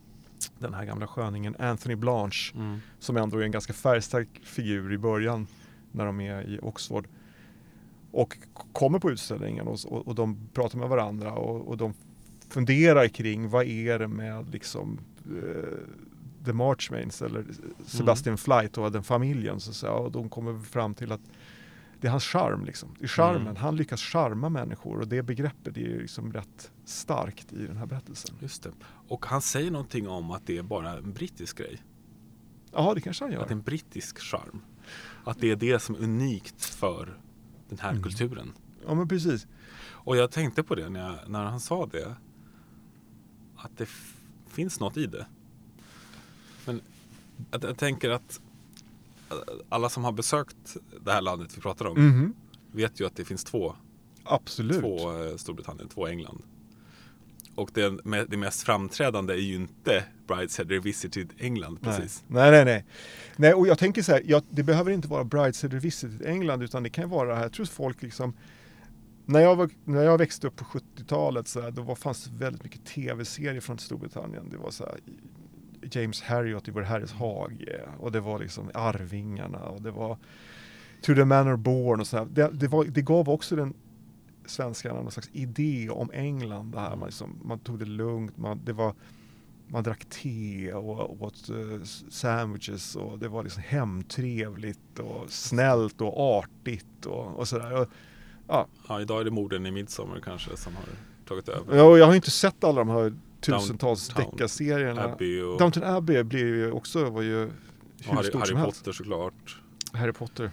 den 0.58 0.74
här 0.74 0.84
gamla 0.84 1.06
sköningen 1.06 1.56
Anthony 1.58 1.94
Blanche 1.94 2.52
mm, 2.54 2.78
som 2.98 3.16
ändå 3.16 3.38
är 3.38 3.42
en 3.42 3.50
ganska 3.50 3.72
färgstark 3.72 4.28
figur 4.44 4.92
i 4.92 4.98
början 4.98 5.46
när 5.92 6.06
de 6.06 6.20
är 6.20 6.42
i 6.48 6.58
Oxford. 6.62 7.08
Och 8.10 8.38
kommer 8.72 8.98
på 8.98 9.10
utställningen 9.10 9.68
och, 9.68 9.78
och, 9.86 10.08
och 10.08 10.14
de 10.14 10.48
pratar 10.54 10.78
med 10.78 10.88
varandra 10.88 11.32
och, 11.32 11.68
och 11.68 11.76
de 11.76 11.94
funderar 12.48 13.08
kring 13.08 13.48
vad 13.48 13.66
är 13.66 13.98
det 13.98 14.08
med 14.08 14.50
liksom 14.52 14.98
eh, 15.26 16.44
The 16.44 16.52
Marchmains 16.52 17.22
eller 17.22 17.44
Sebastian 17.86 18.38
Flight 18.38 18.78
och 18.78 18.92
den 18.92 19.02
familjen 19.02 19.60
så 19.60 19.70
att 19.70 19.76
säga. 19.76 19.92
Och 19.92 20.12
de 20.12 20.28
kommer 20.28 20.58
fram 20.62 20.94
till 20.94 21.12
att 21.12 21.20
det 22.00 22.06
är 22.06 22.10
hans 22.10 22.24
charm 22.24 22.64
liksom. 22.64 22.94
Det 22.98 23.04
är 23.04 23.08
charmen. 23.08 23.42
Mm. 23.42 23.56
Han 23.56 23.76
lyckas 23.76 24.00
charma 24.02 24.48
människor 24.48 25.00
och 25.00 25.08
det 25.08 25.22
begreppet 25.22 25.76
är 25.76 25.80
ju 25.80 26.00
liksom 26.00 26.32
rätt 26.32 26.70
starkt 26.84 27.52
i 27.52 27.66
den 27.66 27.76
här 27.76 27.86
berättelsen. 27.86 28.36
just 28.40 28.62
det. 28.62 28.70
Och 29.08 29.26
han 29.26 29.42
säger 29.42 29.70
någonting 29.70 30.08
om 30.08 30.30
att 30.30 30.46
det 30.46 30.58
är 30.58 30.62
bara 30.62 30.92
en 30.98 31.12
brittisk 31.12 31.58
grej. 31.58 31.82
Ja, 32.72 32.94
det 32.94 33.00
kanske 33.00 33.24
han 33.24 33.32
Att 33.32 33.38
det 33.38 33.44
är 33.44 33.46
gör. 33.48 33.52
en 33.52 33.62
brittisk 33.62 34.18
charm. 34.18 34.60
Att 35.24 35.40
det 35.40 35.50
är 35.50 35.56
det 35.56 35.78
som 35.82 35.94
är 35.94 35.98
unikt 36.02 36.64
för 36.64 37.18
den 37.68 37.78
här 37.78 37.90
Mm. 37.90 38.02
kulturen. 38.02 38.52
Ja, 38.86 38.94
men 38.94 39.08
precis. 39.08 39.46
Och 39.80 40.16
jag 40.16 40.30
tänkte 40.30 40.62
på 40.62 40.74
det 40.74 40.88
när, 40.88 41.00
jag, 41.00 41.18
när 41.30 41.44
han 41.44 41.60
sa 41.60 41.86
det. 41.86 42.14
Att 43.62 43.76
det 43.78 43.88
finns 44.48 44.80
något 44.80 44.96
i 44.96 45.06
det. 45.06 45.26
Men 46.66 46.80
jag, 47.50 47.64
jag 47.64 47.78
tänker 47.78 48.10
att 48.10 48.40
eh, 49.30 49.36
alla 49.68 49.88
som 49.88 50.04
har 50.04 50.12
besökt 50.12 50.76
det 51.04 51.12
här 51.12 51.20
landet 51.20 51.56
vi 51.56 51.60
pratar 51.60 51.84
om 51.84 52.06
Mhm. 52.08 52.34
vet 52.72 53.00
ju 53.00 53.06
att 53.06 53.16
det 53.16 53.24
finns 53.24 53.44
två, 53.44 53.74
Absolut. 54.24 54.80
två 54.80 55.22
eh, 55.24 55.36
Storbritannien, 55.36 55.88
två 55.88 56.06
England. 56.06 56.42
Och 57.54 57.70
det, 57.74 57.98
det 58.28 58.36
mest 58.36 58.62
framträdande 58.62 59.34
är 59.34 59.38
ju 59.38 59.54
inte 59.54 60.04
Brideshead 60.26 60.64
Revisited 60.68 61.32
England 61.38 61.80
precis. 61.82 62.24
Nej, 62.26 62.50
nej, 62.50 62.64
nej. 62.64 62.84
nej 63.36 63.54
och 63.54 63.66
jag 63.66 63.78
tänker 63.78 64.02
så 64.02 64.12
här, 64.12 64.22
jag, 64.26 64.42
det 64.50 64.62
behöver 64.62 64.90
inte 64.90 65.08
vara 65.08 65.24
Brideshead 65.24 65.68
Revisited 65.70 66.22
England 66.26 66.62
utan 66.62 66.82
det 66.82 66.90
kan 66.90 67.08
vara 67.10 67.28
det 67.28 67.34
här, 67.34 67.42
jag 67.42 67.52
tror 67.52 67.66
folk 67.66 68.02
liksom 68.02 68.34
när 69.28 69.40
jag, 69.40 69.56
var, 69.56 69.70
när 69.84 70.02
jag 70.02 70.18
växte 70.18 70.46
upp 70.46 70.56
på 70.56 70.64
70-talet 70.64 71.48
så 71.48 71.60
här, 71.60 71.70
då 71.70 71.82
var, 71.82 71.94
fanns 71.94 72.24
det 72.24 72.44
väldigt 72.44 72.64
mycket 72.64 72.84
tv-serier 72.84 73.60
från 73.60 73.78
Storbritannien. 73.78 74.48
Det 74.50 74.56
var 74.56 74.70
så 74.70 74.84
här, 74.84 75.00
James 75.82 76.22
Harriot 76.22 76.68
i 76.68 76.70
Vår 76.70 76.82
Herres 76.82 77.12
hage 77.12 77.80
och 77.98 78.12
det 78.12 78.20
var 78.20 78.38
liksom 78.38 78.70
Arvingarna 78.74 79.58
och 79.58 79.82
det 79.82 79.90
var 79.90 80.18
To 81.02 81.14
the 81.14 81.24
Manor 81.24 81.56
Born 81.56 82.00
och 82.00 82.06
så 82.06 82.16
här. 82.16 82.26
Det, 82.30 82.50
det, 82.52 82.68
var, 82.68 82.84
det 82.84 83.02
gav 83.02 83.28
också 83.28 83.56
den 83.56 83.74
svenskarna 84.46 85.02
någon 85.02 85.10
slags 85.10 85.30
idé 85.32 85.90
om 85.90 86.10
England. 86.12 86.72
Det 86.72 86.80
här. 86.80 86.96
Man, 86.96 87.08
liksom, 87.08 87.38
man 87.44 87.58
tog 87.58 87.78
det 87.78 87.84
lugnt, 87.84 88.36
man, 88.36 88.60
det 88.64 88.72
var, 88.72 88.94
man 89.66 89.82
drack 89.82 90.04
te 90.04 90.72
och 90.72 91.22
åt 91.22 91.50
uh, 91.50 91.82
sandwiches 92.10 92.96
och 92.96 93.18
det 93.18 93.28
var 93.28 93.42
liksom 93.42 93.62
hemtrevligt 93.66 94.98
och 94.98 95.30
snällt 95.30 96.00
och 96.00 96.38
artigt 96.38 97.06
och, 97.06 97.38
och 97.38 97.48
sådär. 97.48 97.86
Och, 98.48 98.68
Ja, 98.88 99.00
idag 99.00 99.20
är 99.20 99.24
det 99.24 99.30
morden 99.30 99.66
i 99.66 99.70
Midsommar 99.70 100.20
kanske 100.24 100.56
som 100.56 100.76
har 100.76 100.84
tagit 101.28 101.48
över. 101.48 101.76
ja, 101.76 101.82
och 101.82 101.98
jag 101.98 102.06
har 102.06 102.14
inte 102.14 102.30
sett 102.30 102.64
alla 102.64 102.78
de 102.78 102.88
här 102.88 103.14
tusentals 103.40 104.08
deckarserierna. 104.08 105.04
Abbey 105.04 105.40
och, 105.42 105.58
Downton 105.58 105.84
Abbey 105.84 106.22
blir 106.22 106.44
ju 106.44 106.70
också, 106.70 107.10
var 107.10 107.22
ju 107.22 107.36
hur 107.38 107.50
Harry, 108.14 108.26
stort 108.26 108.40
Harry 108.40 108.48
som 108.48 108.56
helst. 108.56 108.78
Potter 108.78 108.92
såklart. 108.92 109.60
Harry 109.92 110.12
Potter. 110.12 110.50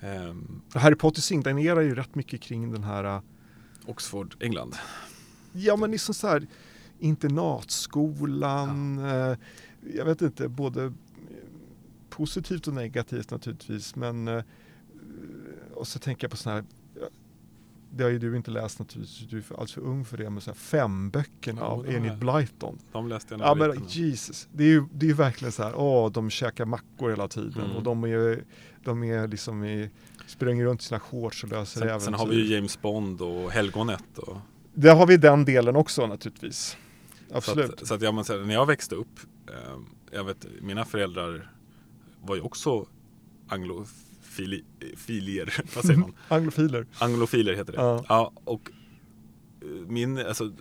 Ehm, 0.00 0.62
Harry 0.74 0.94
Potter 0.94 1.20
signalerar 1.20 1.80
ju 1.80 1.94
rätt 1.94 2.14
mycket 2.14 2.40
kring 2.40 2.72
den 2.72 2.84
här, 2.84 3.04
äh, 3.04 3.20
Oxford, 3.86 4.34
England. 4.40 4.74
ja 5.52 5.76
men 5.76 5.90
liksom 5.90 6.14
så 6.14 6.26
här 6.26 6.46
internatskolan, 6.98 8.98
eh, 8.98 9.36
jag 9.94 10.04
vet 10.04 10.22
inte, 10.22 10.48
både 10.48 10.92
positivt 12.10 12.66
och 12.66 12.74
negativt 12.74 13.30
naturligtvis, 13.30 13.96
men 13.96 14.28
eh, 14.28 14.42
och 15.74 15.88
så 15.88 15.98
tänker 15.98 16.24
jag 16.24 16.30
på 16.30 16.36
sådana 16.36 16.60
här 16.60 16.66
ja, 16.70 16.76
det 17.90 18.02
har 18.04 18.10
ju 18.10 18.18
du 18.18 18.36
inte 18.36 18.50
läst 18.50 18.78
naturligtvis, 18.78 19.28
du 19.30 19.38
är 19.38 19.42
alldeles 19.50 19.72
för 19.72 19.80
ung 19.80 20.04
för 20.04 20.16
det, 20.16 20.30
men 20.30 20.40
så 20.40 20.50
här 20.50 20.56
fem 20.56 21.10
böckerna 21.10 21.60
Ja, 21.60 21.66
av 21.66 21.88
Enid. 21.88 22.18
Blyton. 22.18 22.78
De 22.92 23.08
läste 23.08 23.34
jag 23.34 23.38
när 23.38 23.44
Ja 23.46 23.50
jag 23.50 23.56
var 23.56 23.68
men 23.68 23.76
liten. 23.84 23.88
Jesus, 24.02 24.48
det 24.52 24.64
är 24.64 24.68
ju 24.68 24.84
det 24.92 25.10
är 25.10 25.14
verkligen 25.14 25.52
så 25.52 25.62
här, 25.62 25.74
åh 25.76 26.10
de 26.12 26.30
käkar 26.30 26.64
mackor 26.64 27.10
hela 27.10 27.28
tiden 27.28 27.64
Mm. 27.64 27.76
och 27.76 27.82
de 27.82 28.04
är, 28.04 28.44
de 28.84 29.04
är 29.04 29.28
liksom 29.28 29.64
i, 29.64 29.90
springer 30.26 30.64
runt 30.64 30.80
i 30.82 30.84
sina 30.84 31.00
shorts 31.00 31.44
och 31.44 31.50
löser 31.50 31.80
Sen, 31.80 31.88
äventyr. 31.88 32.04
sen 32.04 32.14
har 32.14 32.26
vi 32.26 32.36
ju 32.36 32.54
James 32.54 32.80
Bond 32.82 33.20
och 33.20 33.50
Helgonet. 33.50 34.18
Och, 34.18 34.36
Där 34.74 34.94
har 34.94 35.06
vi 35.06 35.16
den 35.16 35.44
delen 35.44 35.76
också 35.76 36.06
naturligtvis. 36.06 36.76
så 37.28 37.36
Absolut. 37.36 37.70
att, 37.82 37.86
så 37.88 37.94
att 37.94 38.02
jag 38.02 38.14
när 38.14 38.54
jag 38.54 38.66
växte 38.66 38.94
upp, 38.94 39.20
eh, 39.48 39.54
jag 40.12 40.24
vet, 40.24 40.46
mina 40.60 40.84
föräldrar 40.84 41.50
var 42.22 42.36
ju 42.36 42.42
också 42.42 42.86
anglofilier, 44.42 45.54
vad 45.74 45.84
säger 45.84 45.98
man? 46.00 46.14
Anglofiler. 46.28 46.86
Anglofiler 46.98 47.54
heter 47.54 47.72
det. 47.72 47.78
Ja. 47.82 48.04
Ja. 48.08 48.32
och 48.44 48.70
eh, 49.62 49.68
min, 49.88 50.18
alltså 50.18 50.52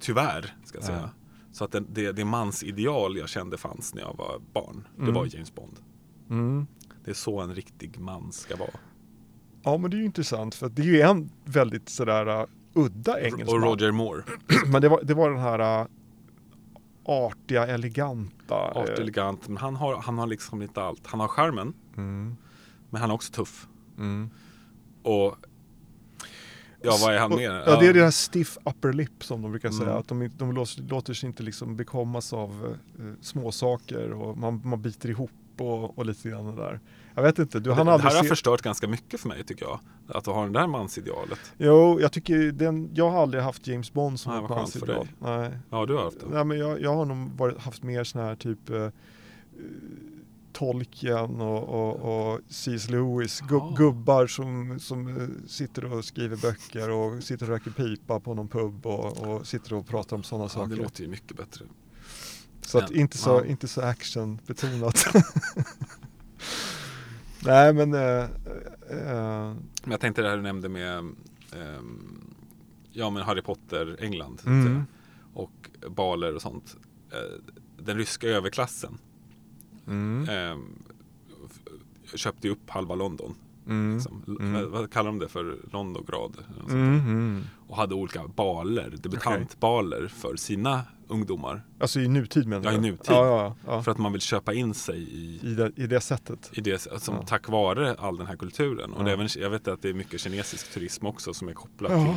tyvärr 0.00 0.54
ska 0.64 0.78
jag 0.78 0.82
Ja. 0.82 0.86
säga. 0.86 1.10
Så 1.52 1.64
att 1.64 1.72
det, 1.72 1.80
det, 1.92 2.12
det 2.12 2.24
mansideal 2.24 3.16
jag 3.16 3.28
kände 3.28 3.56
fanns 3.56 3.94
när 3.94 4.02
jag 4.02 4.14
var 4.18 4.40
barn, 4.52 4.86
det 4.96 5.02
Mm. 5.02 5.14
var 5.14 5.26
James 5.34 5.54
Bond. 5.54 5.76
Mm. 6.30 6.66
Det 7.04 7.10
är 7.10 7.14
så 7.14 7.40
en 7.40 7.54
riktig 7.54 7.98
man 7.98 8.32
ska 8.32 8.56
vara. 8.56 8.70
Ja 9.62 9.76
men 9.78 9.90
det 9.90 9.96
är 9.96 9.98
ju 9.98 10.04
intressant 10.04 10.54
för 10.54 10.68
det 10.68 10.82
är 10.82 10.86
ju 10.86 11.00
en 11.00 11.30
väldigt 11.44 11.88
sådär 11.88 12.28
uh, 12.40 12.46
udda 12.74 13.20
engelsman. 13.20 13.62
Och 13.62 13.68
Roger 13.68 13.90
Moore, 13.92 14.22
Men 14.72 14.82
det 14.82 14.88
var, 14.88 15.00
det 15.02 15.14
var 15.14 15.30
den 15.30 15.38
här 15.40 15.80
uh, 15.82 15.86
artiga, 17.04 17.66
eleganta. 17.66 18.54
art 18.54 18.88
eh, 18.88 18.94
elegant, 18.94 19.48
men 19.48 19.56
han 19.56 19.76
har, 19.76 19.96
han 19.96 20.18
har 20.18 20.26
liksom 20.26 20.62
inte 20.62 20.82
allt. 20.82 21.06
Han 21.06 21.20
har 21.20 21.28
charmen, 21.28 21.72
mm, 21.96 22.36
men 22.90 23.00
han 23.00 23.10
är 23.10 23.14
också 23.14 23.32
tuff. 23.32 23.68
mm. 23.98 24.30
Och 25.02 25.36
ja, 26.82 26.98
vad 27.00 27.14
är 27.14 27.18
han 27.18 27.30
mer? 27.30 27.62
Ja, 27.66 27.80
det 27.80 27.86
är 27.86 27.94
det 27.94 28.02
här 28.02 28.10
stiff 28.10 28.58
upper 28.64 28.92
lip 28.92 29.24
som 29.24 29.42
de 29.42 29.50
brukar 29.50 29.70
säga. 29.70 29.88
Mm. 29.88 29.98
Att 29.98 30.08
de, 30.08 30.30
de 30.38 30.52
låter, 30.52 30.82
låter 30.82 31.14
sig 31.14 31.26
inte 31.26 31.42
liksom 31.42 31.76
bekommas 31.76 32.32
av 32.32 32.76
uh, 32.98 33.12
småsaker 33.20 34.12
och 34.12 34.38
man, 34.38 34.60
man 34.64 34.82
biter 34.82 35.08
ihop 35.08 35.30
och, 35.58 35.98
och 35.98 36.06
lite 36.06 36.28
grann 36.28 36.46
det 36.46 36.62
där. 36.62 36.80
Jag 37.14 37.22
vet 37.22 37.38
inte, 37.38 37.58
du 37.60 37.70
det, 37.70 37.74
hann 37.74 37.86
det 37.86 37.92
aldrig 37.92 38.10
här 38.10 38.16
har 38.16 38.22
se... 38.22 38.28
förstört 38.28 38.62
ganska 38.62 38.88
mycket 38.88 39.20
för 39.20 39.28
mig 39.28 39.44
tycker 39.44 39.64
jag. 39.64 39.80
Att 40.08 40.26
ha 40.26 40.46
det 40.46 40.52
där 40.52 40.66
mansidealet. 40.66 41.38
Jo, 41.58 42.00
jag 42.00 42.12
tycker 42.12 42.52
den, 42.52 42.90
jag 42.94 43.10
har 43.10 43.22
aldrig 43.22 43.42
haft 43.42 43.66
James 43.66 43.92
Bond 43.92 44.20
som 44.20 44.32
Nej, 44.32 44.42
ett 44.42 44.48
skönt 44.48 44.70
för 44.70 44.78
mansideal. 44.86 45.08
Nej. 45.18 45.58
Ja, 45.70 45.86
du 45.86 45.94
har 45.94 46.02
haft 46.02 46.20
det. 46.20 46.26
Nej, 46.30 46.44
men 46.44 46.58
jag, 46.58 46.80
jag 46.80 46.94
har 46.94 47.04
nog 47.04 47.30
varit, 47.36 47.58
haft 47.58 47.82
mer 47.82 48.04
sån 48.04 48.20
här 48.20 48.36
typ 48.36 48.70
eh, 48.70 48.88
Tolkien 50.64 51.40
och, 51.40 51.68
och, 51.68 52.30
och 52.32 52.40
C.S. 52.48 52.88
Lewis, 52.90 53.42
Gu- 53.42 53.46
Jaha. 53.58 53.74
gubbar 53.76 54.26
som, 54.26 54.80
som 54.80 55.08
eh, 55.16 55.28
sitter 55.48 55.84
och 55.92 56.04
skriver 56.04 56.36
böcker 56.36 56.90
och 56.90 57.22
sitter 57.22 57.46
och 57.46 57.50
röker 57.52 57.70
pipa 57.70 58.20
på 58.20 58.34
någon 58.34 58.48
pub 58.48 58.86
och, 58.86 59.18
och 59.28 59.46
sitter 59.46 59.74
och 59.74 59.86
pratar 59.86 60.16
om 60.16 60.22
sådana 60.22 60.44
Ja, 60.44 60.48
saker. 60.48 60.76
det 60.76 60.82
låter 60.82 61.02
ju 61.02 61.08
mycket 61.08 61.36
bättre. 61.36 61.64
Så 62.60 62.78
att 62.78 62.90
inte 62.90 63.18
så, 63.18 63.30
Ja. 63.30 63.44
inte 63.44 63.68
så 63.68 63.80
actionbetonat. 63.80 65.04
Nej 67.44 67.72
men 67.72 67.94
eh, 67.94 68.22
eh, 68.90 69.54
Men 69.82 69.90
jag 69.90 70.00
tänkte 70.00 70.22
det 70.22 70.28
här 70.28 70.36
du 70.36 70.42
nämnde 70.42 70.68
med 70.68 70.98
ehm, 71.52 72.34
Ja 72.92 73.10
men 73.10 73.22
Harry 73.22 73.42
Potter 73.42 73.96
England 74.00 74.42
Mm. 74.46 74.82
Och 75.34 75.70
baler 75.90 76.34
och 76.34 76.42
sånt 76.42 76.76
Den 77.78 77.96
ryska 77.96 78.26
överklassen 78.28 78.98
mm, 79.90 80.28
f- 81.46 81.74
Köpte 82.14 82.46
ju 82.46 82.52
upp 82.52 82.70
halva 82.70 82.94
London 82.94 83.34
mm, 83.66 83.94
liksom. 83.94 84.36
Mm. 84.40 84.70
vad, 84.70 84.92
kallar 84.92 85.06
de 85.10 85.18
det 85.18 85.28
för? 85.28 85.58
Londograd 85.72 86.36
mm, 86.70 86.94
mm. 86.98 87.44
Och 87.68 87.76
hade 87.76 87.94
olika 87.94 88.28
baler, 88.28 88.94
debutantbaler 89.02 90.08
för 90.08 90.36
sina 90.36 90.82
ungdomar. 91.08 91.62
Alltså 91.80 92.00
i 92.00 92.08
nutid 92.08 92.46
menar 92.46 92.64
Ja, 92.64 92.70
du? 92.70 92.76
i 92.76 92.90
nutid. 92.90 93.00
Ja, 93.08 93.26
ja, 93.26 93.56
ja. 93.66 93.82
För 93.82 93.90
att 93.92 93.98
man 93.98 94.12
vill 94.12 94.20
köpa 94.20 94.54
in 94.54 94.74
sig 94.74 94.98
i, 95.02 95.40
I, 95.42 95.54
det, 95.54 95.72
I 95.76 95.86
det 95.86 96.00
sättet. 96.00 96.50
i 96.52 96.60
det 96.60 96.78
som 96.78 97.14
Ja. 97.14 97.22
tack 97.26 97.48
vare 97.48 97.94
all 97.94 98.16
den 98.16 98.26
här 98.26 98.36
kulturen. 98.36 98.92
Och 98.92 99.00
Ja. 99.00 99.04
det 99.04 99.12
även, 99.12 99.28
jag 99.38 99.50
vet 99.50 99.68
att 99.68 99.82
det 99.82 99.88
är 99.88 99.94
mycket 99.94 100.20
kinesisk 100.20 100.72
turism 100.74 101.06
också 101.06 101.34
som 101.34 101.48
är 101.48 101.52
kopplad 101.52 101.92
Ja. 101.92 102.04
till, 102.04 102.16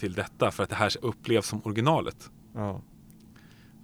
till 0.00 0.12
detta. 0.14 0.50
För 0.50 0.62
att 0.62 0.68
det 0.70 0.76
här 0.76 0.92
upplevs 1.02 1.46
som 1.46 1.60
originalet. 1.64 2.30
Ja. 2.54 2.82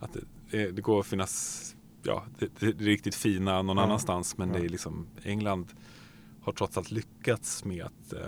Att 0.01 0.13
det, 0.13 0.21
det, 0.51 0.71
det 0.71 0.83
går 0.83 1.01
att 1.01 1.07
finnas, 1.07 1.74
ja, 2.05 2.25
det, 2.39 2.49
det 2.61 2.67
är 2.67 2.73
riktigt 2.73 3.15
fina 3.15 3.63
någon 3.63 3.77
Ja. 3.77 3.83
annanstans. 3.83 4.39
Men 4.39 4.49
Ja. 4.49 4.59
det 4.59 4.65
är 4.65 4.69
liksom, 4.69 5.07
England 5.23 5.67
har 6.43 6.53
trots 6.53 6.79
allt 6.79 6.91
lyckats 6.91 7.65
med 7.65 7.85
att 7.85 8.13
eh, 8.13 8.19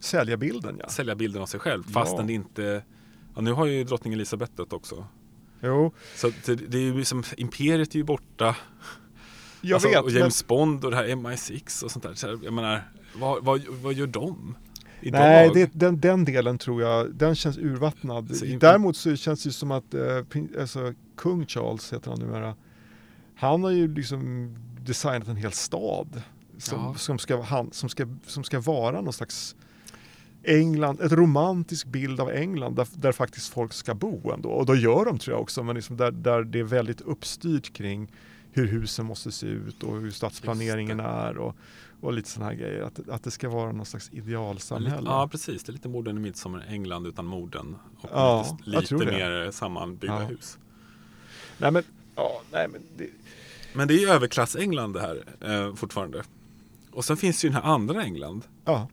Sälja 0.00 0.36
bilden 0.36 0.76
ja. 0.82 0.88
sälja 0.88 1.14
bilden 1.14 1.42
av 1.42 1.46
sig 1.46 1.60
själv. 1.60 1.82
Ja. 1.86 1.92
Fastän 1.92 2.26
det 2.26 2.32
inte, 2.32 2.84
ja, 3.34 3.40
nu 3.40 3.52
har 3.52 3.66
ju 3.66 3.84
drottning 3.84 4.12
Elisabeth 4.12 4.52
dött 4.56 4.72
också. 4.72 5.06
Jo, 5.62 5.92
Så 6.16 6.30
det, 6.46 6.54
det 6.54 6.78
är 6.78 6.82
ju 6.82 6.98
liksom, 6.98 7.22
imperiet 7.36 7.94
är 7.94 7.98
ju 7.98 8.04
borta. 8.04 8.56
jag 9.60 9.74
Alltså, 9.74 9.88
vet. 9.88 10.02
och 10.02 10.10
James 10.10 10.46
Bond 10.46 10.84
och 10.84 10.90
det 10.90 10.96
här 10.96 11.04
MI6 11.08 11.84
och 11.84 11.90
sånt 11.90 12.02
där. 12.02 12.14
Så 12.14 12.38
jag 12.42 12.52
menar, 12.52 12.82
vad, 13.14 13.44
vad, 13.44 13.60
vad 13.82 13.94
gör 13.94 14.06
de? 14.06 14.56
Idag? 15.00 15.20
Nej, 15.20 15.50
det, 15.54 15.70
den, 15.74 16.00
den 16.00 16.24
delen 16.24 16.58
tror 16.58 16.82
jag, 16.82 17.14
den 17.14 17.34
känns 17.34 17.58
urvattnad. 17.58 18.36
Så 18.36 18.44
in- 18.44 18.58
Däremot 18.58 18.96
så 18.96 19.16
känns 19.16 19.42
det 19.44 19.52
som 19.52 19.70
att 19.70 19.94
eh, 19.94 20.02
alltså, 20.60 20.94
kung 21.16 21.46
Charles 21.46 21.92
heter 21.92 22.10
han 22.10 22.20
numera. 22.20 22.56
Han 23.42 23.64
har 23.64 23.70
ju 23.70 23.94
liksom 23.94 24.54
designat 24.80 25.28
en 25.28 25.36
hel 25.36 25.52
stad 25.52 26.22
som, 26.58 26.78
Ja. 26.80 26.94
som, 26.94 27.18
ska, 27.18 27.42
han, 27.42 27.72
som, 27.72 27.88
ska, 27.88 28.06
som 28.26 28.44
ska 28.44 28.60
vara 28.60 29.00
någon 29.00 29.12
slags 29.12 29.56
England, 30.44 31.00
ett 31.00 31.12
romantisk 31.12 31.86
bild 31.86 32.20
av 32.20 32.30
England 32.30 32.74
där, 32.76 32.88
där 32.94 33.12
faktiskt 33.12 33.48
folk 33.52 33.72
ska 33.72 33.94
bo 33.94 34.30
ändå. 34.32 34.48
Och 34.50 34.66
då 34.66 34.74
gör 34.74 35.04
de 35.04 35.18
tror 35.18 35.34
jag 35.36 35.42
också, 35.42 35.62
men 35.62 35.76
liksom 35.76 35.96
där, 35.96 36.10
där 36.10 36.44
det 36.44 36.58
är 36.58 36.64
väldigt 36.64 37.00
uppstyrt 37.00 37.72
kring 37.72 38.12
hur 38.52 38.66
husen 38.66 39.06
måste 39.06 39.32
se 39.32 39.46
ut 39.46 39.82
och 39.82 40.00
hur 40.00 40.10
stadsplaneringen 40.10 41.00
är 41.00 41.38
och, 41.38 41.56
och 42.00 42.12
lite 42.12 42.28
sådana 42.28 42.50
här 42.50 42.58
grejer. 42.58 42.82
Att, 42.82 43.08
att 43.08 43.22
det 43.24 43.30
ska 43.30 43.48
vara 43.48 43.72
någon 43.72 43.86
slags 43.86 44.10
idealsamhälle. 44.12 45.08
Ja, 45.10 45.28
precis. 45.28 45.64
Det 45.64 45.70
är 45.70 45.72
lite 45.72 45.88
morden 45.88 46.16
i 46.16 46.20
Midsommar 46.20 46.64
England 46.68 47.06
utan 47.06 47.24
morden. 47.26 47.76
Och 48.00 48.08
Ja, 48.12 48.58
lite, 48.64 48.94
lite 48.94 49.06
mer 49.06 49.50
sammanbyggda 49.50 50.22
Ja. 50.22 50.26
hus. 50.28 50.58
Nej 51.58 51.70
men, 51.70 51.82
ja, 52.16 52.42
nej 52.52 52.68
men 52.68 52.80
det, 52.96 53.08
Men 53.74 53.88
det 53.88 53.94
är 53.94 53.98
ju 53.98 54.08
överklass-England 54.08 54.92
det 54.92 55.00
här 55.00 55.24
eh, 55.40 55.74
fortfarande. 55.74 56.22
Och 56.92 57.04
sen 57.04 57.16
finns 57.16 57.44
ju 57.44 57.48
den 57.48 57.56
här 57.62 57.72
andra 57.74 58.02
England. 58.04 58.44
ja. 58.64 58.88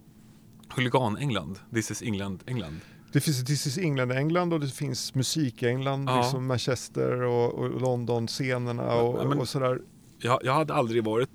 Huligan-England. 0.76 1.60
This 1.74 1.92
is 1.92 2.02
England, 2.02 2.44
England. 2.46 2.80
Det 3.12 3.22
finns 3.22 3.46
This 3.46 3.68
is 3.68 3.78
England 3.78 4.12
England 4.12 4.54
och 4.54 4.60
det 4.60 4.68
finns 4.68 5.16
musik-England, 5.16 6.10
Ja. 6.10 6.22
liksom 6.22 6.48
Manchester 6.48 7.22
och, 7.22 7.54
och 7.54 7.82
London-scenerna 7.82 8.94
och, 8.96 9.20
Ja, 9.20 9.30
men- 9.30 9.40
och 9.40 9.50
sådär. 9.50 9.82
Jag, 10.18 10.40
jag 10.44 10.54
hade 10.54 10.74
aldrig 10.74 11.04
varit, 11.04 11.30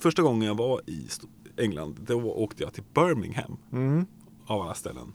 första 0.00 0.22
gången 0.22 0.48
jag 0.48 0.54
var 0.54 0.80
i 0.86 1.08
England, 1.56 1.96
då 2.06 2.22
åkte 2.32 2.62
jag 2.62 2.72
till 2.72 2.84
Birmingham 2.94 3.56
Mm. 3.72 4.06
av 4.46 4.60
alla 4.62 4.74
ställen. 4.74 5.12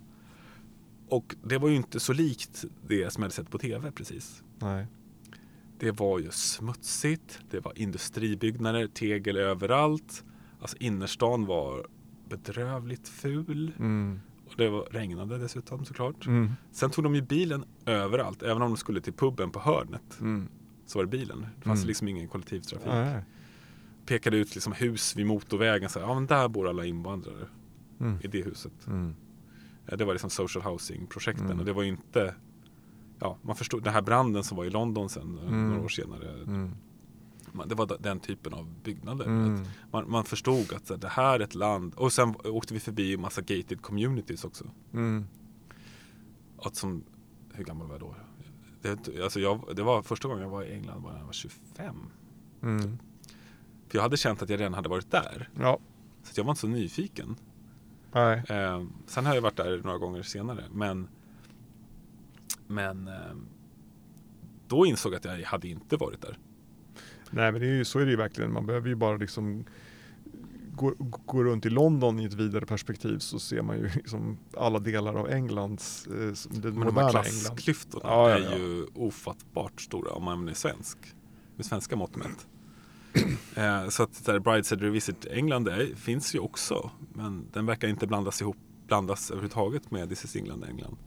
Och 1.10 1.36
det 1.44 1.58
var 1.58 1.70
ju 1.70 1.76
inte 1.76 2.00
så 2.00 2.14
likt 2.14 2.66
det 2.88 3.14
som 3.14 3.24
jag 3.24 3.26
hade 3.26 3.36
sett 3.36 3.50
på 3.52 3.58
tv 3.58 3.92
precis. 3.92 4.44
Nej. 4.60 4.88
Det 5.84 5.92
var 5.92 6.20
ju 6.20 6.32
smutsigt, 6.32 7.40
det 7.50 7.60
var 7.60 7.74
industribyggnader, 7.80 8.88
tegel 8.88 9.38
överallt. 9.38 10.24
Alltså 10.60 10.78
innerstan 10.80 11.46
var 11.46 11.88
bedrövligt 12.30 13.08
ful. 13.10 13.72
Mm. 13.80 14.20
Och 14.46 14.54
det 14.58 14.70
var, 14.70 14.88
regnade 14.92 15.38
dessutom 15.38 15.86
såklart. 15.86 16.26
Mm. 16.26 16.52
Sen 16.72 16.90
tog 16.92 17.04
de 17.04 17.16
ju 17.16 17.22
bilen 17.22 17.66
överallt. 17.86 18.44
Även 18.44 18.62
om 18.62 18.70
de 18.72 18.78
skulle 18.78 19.02
till 19.02 19.14
puben 19.14 19.52
på 19.52 19.60
hörnet 19.60 20.20
Mm. 20.22 20.48
så 20.86 21.00
var 21.00 21.04
det 21.06 21.10
bilen. 21.12 21.46
Det 21.58 21.62
fanns 21.64 21.80
Mm. 21.80 21.88
liksom 21.88 22.08
ingen 22.08 22.28
kollektivtrafik. 22.28 22.88
Nej. 22.88 23.24
Pekade 24.06 24.38
ut 24.38 24.56
liksom 24.56 24.74
hus 24.74 25.16
vid 25.16 25.26
motorvägen. 25.26 25.90
Så 25.90 26.00
här, 26.00 26.08
ja 26.08 26.14
men 26.14 26.28
där 26.28 26.48
bor 26.48 26.68
alla 26.70 26.86
invandrare 26.86 27.48
Mm. 28.00 28.18
i 28.24 28.28
det 28.28 28.42
huset. 28.42 28.88
Mm. 28.88 29.16
Ja, 29.86 29.96
Det 29.96 30.06
var 30.06 30.14
liksom 30.14 30.30
social 30.30 30.64
housing-projekten. 30.64 31.60
Och 31.60 31.66
det 31.66 31.74
var 31.74 31.84
inte 31.84 32.36
Ja, 33.24 33.38
man 33.42 33.56
förstod 33.56 33.84
den 33.84 33.94
här 33.94 34.02
branden 34.02 34.44
som 34.44 34.58
var 34.58 34.66
i 34.66 34.70
London 34.70 35.10
sen 35.10 35.38
eh, 35.38 35.48
Mm. 35.48 35.70
några 35.70 35.84
år 35.84 35.90
senare. 35.90 36.30
Mm. 36.44 36.72
Man, 37.52 37.68
det 37.68 37.76
var 37.76 37.98
den 38.00 38.20
typen 38.20 38.54
av 38.54 38.74
byggnader. 38.84 39.26
Mm. 39.26 39.64
Man, 39.92 40.12
man 40.12 40.24
förstod 40.24 40.74
att 40.74 40.88
så 40.88 40.96
det 40.96 41.08
här 41.08 41.40
är 41.40 41.44
ett 41.44 41.56
land. 41.56 41.94
Och 41.94 42.14
sen 42.14 42.36
åkte 42.44 42.74
vi 42.74 42.80
förbi 42.80 43.14
en 43.14 43.22
massa 43.22 43.42
gated 43.42 43.82
communities 43.82 44.44
också. 44.46 44.66
Mm. 44.94 45.26
Att 46.58 46.76
som, 46.76 47.04
hur 47.54 47.64
gammal 47.64 47.88
var 47.88 47.94
jag 47.94 48.02
då? 48.02 48.16
Det, 48.82 49.24
alltså 49.24 49.40
jag, 49.40 49.62
det 49.76 49.84
var 49.84 50.02
första 50.02 50.28
gången 50.28 50.44
jag 50.44 50.50
var 50.50 50.64
i 50.64 50.74
England 50.74 51.04
var 51.04 51.18
jag 51.18 51.26
var 51.26 51.34
25. 51.34 51.96
Mm. 52.64 52.98
För 53.88 53.98
jag 53.98 54.02
hade 54.02 54.18
känt 54.18 54.42
att 54.42 54.50
jag 54.50 54.60
redan 54.60 54.74
hade 54.74 54.90
varit 54.90 55.12
där. 55.12 55.50
Ja. 55.60 55.80
Så 56.24 56.40
jag 56.40 56.44
var 56.44 56.52
inte 56.52 56.62
så 56.62 56.68
nyfiken. 56.68 57.36
Eh, 58.50 58.84
sen 59.06 59.26
har 59.26 59.36
jag 59.36 59.42
varit 59.42 59.58
där 59.58 59.82
några 59.84 59.98
gånger 59.98 60.24
senare. 60.24 60.64
Men, 60.72 61.08
men 62.74 63.08
eh, 63.08 63.14
då 64.68 64.86
insåg 64.86 65.14
jag 65.14 65.18
att 65.18 65.40
jag 65.40 65.48
hade 65.48 65.68
inte 65.68 65.98
varit 65.98 66.22
där. 66.22 66.38
Nej 67.32 67.52
men 67.52 67.62
det 67.62 67.68
är 67.68 67.74
ju, 67.74 67.86
så 67.86 68.00
är 68.00 68.06
det 68.06 68.12
ju 68.12 68.18
verkligen. 68.18 68.54
Man 68.54 68.66
behöver 68.66 68.90
ju 68.90 68.96
bara 68.96 69.18
liksom 69.18 69.66
gå, 70.76 70.94
gå 71.26 71.44
runt 71.44 71.66
i 71.66 71.70
London 71.70 72.20
i 72.20 72.26
ett 72.26 72.34
vidare 72.34 72.66
perspektiv 72.66 73.20
så 73.20 73.40
ser 73.40 73.62
man 73.62 73.78
ju 73.78 73.90
liksom 73.96 74.38
alla 74.58 74.80
delar 74.80 75.16
av 75.16 75.30
Englands, 75.30 76.08
eh, 76.08 76.14
det 76.14 76.50
Men 76.52 76.62
de 76.62 76.72
moderna 76.72 76.90
England. 77.00 77.12
klassklyftorna 77.12 78.04
Ja, 78.10 78.30
ja, 78.30 78.38
är 78.38 78.44
ja. 78.52 78.58
ju 78.58 78.86
ofattbart 78.96 79.82
stora 79.82 80.12
om 80.12 80.24
man 80.24 80.50
är 80.50 80.54
svensk. 80.54 80.98
Med 81.56 81.66
svenska 81.66 81.96
mått 81.96 82.16
mätt. 82.16 82.48
eh, 83.56 83.90
så 83.90 84.04
att 84.04 84.26
där 84.26 84.40
Brideshead 84.40 84.78
Revisit 84.80 85.26
England 85.26 85.68
är, 85.68 85.96
finns 85.96 86.36
ju 86.36 86.40
också. 86.40 86.92
Men 87.14 87.48
den 87.54 87.66
verkar 87.66 87.88
inte 87.88 88.08
blandas 88.08 88.42
ihop, 88.42 88.58
blandas 88.88 89.32
överhuvudtaget 89.32 89.92
med 89.92 90.10
This 90.10 90.26
is 90.26 90.36
England 90.36 90.64
England. 90.64 90.98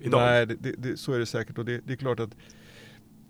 Idag. 0.00 0.20
Nej, 0.20 0.46
det, 0.46 0.72
det, 0.78 0.96
så 0.96 1.12
är 1.12 1.18
det 1.18 1.26
säkert. 1.26 1.58
Och 1.58 1.64
det, 1.64 1.80
det 1.86 1.92
är 1.92 1.96
klart 1.96 2.20
att 2.20 2.36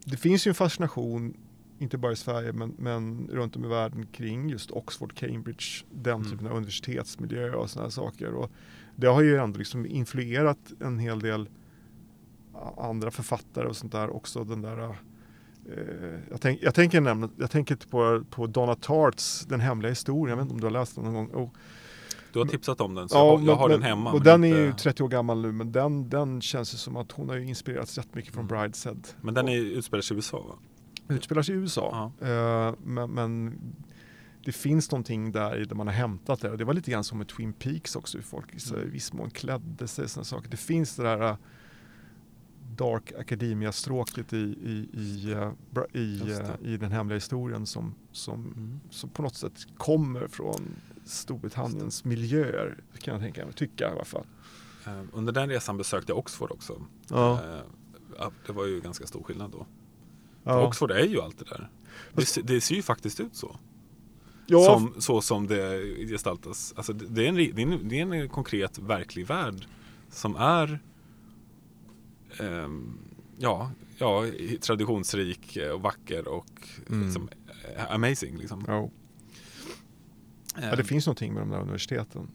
det 0.04 0.16
finns 0.16 0.46
ju 0.46 0.48
en 0.48 0.54
fascination, 0.54 1.36
inte 1.78 1.98
bara 1.98 2.12
i 2.12 2.16
Sverige, 2.16 2.52
men, 2.52 2.74
men 2.78 3.28
runt 3.32 3.56
om 3.56 3.64
i 3.64 3.68
världen 3.68 4.06
kring 4.06 4.48
just 4.48 4.70
Oxford, 4.70 5.14
Cambridge, 5.14 5.84
den 5.90 6.14
Mm. 6.14 6.30
typen 6.30 6.46
av 6.46 6.56
universitetsmiljö 6.56 7.54
och 7.54 7.70
sådana 7.70 7.90
saker. 7.90 8.34
Och 8.34 8.50
det 8.96 9.06
har 9.06 9.22
ju 9.22 9.36
ändå 9.36 9.58
liksom 9.58 9.86
influerat 9.86 10.58
en 10.80 10.98
hel 10.98 11.20
del 11.20 11.48
andra 12.76 13.10
författare 13.10 13.66
och 13.66 13.76
sånt 13.76 13.92
där 13.92 14.10
också. 14.10 14.44
Den 14.44 14.62
där, 14.62 14.82
eh, 14.82 16.20
jag, 16.30 16.40
tänk, 16.40 16.62
jag 16.62 16.74
tänker 16.74 17.00
nämna, 17.00 17.28
jag 17.38 17.50
tänker 17.50 17.76
på, 17.76 18.24
på 18.30 18.46
Donna 18.46 18.74
Tarts 18.74 19.46
Den 19.46 19.60
hemliga 19.60 19.90
historien, 19.90 20.28
jag 20.28 20.36
vet 20.36 20.42
inte 20.42 20.54
om 20.54 20.60
du 20.60 20.66
har 20.66 20.80
läst 20.80 20.94
den 20.94 21.04
någon 21.04 21.14
gång? 21.14 21.30
Oh, 21.44 21.50
Du 22.34 22.38
har 22.38 22.46
tipsat 22.46 22.80
om 22.80 22.94
den 22.94 23.08
så 23.08 23.16
jag, 23.16 23.20
har- 23.24 23.32
jag 23.32 23.44
men- 23.44 23.56
har 23.56 23.68
den 23.68 23.82
hemma. 23.82 24.12
Och 24.12 24.22
den 24.22 24.44
inte- 24.44 24.58
är 24.58 24.64
ju 24.66 24.72
30 24.72 25.02
år 25.02 25.08
gammal 25.08 25.42
nu, 25.42 25.52
men 25.52 25.72
den, 25.72 26.08
den 26.08 26.40
känns 26.40 26.74
ju 26.74 26.78
som 26.78 26.96
att 26.96 27.12
hon 27.12 27.28
har 27.28 27.36
ju 27.36 27.46
inspirerats 27.48 27.98
rätt 27.98 28.14
mycket 28.14 28.34
från 28.34 28.44
Mm. 28.44 28.60
Brideshead. 28.60 28.96
Men 29.20 29.34
den 29.34 29.48
är 29.48 29.56
utspelar 29.56 30.02
sig 30.02 30.14
i 30.14 30.18
USA 30.18 30.38
va? 30.48 30.54
utspelar 31.14 31.42
sig 31.42 31.54
i 31.54 31.58
USA. 31.58 32.12
Eh, 32.20 32.74
men, 32.84 33.10
men 33.10 33.58
det 34.44 34.52
finns 34.52 34.90
någonting 34.90 35.32
där 35.32 35.60
i 35.60 35.64
där 35.64 35.76
man 35.76 35.86
har 35.86 35.94
hämtat 35.94 36.40
det. 36.40 36.50
Och 36.50 36.58
det 36.58 36.64
var 36.64 36.74
lite 36.74 36.90
grann 36.90 37.04
som 37.04 37.18
med 37.18 37.28
Twin 37.28 37.52
Peaks 37.52 37.96
också, 37.96 38.18
hur 38.18 38.24
folk 38.24 38.54
i 38.54 38.60
så- 38.60 38.74
i 38.76 38.78
Mm. 38.78 38.90
viss 38.92 39.12
mån 39.12 39.30
klädde 39.30 39.88
sig. 39.88 40.08
Såna 40.08 40.24
saker. 40.24 40.50
Det 40.50 40.56
finns 40.56 40.96
det 40.96 41.02
där 41.02 41.22
eh, 41.22 41.36
Dark 42.76 43.12
Academia-stråket 43.18 44.32
i, 44.32 44.36
i, 44.36 44.88
i, 44.92 45.32
eh, 45.32 45.50
i, 46.00 46.22
i 46.62 46.76
den 46.76 46.92
hemliga 46.92 47.16
historien 47.16 47.66
som, 47.66 47.94
som, 48.12 48.34
Mm. 48.34 48.80
som 48.90 49.10
på 49.10 49.22
något 49.22 49.34
sätt 49.34 49.66
kommer 49.76 50.26
från 50.26 50.62
Storbritanniens 51.04 52.04
miljöer, 52.04 52.82
kan 52.98 53.14
jag 53.14 53.22
tänka 53.22 53.44
mig, 53.44 53.54
tycka 53.54 53.88
i 53.88 53.92
alla 53.92 54.04
fall. 54.04 54.26
Eh, 54.86 55.02
Under 55.12 55.32
den 55.32 55.48
resan 55.48 55.76
besökte 55.76 56.12
jag 56.12 56.18
Oxford 56.18 56.50
också. 56.52 56.86
Ja. 57.08 57.32
Eh, 57.44 57.60
ja, 58.18 58.30
Det 58.46 58.52
var 58.52 58.66
ju 58.66 58.80
ganska 58.80 59.06
stor 59.06 59.22
skillnad 59.22 59.50
då. 59.50 59.66
Ja. 60.44 60.66
Oxford 60.66 60.90
är 60.90 61.04
ju 61.04 61.20
allt 61.20 61.38
det 61.38 61.44
där. 61.44 61.70
Det, 62.12 62.26
se- 62.26 62.42
det 62.42 62.60
ser 62.60 62.74
ju 62.74 62.82
faktiskt 62.82 63.20
ut 63.20 63.36
så. 63.36 63.56
Ja, 64.46 64.64
Som, 64.64 64.94
så 65.00 65.20
som 65.20 65.46
det 65.46 65.82
gestaltas. 66.08 66.74
Alltså 66.76 66.92
det, 66.92 67.24
är 67.24 67.28
en, 67.28 67.34
det, 67.34 67.42
är 67.42 67.60
en, 67.60 67.88
det 67.88 68.00
är 68.00 68.02
en 68.14 68.28
konkret 68.28 68.78
verklig 68.78 69.26
värld 69.26 69.66
som 70.10 70.36
är 70.36 70.80
ehm, 72.40 72.98
ja, 73.38 73.70
ja, 73.98 74.24
traditionsrik 74.60 75.58
och 75.74 75.82
vacker 75.82 76.28
och 76.28 76.46
Mm. 76.88 77.04
liksom, 77.04 77.28
eh, 77.76 77.90
amazing. 77.94 78.36
Liksom. 78.38 78.64
ja. 78.66 78.90
Ja, 80.54 80.60
det 80.60 80.66
Ehm, 80.80 80.84
finns 80.84 81.06
någonting 81.06 81.32
med 81.34 81.42
de 81.42 81.50
där 81.50 81.60
universiteten. 81.60 82.28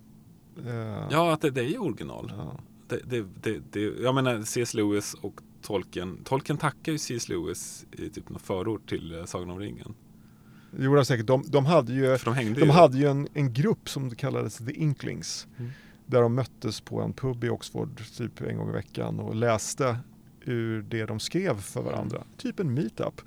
Eh, 0.66 1.08
ja, 1.12 1.34
att 1.34 1.42
det, 1.42 1.50
det 1.50 1.62
är 1.62 1.68
ju 1.70 1.78
original. 1.78 2.34
ja. 2.38 2.60
Det, 2.88 3.00
det, 3.10 3.26
det, 3.42 3.62
det, 3.72 3.80
jag 4.02 4.16
menar 4.16 4.42
C.S. 4.44 4.74
Lewis 4.74 5.14
och 5.14 5.42
Tolkien. 5.62 6.20
Tolkien 6.24 6.58
tackar 6.58 6.92
ju 6.92 6.98
C.S. 6.98 7.30
Lewis 7.30 7.86
i 7.92 8.10
typ 8.10 8.30
någon 8.30 8.40
förord 8.40 8.90
till 8.90 9.20
eh, 9.20 9.26
Sagan 9.26 9.50
om 9.50 9.60
ringen. 9.60 9.94
Det 10.72 10.84
gjorde 10.84 10.98
han 10.98 11.06
säkert. 11.06 11.28
De, 11.28 11.44
de 11.48 11.66
hade 11.66 11.94
ju, 11.94 12.18
För 12.18 12.26
de 12.26 12.34
hängde 12.34 12.60
de 12.60 12.66
ju. 12.66 12.72
hade 12.72 12.98
ju 12.98 13.06
en, 13.08 13.28
en 13.34 13.54
grupp 13.54 13.90
som 13.90 14.16
kallades 14.16 14.58
The 14.58 14.72
Inklings. 14.72 15.48
Mm. 15.58 15.72
Där 16.06 16.22
de 16.22 16.36
möttes 16.36 16.82
på 16.82 17.02
en 17.02 17.14
pub 17.14 17.44
i 17.44 17.50
Oxford 17.50 18.02
typ 18.18 18.42
en 18.42 18.58
gång 18.58 18.70
i 18.70 18.72
veckan 18.72 19.20
och 19.20 19.36
läste 19.36 19.98
ur 20.46 20.82
det 20.82 21.06
de 21.06 21.20
skrev 21.20 21.62
för 21.62 21.82
varandra. 21.82 22.24
Typ 22.38 22.60
en 22.60 22.74
meetup. 22.74 23.22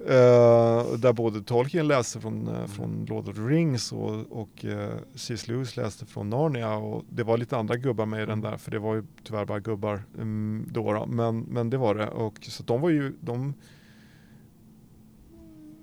Uh, 0.00 0.92
där 0.98 1.12
både 1.12 1.42
Tolkien 1.42 1.88
läste 1.88 2.20
från, 2.20 2.48
uh, 2.48 2.66
från 2.66 3.06
Lord 3.08 3.28
of 3.28 3.36
the 3.36 3.42
Rings 3.42 3.92
och, 3.92 4.32
och 4.32 4.64
uh, 4.64 4.90
C.S. 5.14 5.48
Lewis 5.48 5.76
läste 5.76 6.06
från 6.06 6.30
Narnia 6.30 6.76
och 6.76 7.04
det 7.08 7.22
var 7.22 7.38
lite 7.38 7.56
andra 7.56 7.76
gubbar 7.76 8.06
med 8.06 8.22
i 8.22 8.26
den 8.26 8.40
där 8.40 8.56
för 8.56 8.70
det 8.70 8.78
var 8.78 8.94
ju 8.94 9.04
tyvärr 9.24 9.44
bara 9.44 9.60
gubbar 9.60 10.02
um, 10.18 10.66
då, 10.70 10.92
då, 10.92 11.06
Men, 11.06 11.40
men 11.40 11.70
det 11.70 11.76
var 11.76 11.94
det 11.94 12.08
och 12.08 12.38
så 12.42 12.62
de 12.62 12.80
var 12.80 12.90
ju 12.90 13.16
de, 13.20 13.54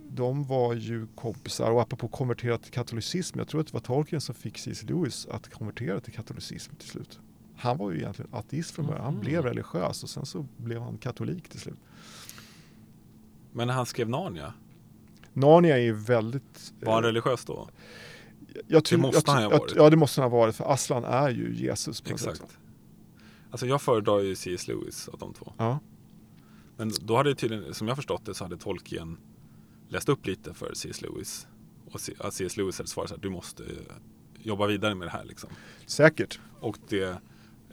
de 0.09 0.43
var 0.43 0.74
ju 0.74 1.07
kompisar 1.15 1.72
och 1.72 1.82
apropå 1.82 2.07
konvertera 2.07 2.57
till 2.57 2.72
katolicism, 2.72 3.39
jag 3.39 3.47
tror 3.47 3.61
att 3.61 3.68
det 3.68 3.74
var 3.74 3.82
Tolkien 3.82 4.22
som 4.22 4.36
fick 4.36 4.57
C.S. 4.57 4.84
Lewis 4.84 5.28
att 5.32 5.53
konvertera 5.53 5.99
till 5.99 6.13
katolicism 6.13 6.76
till 6.76 6.89
slut. 6.89 7.20
Han 7.55 7.78
var 7.78 7.91
ju 7.91 7.97
egentligen 7.97 8.34
ateist 8.34 8.72
från 8.72 8.86
början, 8.86 9.03
han 9.03 9.13
mm. 9.13 9.26
blev 9.26 9.43
religiös 9.43 10.03
och 10.03 10.09
sen 10.09 10.26
så 10.26 10.45
blev 10.57 10.82
han 10.82 10.97
katolik 10.97 11.49
till 11.49 11.59
slut. 11.59 11.80
Men 13.58 13.68
när 13.68 13.74
han 13.74 13.86
skrev 13.86 14.10
Narnia? 14.10 14.53
Narnia 15.34 15.78
är 15.78 15.82
ju 15.82 15.93
väldigt... 15.93 16.74
Var 16.82 16.93
han 16.93 17.03
eh, 17.03 17.08
religiös 17.08 17.45
då? 17.45 17.70
Jag 18.68 18.86
tror, 18.86 18.97
det 18.97 19.01
måste 19.01 19.32
jag, 19.32 19.34
han 19.34 19.43
ha 19.43 19.60
varit. 19.60 19.76
Ja, 19.76 19.89
det 19.89 19.97
måste 19.97 20.22
han 20.22 20.32
ha 20.32 20.38
varit. 20.38 20.55
För 20.55 20.74
Aslan 20.74 21.03
är 21.03 21.30
ju 21.30 21.55
Jesus. 21.55 22.03
Exakt. 22.05 22.38
Sätt. 22.38 22.58
Alltså 23.51 23.68
jag 23.68 23.82
föredrar 23.82 24.20
ju 24.20 24.36
C.S. 24.36 24.68
Lewis 24.68 25.08
av 25.08 25.20
de 25.20 25.34
två. 25.34 25.53
Ja. 25.58 25.80
Men 26.76 26.91
då 27.01 27.18
hade 27.18 27.36
tydligen, 27.36 27.74
som 27.74 27.88
jag 27.88 27.97
förstått 27.97 28.26
det, 28.26 28.34
så 28.34 28.43
hade 28.43 28.58
Tolkien 28.58 29.18
läst 29.89 30.10
upp 30.10 30.26
lite 30.26 30.53
för 30.53 30.74
C.S. 30.74 31.01
Lewis. 31.01 31.47
Och 31.91 32.01
C.S. 32.01 32.58
Lewis 32.58 32.78
hade 32.78 32.89
svarat 32.89 33.10
så 33.10 33.16
här, 33.16 33.22
du 33.22 33.30
måste 33.30 33.64
jobba 34.39 34.68
vidare 34.68 34.95
med 34.95 35.08
det 35.08 35.12
här 35.12 35.26
liksom. 35.26 35.49
Säkert. 35.86 36.39
Och 36.60 36.78
det, 36.89 37.22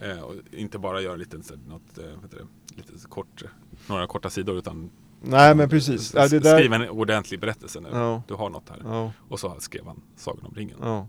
eh, 0.01 0.21
och 0.21 0.35
inte 0.53 0.79
bara 0.79 1.01
göra 1.01 1.17
lite, 1.17 1.37
något, 1.69 1.99
eh, 1.99 2.05
det, 2.31 2.47
lite 2.77 3.09
kort, 3.09 3.45
några 3.89 4.07
korta 4.07 4.31
sidor 4.31 4.59
utan 4.59 4.91
Nej 5.27 5.55
men 5.55 5.69
precis. 5.69 6.15
Ja, 6.15 6.29
det 6.29 6.39
där... 6.39 6.59
Skriv 6.59 6.73
en 6.73 6.89
ordentlig 6.89 7.41
berättelse 7.41 7.81
nu. 7.81 7.89
Ja. 7.93 8.23
Du 8.29 8.35
har 8.35 8.51
något 8.51 8.69
här. 8.69 8.81
Ja. 8.85 9.13
Och 9.29 9.41
så 9.41 9.57
skrev 9.59 9.87
han 9.87 10.03
Sagan 10.17 10.47
om 10.47 10.55
ringen. 10.55 10.77
Ja. 10.81 11.09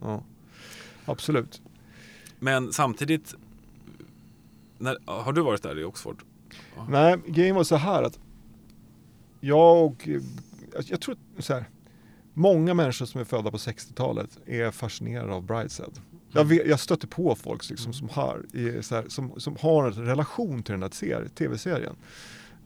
ja. 0.00 0.22
Absolut. 1.04 1.62
Men 2.38 2.72
samtidigt, 2.72 3.34
när, 4.78 4.96
har 5.06 5.32
du 5.32 5.42
varit 5.42 5.62
där 5.62 5.78
i 5.78 5.84
Oxford? 5.84 6.22
Nej, 6.88 7.18
grejen 7.26 7.54
var 7.54 7.64
så 7.64 7.76
här 7.76 8.02
att 8.02 8.18
jag 9.40 9.84
och, 9.84 10.08
jag 10.84 11.00
tror 11.00 11.16
så 11.38 11.54
här, 11.54 11.64
många 12.34 12.74
människor 12.74 13.06
som 13.06 13.20
är 13.20 13.24
födda 13.24 13.50
på 13.50 13.56
60-talet 13.56 14.38
är 14.46 14.70
fascinerade 14.70 15.32
av 15.32 15.42
Brideshead. 15.42 15.90
Jag, 16.30 16.44
mm. 16.44 16.56
vet, 16.56 16.68
jag 16.68 16.80
stöter 16.80 17.08
på 17.08 17.34
folk 17.34 17.70
liksom, 17.70 17.92
som, 17.92 18.08
har, 18.08 18.44
här, 18.54 19.08
som, 19.08 19.40
som 19.40 19.56
har 19.60 19.86
en 19.86 19.92
relation 19.92 20.62
till 20.62 20.72
den 20.72 20.82
här 20.82 21.28
tv-serien. 21.28 21.96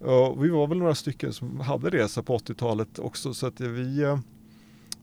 Och 0.00 0.44
vi 0.44 0.48
var 0.48 0.66
väl 0.66 0.78
några 0.78 0.94
stycken 0.94 1.32
som 1.32 1.60
hade 1.60 1.90
resa 1.90 2.22
på 2.22 2.38
80-talet 2.38 2.98
också 2.98 3.34
så 3.34 3.46
att 3.46 3.60
vi 3.60 4.02
eh, 4.02 4.18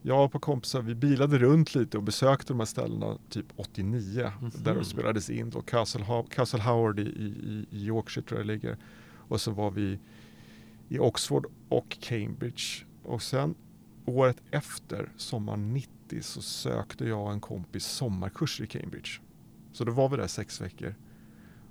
jag 0.02 0.24
och 0.24 0.32
par 0.32 0.38
kompisar, 0.38 0.82
vi 0.82 0.94
bilade 0.94 1.38
runt 1.38 1.74
lite 1.74 1.96
och 1.96 2.02
besökte 2.02 2.52
de 2.52 2.58
här 2.58 2.66
ställena 2.66 3.18
typ 3.28 3.46
89 3.56 4.20
mm 4.20 4.32
-hmm. 4.32 4.64
där 4.64 4.74
de 4.74 4.84
spelades 4.84 5.30
in 5.30 5.50
då. 5.50 5.62
Castle, 5.62 6.24
Castle 6.30 6.62
Howard 6.62 7.00
i, 7.00 7.02
i, 7.02 7.66
i 7.70 7.86
Yorkshire 7.86 8.26
tror 8.26 8.40
jag 8.40 8.46
det 8.46 8.52
ligger. 8.52 8.76
Och 9.28 9.40
så 9.40 9.50
var 9.50 9.70
vi 9.70 9.98
i 10.88 10.98
Oxford 10.98 11.46
och 11.68 11.98
Cambridge. 12.00 12.84
Och 13.02 13.22
sen 13.22 13.54
året 14.04 14.36
efter, 14.50 15.12
sommaren 15.16 15.74
90, 15.74 16.22
så 16.22 16.42
sökte 16.42 17.04
jag 17.04 17.32
en 17.32 17.40
kompis 17.40 17.86
sommarkurs 17.86 18.60
i 18.60 18.66
Cambridge. 18.66 19.10
Så 19.72 19.84
då 19.84 19.92
var 19.92 20.08
vi 20.08 20.16
där 20.16 20.26
sex 20.26 20.60
veckor. 20.60 20.94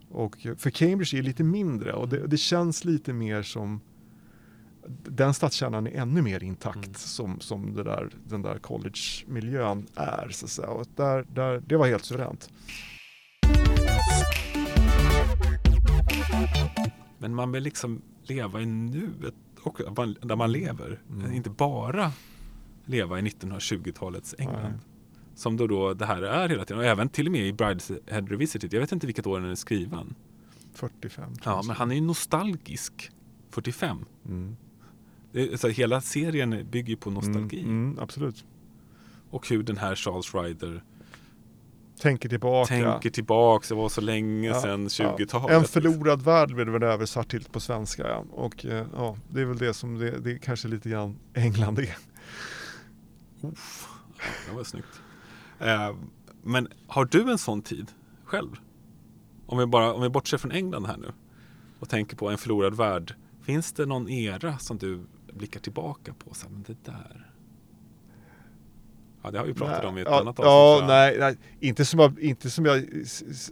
Och 0.10 0.48
för 0.58 0.70
Cambridge 0.70 1.18
är 1.18 1.22
lite 1.22 1.44
mindre 1.44 1.94
och 1.94 2.10
det, 2.10 2.28
det 2.28 2.38
känns 2.38 2.86
lite 2.86 3.14
mer 3.14 3.42
som 3.42 3.82
den 5.04 5.34
stadskärnan 5.34 5.88
är 5.88 5.92
ännu 5.92 6.22
mer 6.22 6.44
intakt 6.44 6.78
mm. 6.78 6.94
som, 6.94 7.40
som 7.40 7.76
där, 7.76 8.10
den 8.24 8.42
där 8.42 8.60
college-miljön 8.60 9.88
är. 9.96 10.30
Så 10.32 10.46
att 10.46 10.52
säga. 10.52 10.68
Och 10.68 10.88
där, 10.96 11.26
där, 11.34 11.64
det 11.68 11.78
var 11.78 11.88
helt 11.88 12.06
suveränt. 12.06 12.50
Men 17.18 17.36
man 17.36 17.52
vill 17.52 17.64
liksom 17.64 18.02
leva 18.24 18.62
i 18.62 18.66
nuet 18.66 19.34
och 19.64 19.82
där 20.22 20.36
man 20.36 20.52
lever. 20.52 21.00
Mm. 21.10 21.34
Inte 21.34 21.50
bara 21.50 22.12
leva 22.86 23.20
i 23.20 23.22
1920-talets 23.22 24.36
England. 24.38 24.72
Nej. 24.72 24.97
Som 25.38 25.58
då, 25.58 25.68
då 25.68 25.94
det 25.94 26.06
här 26.06 26.22
är 26.22 26.50
hela 26.50 26.66
tiden. 26.66 26.80
Och 26.80 26.86
även 26.86 27.10
till 27.10 27.26
och 27.26 27.32
med 27.32 27.48
i 27.48 27.54
Brideshead 27.54 28.22
Revisited. 28.22 28.74
Jag 28.74 28.80
vet 28.80 28.92
inte 28.92 29.08
vilket 29.08 29.28
år 29.28 29.40
den 29.40 29.52
är 29.52 29.56
skriven. 29.56 30.16
45. 30.74 31.34
Ja, 31.44 31.62
men 31.68 31.76
han 31.76 31.92
är 31.92 31.96
ju 31.96 32.02
nostalgisk. 32.02 33.12
45. 33.50 34.06
Mm. 34.26 34.58
Det, 35.32 35.52
alltså, 35.52 35.68
hela 35.68 36.02
serien 36.02 36.68
bygger 36.72 36.96
på 36.96 37.12
nostalgi. 37.12 37.60
Mm, 37.60 37.72
mm, 37.72 38.00
absolut. 38.00 38.46
Och 39.30 39.50
hur 39.50 39.64
den 39.64 39.78
här 39.78 39.96
Charles 39.96 40.36
Ryder 40.36 40.84
Tänker 42.00 42.30
tillbaka. 42.30 42.68
Tänker 42.68 43.10
tillbaka, 43.10 43.66
det 43.70 43.76
var 43.76 43.90
så 43.90 44.02
länge 44.02 44.48
ja, 44.48 44.62
sedan 44.62 44.88
20-talet. 44.88 45.52
Ja. 45.52 45.58
En 45.58 45.64
förlorad 45.64 46.22
värld 46.22 46.54
blev 46.54 46.66
det 46.66 46.72
väl 46.72 46.84
översatt 46.84 47.30
till 47.30 47.44
på 47.44 47.60
svenska. 47.60 48.08
Ja. 48.08 48.26
Och 48.32 48.66
ja, 48.66 49.18
det 49.30 49.42
är 49.42 49.46
väl 49.46 49.58
det 49.58 49.74
som 49.74 50.00
det, 50.00 50.20
det 50.20 50.32
är 50.32 50.38
kanske 50.38 50.68
lite 50.68 50.90
grann 50.90 51.20
England 51.34 51.80
är. 51.80 51.98
Uff, 53.42 53.88
det 54.50 54.56
var 54.56 54.64
snyggt. 54.64 55.02
Eh, 55.60 55.96
men 56.44 56.68
har 56.88 57.06
du 57.06 57.32
en 57.32 57.38
sån 57.38 57.62
tid 57.62 57.92
själv? 58.24 58.50
Om 59.46 59.58
vi, 59.58 59.66
bara, 59.66 59.94
om 59.94 60.02
vi 60.02 60.10
bortser 60.10 60.38
från 60.38 60.52
England 60.52 60.86
här 60.86 60.98
nu 60.98 61.12
och 61.80 61.90
tänker 61.90 62.18
på 62.18 62.30
en 62.30 62.38
förlorad 62.38 62.78
värld. 62.78 63.16
Finns 63.42 63.72
det 63.74 63.86
någon 63.86 64.10
era 64.10 64.58
som 64.58 64.78
du 64.78 65.00
blickar 65.34 65.60
tillbaka 65.60 66.14
på? 66.14 66.34
Så 66.34 66.48
här, 66.48 66.54
men 66.54 66.64
det 66.68 66.86
där. 66.86 67.32
Ja, 69.22 69.32
det 69.32 69.40
har 69.40 69.46
vi 69.46 69.54
pratat 69.54 69.78
nej, 69.78 69.90
om 69.90 69.98
i 69.98 70.02
ett 70.02 70.08
ja, 70.10 70.22
annat 70.22 70.40
avsnitt. 70.40 70.46
Ja, 70.46 70.86
nej, 70.88 71.18
nej, 71.20 71.38
inte, 71.60 71.86
som 71.86 72.00
jag, 72.00 72.20
inte 72.20 72.50
som 72.50 72.66
jag 72.66 72.86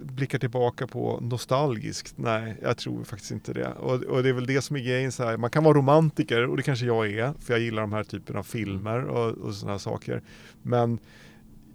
blickar 0.01 0.39
tillbaka 0.39 0.87
på 0.87 1.19
nostalgiskt. 1.21 2.17
Nej, 2.17 2.57
jag 2.61 2.77
tror 2.77 3.03
faktiskt 3.03 3.31
inte 3.31 3.53
det. 3.53 3.73
Och, 3.73 4.03
och 4.03 4.23
det 4.23 4.29
är 4.29 4.33
väl 4.33 4.45
det 4.45 4.61
som 4.61 4.75
är 4.75 4.79
grejen. 4.79 5.11
Så 5.11 5.23
här, 5.23 5.37
man 5.37 5.49
kan 5.49 5.63
vara 5.63 5.77
romantiker 5.77 6.47
och 6.47 6.57
det 6.57 6.63
kanske 6.63 6.85
jag 6.85 7.11
är. 7.11 7.33
För 7.39 7.53
jag 7.53 7.61
gillar 7.61 7.81
de 7.81 7.93
här 7.93 8.03
typen 8.03 8.35
av 8.35 8.43
filmer 8.43 9.03
och, 9.03 9.31
och 9.31 9.53
sådana 9.55 9.79
saker. 9.79 10.21
Men 10.61 10.99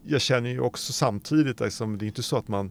jag 0.05 0.20
känner 0.20 0.51
ju 0.51 0.61
också 0.61 0.92
samtidigt, 0.92 1.61
liksom, 1.61 1.98
det 1.98 2.05
är 2.05 2.07
inte 2.07 2.22
så 2.22 2.36
att 2.36 2.48
man 2.48 2.70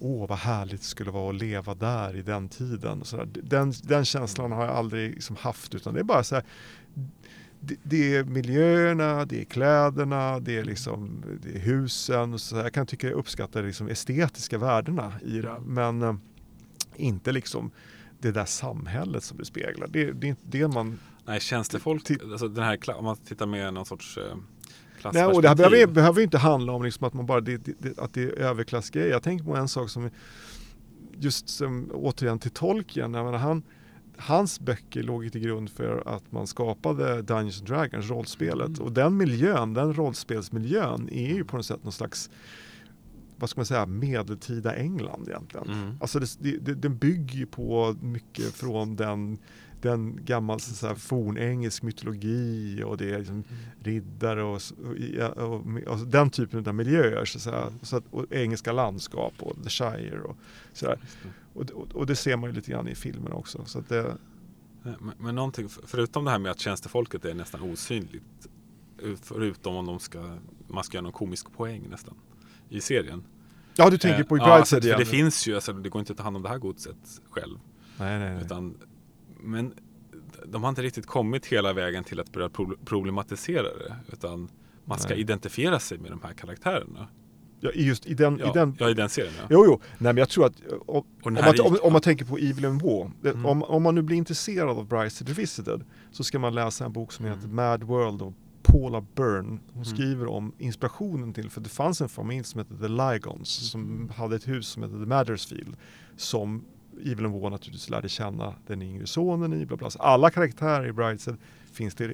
Åh, 0.00 0.28
vad 0.28 0.38
härligt 0.38 0.80
det 0.80 0.86
skulle 0.86 1.10
vara 1.10 1.30
att 1.30 1.36
leva 1.36 1.74
där 1.74 2.16
i 2.16 2.22
den 2.22 2.48
tiden. 2.48 3.04
Så 3.04 3.24
den, 3.24 3.72
den 3.82 4.04
känslan 4.04 4.52
har 4.52 4.64
jag 4.64 4.74
aldrig 4.74 5.14
liksom 5.14 5.36
haft, 5.36 5.74
utan 5.74 5.94
det 5.94 6.00
är 6.00 6.04
bara 6.04 6.24
så 6.24 6.34
här, 6.34 6.44
det, 7.60 7.76
det, 7.82 8.16
är 8.16 8.24
miljöerna, 8.24 9.24
det 9.24 9.40
är 9.40 9.44
kläderna, 9.44 10.40
det 10.40 10.56
är, 10.56 10.64
liksom, 10.64 11.24
det 11.42 11.56
är 11.56 11.58
husen. 11.58 12.34
Och 12.34 12.40
så 12.40 12.56
jag 12.56 12.72
kan 12.72 12.86
tycka 12.86 13.06
jag 13.06 13.16
uppskattar 13.16 13.62
liksom 13.62 13.88
estetiska 13.88 14.58
värdena 14.58 15.12
i 15.24 15.40
det, 15.40 15.60
men 15.66 16.02
äh, 16.02 16.14
inte 16.96 17.32
liksom 17.32 17.70
det 18.20 18.32
där 18.32 18.44
samhället 18.44 19.24
som 19.24 19.38
det 19.38 19.44
speglar. 19.44 19.88
Det, 19.88 20.12
det 20.12 20.26
är 20.26 20.28
inte 20.28 20.42
det 20.44 20.68
man... 20.68 20.98
Nej, 21.24 21.40
tjänstefolk, 21.40 22.10
alltså 22.10 22.48
den 22.48 22.64
här, 22.64 22.96
om 22.96 23.04
man 23.04 23.16
tittar 23.16 23.46
med 23.46 23.74
någon 23.74 23.86
sorts 23.86 24.18
äh 24.18 24.36
Nej, 25.12 25.24
och 25.24 25.42
det 25.42 25.48
här 25.48 25.54
behöver, 25.54 25.86
behöver 25.86 26.22
inte 26.22 26.38
handla 26.38 26.72
om 26.72 26.82
liksom 26.82 27.06
att, 27.06 27.14
man 27.14 27.26
bara, 27.26 27.40
det, 27.40 27.56
det, 27.56 27.98
att 27.98 28.14
det 28.14 28.22
är 28.22 28.38
överklassgrejer. 28.38 29.10
Jag 29.10 29.22
tänker 29.22 29.44
på 29.44 29.56
en 29.56 29.68
sak 29.68 29.90
som 29.90 30.10
just 31.12 31.48
som, 31.48 31.90
återigen 31.94 32.38
till 32.38 32.50
Tolkien. 32.50 33.14
Jag 33.14 33.24
menar, 33.24 33.38
han, 33.38 33.62
hans 34.16 34.60
böcker 34.60 35.02
låg 35.02 35.32
till 35.32 35.40
grund 35.40 35.70
för 35.70 36.02
att 36.06 36.32
man 36.32 36.46
skapade 36.46 37.22
Dungeons 37.22 37.60
Dragons, 37.60 38.10
rollspelet. 38.10 38.68
Mm. 38.68 38.80
Och 38.80 38.92
den 38.92 39.16
miljön, 39.16 39.74
den 39.74 39.94
rollspelsmiljön 39.94 41.08
är 41.12 41.34
ju 41.34 41.44
på 41.44 41.56
något 41.56 41.66
sätt 41.66 41.84
någon 41.84 41.92
slags 41.92 42.30
vad 43.40 43.50
ska 43.50 43.58
man 43.58 43.66
säga, 43.66 43.86
medeltida 43.86 44.76
England 44.76 45.28
egentligen. 45.28 45.70
Mm. 45.70 45.96
Alltså 46.00 46.18
det, 46.18 46.58
det, 46.58 46.74
den 46.74 46.98
bygger 46.98 47.34
ju 47.38 47.46
på 47.46 47.96
mycket 48.00 48.54
från 48.54 48.96
den 48.96 49.38
den 49.82 50.24
gammal 50.24 50.60
så 50.60 50.86
här, 50.86 50.94
fornengelsk 50.94 51.82
mytologi 51.82 52.82
och 52.86 52.96
det 52.96 53.10
är 53.10 53.18
liksom 53.18 53.34
mm. 53.34 53.44
riddare 53.82 54.42
och, 54.42 54.60
och, 55.36 55.36
och, 55.36 55.62
och, 55.86 55.98
den 56.06 56.30
typen 56.30 56.66
av 56.66 56.74
miljöer. 56.74 57.24
Så, 57.24 57.40
så, 57.40 57.50
här, 57.50 57.72
så 57.82 57.96
att, 57.96 58.04
och 58.10 58.32
engelska 58.32 58.72
landskap 58.72 59.34
och 59.38 59.62
The 59.64 59.70
Shire 59.70 60.20
och 60.20 60.36
sådär. 60.72 60.98
Och, 61.94 62.06
det 62.06 62.16
ser 62.16 62.36
man 62.36 62.50
ju 62.50 62.56
lite 62.56 62.70
grann 62.70 62.88
i 62.88 62.94
filmen 62.94 63.32
också. 63.32 63.64
Så 63.64 63.78
att 63.78 63.88
det, 63.88 64.16
men, 64.82 65.12
men 65.18 65.34
någonting, 65.34 65.68
förutom 65.68 66.24
det 66.24 66.30
här 66.30 66.38
med 66.38 66.50
att 66.50 66.60
tjänstefolket 66.60 67.24
är 67.24 67.34
nästan 67.34 67.62
osynligt 67.62 68.48
Förutom 69.22 69.76
om 69.76 69.86
de 69.86 70.00
ska, 70.00 70.36
man 70.66 70.84
ska 70.84 70.96
göra 70.96 71.02
någon 71.02 71.12
komisk 71.12 71.52
poäng 71.56 71.88
nästan 71.90 72.14
i 72.68 72.80
serien. 72.80 73.24
Ja, 73.74 73.90
du 73.90 73.98
tänker 73.98 74.24
på 74.24 74.36
i 74.36 74.40
Brideshead 74.40 74.78
eh, 74.78 74.88
ja, 74.88 74.92
för 74.92 75.04
det 75.04 75.10
finns 75.10 75.46
ju, 75.46 75.54
alltså, 75.54 75.72
det 75.72 75.88
går 75.88 76.00
inte 76.00 76.12
att 76.12 76.16
ta 76.16 76.24
hand 76.24 76.36
om 76.36 76.42
det 76.42 76.48
här 76.48 76.58
godset 76.58 77.20
själv. 77.30 77.58
Nej, 77.98 78.18
nej, 78.18 78.34
nej. 78.34 78.44
Utan 78.44 78.74
men 79.40 79.72
de 80.46 80.62
har 80.62 80.68
inte 80.68 80.82
riktigt 80.82 81.06
kommit 81.06 81.46
hela 81.46 81.72
vägen 81.72 82.04
till 82.04 82.20
att 82.20 82.32
börja 82.32 82.48
problematisera 82.84 83.62
det. 83.62 83.96
Utan 84.12 84.48
man 84.84 84.98
ska 84.98 85.08
Nej. 85.14 85.20
identifiera 85.20 85.78
sig 85.78 85.98
med 85.98 86.10
de 86.10 86.20
här 86.22 86.32
karaktärerna. 86.32 87.08
Ja, 87.60 87.70
just 87.74 88.06
i 88.06 88.14
den, 88.14 88.38
Ja, 88.38 88.50
i 88.50 88.52
den 88.54 88.76
ja, 88.78 88.90
i 88.90 88.94
den 88.94 89.08
serien 89.08 89.32
ja. 89.38 89.46
Jo, 89.50 89.64
jo. 89.66 89.80
Nej, 89.98 90.12
men 90.12 90.16
jag 90.16 90.28
tror 90.28 90.46
att 90.46 90.52
om, 90.86 91.04
den 91.22 91.36
om, 91.36 91.42
här 91.44 91.56
man, 91.58 91.66
om, 91.66 91.78
om 91.82 91.92
man 91.92 92.02
tänker 92.02 92.24
på 92.24 92.38
Evil 92.38 92.64
and 92.64 92.82
War, 92.82 93.10
det- 93.22 93.30
Mm. 93.30 93.46
om, 93.46 93.62
om 93.62 93.82
man 93.82 93.94
nu 93.94 94.02
blir 94.02 94.16
intresserad 94.16 94.68
av 94.68 94.86
Bryce 94.88 95.24
Revisited 95.24 95.84
så 96.10 96.24
ska 96.24 96.38
man 96.38 96.54
läsa 96.54 96.84
en 96.84 96.92
bok 96.92 97.12
som 97.12 97.24
heter 97.26 97.44
Mm. 97.44 97.56
Mad 97.56 97.82
World 97.82 98.22
av 98.22 98.34
Paula 98.62 99.00
Byrne. 99.14 99.48
Hon 99.72 99.82
Mm. 99.82 99.84
skriver 99.84 100.26
om 100.26 100.52
inspirationen 100.58 101.32
till, 101.32 101.50
för 101.50 101.60
det 101.60 101.68
fanns 101.68 102.00
en 102.00 102.08
familj 102.08 102.44
som 102.44 102.58
hette 102.58 102.76
The 102.78 102.88
Ligons 102.88 103.70
som 103.70 104.10
hade 104.16 104.36
ett 104.36 104.48
hus 104.48 104.68
som 104.68 104.82
hette 104.82 104.94
The 104.94 105.06
Maddersfield 105.06 105.76
som 106.16 106.64
Evil 107.04 107.24
and 107.24 107.34
War 107.40 107.50
naturligtvis 107.50 107.90
lärde 107.90 108.08
känna 108.08 108.54
den 108.66 108.82
yngre 108.82 109.06
sonen 109.06 109.52
i. 109.52 109.66
Bla 109.66 109.76
bla. 109.76 109.90
Så 109.90 109.98
alla 109.98 110.30
karaktärer 110.30 110.86
i 110.86 110.92
Brideshead 110.92 111.36
finns 111.72 111.94
det 111.94 112.12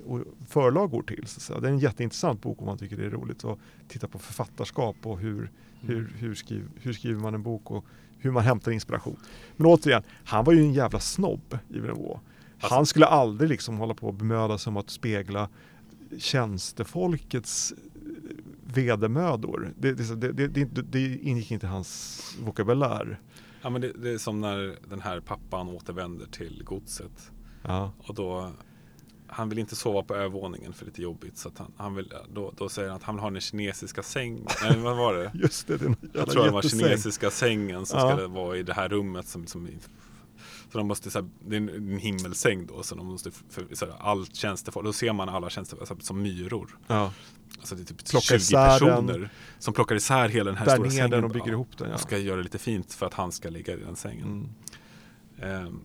förlagor 0.48 1.02
till. 1.02 1.26
Så. 1.26 1.60
Det 1.60 1.68
är 1.68 1.72
en 1.72 1.78
jätteintressant 1.78 2.42
bok 2.42 2.60
om 2.60 2.66
man 2.66 2.78
tycker 2.78 2.96
det 2.96 3.06
är 3.06 3.10
roligt 3.10 3.44
att 3.44 3.58
titta 3.88 4.08
på 4.08 4.18
författarskap 4.18 4.96
och 5.02 5.18
hur, 5.18 5.50
hur, 5.80 6.12
hur, 6.18 6.34
skriv, 6.34 6.68
hur 6.80 6.92
skriver 6.92 7.20
man 7.20 7.34
en 7.34 7.42
bok 7.42 7.70
och 7.70 7.84
hur 8.18 8.30
man 8.30 8.42
hämtar 8.44 8.72
inspiration. 8.72 9.16
Men 9.56 9.66
återigen, 9.66 10.02
han 10.24 10.44
var 10.44 10.52
ju 10.52 10.60
en 10.60 10.72
jävla 10.72 11.00
snobb 11.00 11.58
i 11.68 11.78
War. 11.78 11.94
Alltså- 11.94 12.74
Han 12.74 12.86
skulle 12.86 13.06
aldrig 13.06 13.50
liksom 13.50 13.76
hålla 13.78 13.94
på 13.94 14.06
och 14.06 14.14
bemöda 14.14 14.58
sig 14.58 14.70
om 14.70 14.76
att 14.76 14.90
spegla 14.90 15.48
tjänstefolkets 16.18 17.72
eh, 17.72 17.76
vedermödor. 18.74 19.72
Det, 19.78 19.92
det, 19.92 20.48
det, 20.48 20.82
det 20.82 21.16
ingick 21.16 21.50
inte 21.50 21.66
i 21.66 21.68
hans 21.68 22.20
vokabulär. 22.44 23.18
Ja, 23.64 23.70
men 23.70 23.80
det, 23.80 23.92
det 23.92 24.10
är 24.10 24.18
som 24.18 24.40
när 24.40 24.78
den 24.88 25.00
här 25.00 25.20
pappan 25.20 25.68
återvänder 25.68 26.26
till 26.26 26.62
godset. 26.64 27.30
Ja. 27.62 27.92
Och 27.98 28.14
då, 28.14 28.52
han 29.26 29.48
vill 29.48 29.58
inte 29.58 29.76
sova 29.76 30.02
på 30.02 30.14
övervåningen 30.14 30.72
för 30.72 30.84
det 30.84 30.88
är 30.88 30.90
lite 30.90 31.02
jobbigt. 31.02 31.38
Så 31.38 31.50
han, 31.56 31.72
han 31.76 31.94
vill, 31.94 32.12
då, 32.34 32.52
då 32.56 32.68
säger 32.68 32.88
han 32.88 32.96
att 32.96 33.02
han 33.02 33.14
vill 33.14 33.22
ha 33.22 33.30
den 33.30 33.40
kinesiska 33.40 34.02
sängen. 34.02 34.46
Nej, 34.62 34.78
vad 34.78 34.96
var 34.96 35.14
det? 35.14 35.30
Just 35.42 35.66
det, 35.66 35.76
det 35.76 35.84
är 35.84 35.88
en 35.88 35.96
Jag 36.12 36.30
tror 36.30 36.44
det 36.44 36.50
var 36.50 36.62
kinesiska 36.62 37.30
sängen 37.30 37.86
som 37.86 37.98
Ja. 37.98 38.16
ska 38.16 38.28
vara 38.28 38.56
i 38.56 38.62
det 38.62 38.74
här 38.74 38.88
rummet. 38.88 39.28
Som, 39.28 39.46
som, 39.46 39.68
så 40.72 40.78
de 40.78 40.86
måste, 40.86 41.10
så 41.10 41.18
här, 41.20 41.28
det 41.40 41.56
är 41.56 41.60
en, 41.60 41.98
himmelsäng 41.98 42.66
då. 42.66 42.82
Så 42.82 42.94
de 42.94 43.06
måste, 43.06 43.30
för, 43.30 43.66
så 43.74 43.86
här, 43.86 43.94
allt 44.00 44.34
tjänstefolk, 44.34 44.86
då 44.86 44.92
ser 44.92 45.12
man 45.12 45.28
alla 45.28 45.50
tjänstefolk 45.50 46.02
som 46.02 46.22
myror. 46.22 46.78
Ja. 46.86 47.12
Alltså 47.64 47.74
det 47.74 47.82
är 47.82 47.84
typ 47.84 48.08
Plockar 48.10 48.20
20 48.26 48.34
isär 48.36 48.56
den. 48.68 48.78
personer 48.78 49.30
som 49.58 49.74
plockar 49.74 49.94
isär 49.96 50.28
hela 50.28 50.50
den 50.50 50.58
här 50.58 50.68
stora 50.74 50.90
sängen. 50.90 51.10
den 51.10 51.24
och 51.24 51.30
bygger 51.30 51.52
ihop 51.52 51.78
den. 51.78 51.88
Ja. 51.88 51.94
Och 51.94 52.00
ska 52.00 52.18
göra 52.18 52.36
det 52.36 52.42
lite 52.42 52.58
fint 52.58 52.92
för 52.94 53.06
att 53.06 53.14
han 53.14 53.32
ska 53.32 53.48
ligga 53.50 53.72
i 53.74 53.76
den 53.76 53.96
sängen. 53.96 54.48
Mm. 55.42 55.66
Ehm, 55.66 55.80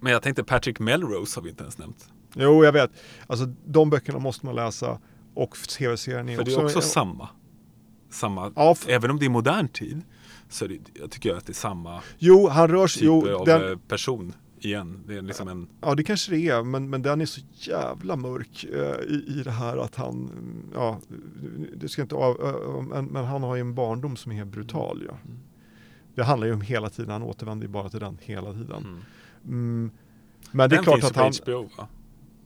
men 0.00 0.12
jag 0.12 0.22
tänkte 0.22 0.44
Patrick 0.44 0.78
Melrose 0.78 1.38
har 1.40 1.42
vi 1.44 1.50
inte 1.50 1.62
ens 1.62 1.78
nämnt. 1.78 2.08
Jo, 2.34 2.64
jag 2.64 2.72
vet. 2.72 2.90
Alltså 3.26 3.46
de 3.66 3.90
böckerna 3.90 4.18
måste 4.18 4.46
man 4.46 4.54
läsa 4.54 5.00
och 5.34 5.56
tv-serien 5.78 6.28
är 6.28 6.36
För 6.36 6.44
det 6.44 6.50
också... 6.50 6.60
är 6.60 6.64
också 6.64 6.80
samma. 6.80 7.28
samma 8.10 8.52
Ja, 8.56 8.72
f- 8.72 8.84
Även 8.88 9.10
om 9.10 9.18
det 9.18 9.24
är 9.24 9.30
modern 9.30 9.68
tid 9.68 10.02
så 10.48 10.66
det, 10.66 10.78
jag 10.94 11.10
tycker 11.10 11.28
jag 11.28 11.38
att 11.38 11.46
det 11.46 11.52
är 11.52 11.54
samma 11.54 12.02
jo, 12.18 12.48
han 12.48 12.68
rör 12.68 12.86
sig... 12.86 13.00
typ 13.00 13.06
Jo, 13.06 13.36
av 13.36 13.46
den, 13.46 13.70
eh, 13.72 13.78
person 13.88 14.32
igen. 14.66 15.02
Det 15.06 15.16
är 15.16 15.22
liksom 15.22 15.48
en 15.48 15.68
Ja 15.80 15.94
det 15.94 16.04
kanske 16.04 16.30
det 16.30 16.48
är, 16.48 16.62
men, 16.62 16.90
men 16.90 17.02
den 17.02 17.20
är 17.20 17.26
så 17.26 17.40
jävla 17.52 18.16
mörk 18.16 18.64
eh, 18.64 19.14
i, 19.14 19.24
i 19.28 19.42
det 19.44 19.50
här 19.50 19.76
att 19.76 19.94
han, 19.94 20.30
ja, 20.74 21.00
det 21.76 21.88
ska 21.88 22.02
inte 22.02 22.14
av, 22.14 22.86
men, 22.90 23.06
men 23.06 23.24
han 23.24 23.42
har 23.42 23.54
ju 23.54 23.60
en 23.60 23.74
barndom 23.74 24.16
som 24.16 24.32
är 24.32 24.44
brutal. 24.44 25.02
Ja. 25.06 25.18
Mm. 25.24 25.38
Det 26.14 26.24
handlar 26.24 26.46
ju 26.46 26.52
om 26.52 26.60
hela 26.60 26.90
tiden, 26.90 27.10
han 27.10 27.22
återvänder 27.22 27.66
ju 27.66 27.72
bara 27.72 27.88
till 27.88 28.00
den 28.00 28.18
hela 28.22 28.52
tiden. 28.52 28.84
Mm. 28.84 29.02
Mm. 29.44 29.90
Men 30.50 30.70
det 30.70 30.74
är 30.74 30.76
Den 30.76 30.84
klart 30.84 30.94
finns 30.94 31.04
ju 31.04 31.08
att 31.08 31.14
på 31.14 31.52
han, 31.52 31.62
HBO 31.66 31.76
va? 31.76 31.88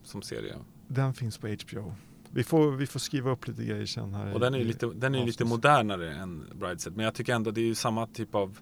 Som 0.03 0.23
serie. 0.23 0.55
den 0.89 1.15
finns 1.15 1.39
på 1.39 1.49
HBO. 1.49 1.95
Vi 2.31 2.45
får, 2.45 2.71
vi 2.71 2.87
får 2.87 3.01
skriva 3.01 3.31
upp 3.31 3.49
lite 3.49 3.65
grejer 3.65 3.87
sen 3.87 4.15
här. 4.15 4.35
Och 4.35 4.41
den 4.41 4.55
är 4.55 4.59
ju 4.59 4.65
lite, 4.65 4.87
den 4.87 5.15
är 5.15 5.27
lite 5.27 5.45
modernare 5.45 6.15
än 6.15 6.47
Brideshead. 6.55 6.93
Men 6.95 7.05
jag 7.05 7.15
tycker 7.15 7.35
ändå 7.35 7.51
det 7.51 7.61
är 7.61 7.65
ju 7.65 7.75
samma 7.75 8.07
typ 8.07 8.35
av 8.35 8.59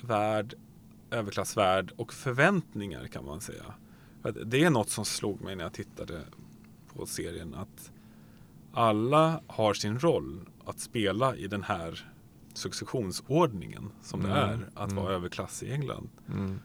värld, 0.00 0.54
överklassvärld 1.14 1.92
och 1.96 2.12
förväntningar 2.12 3.06
kan 3.06 3.24
man 3.24 3.40
säga. 3.40 3.74
Det 4.44 4.64
är 4.64 4.70
något 4.70 4.90
som 4.90 5.04
slog 5.04 5.40
mig 5.40 5.56
när 5.56 5.64
jag 5.64 5.72
tittade 5.72 6.20
på 6.94 7.06
serien. 7.06 7.54
Att 7.54 7.90
alla 8.72 9.40
har 9.46 9.74
sin 9.74 9.98
roll 9.98 10.40
att 10.64 10.80
spela 10.80 11.36
i 11.36 11.46
den 11.46 11.62
här 11.62 12.12
successionsordningen 12.54 13.90
som 14.02 14.22
det 14.22 14.28
Mm, 14.28 14.60
är 14.60 14.68
att 14.74 14.90
mm. 14.90 15.04
vara 15.04 15.14
överklass 15.14 15.62
i 15.62 15.72
England. 15.72 16.08
Mm. 16.28 16.58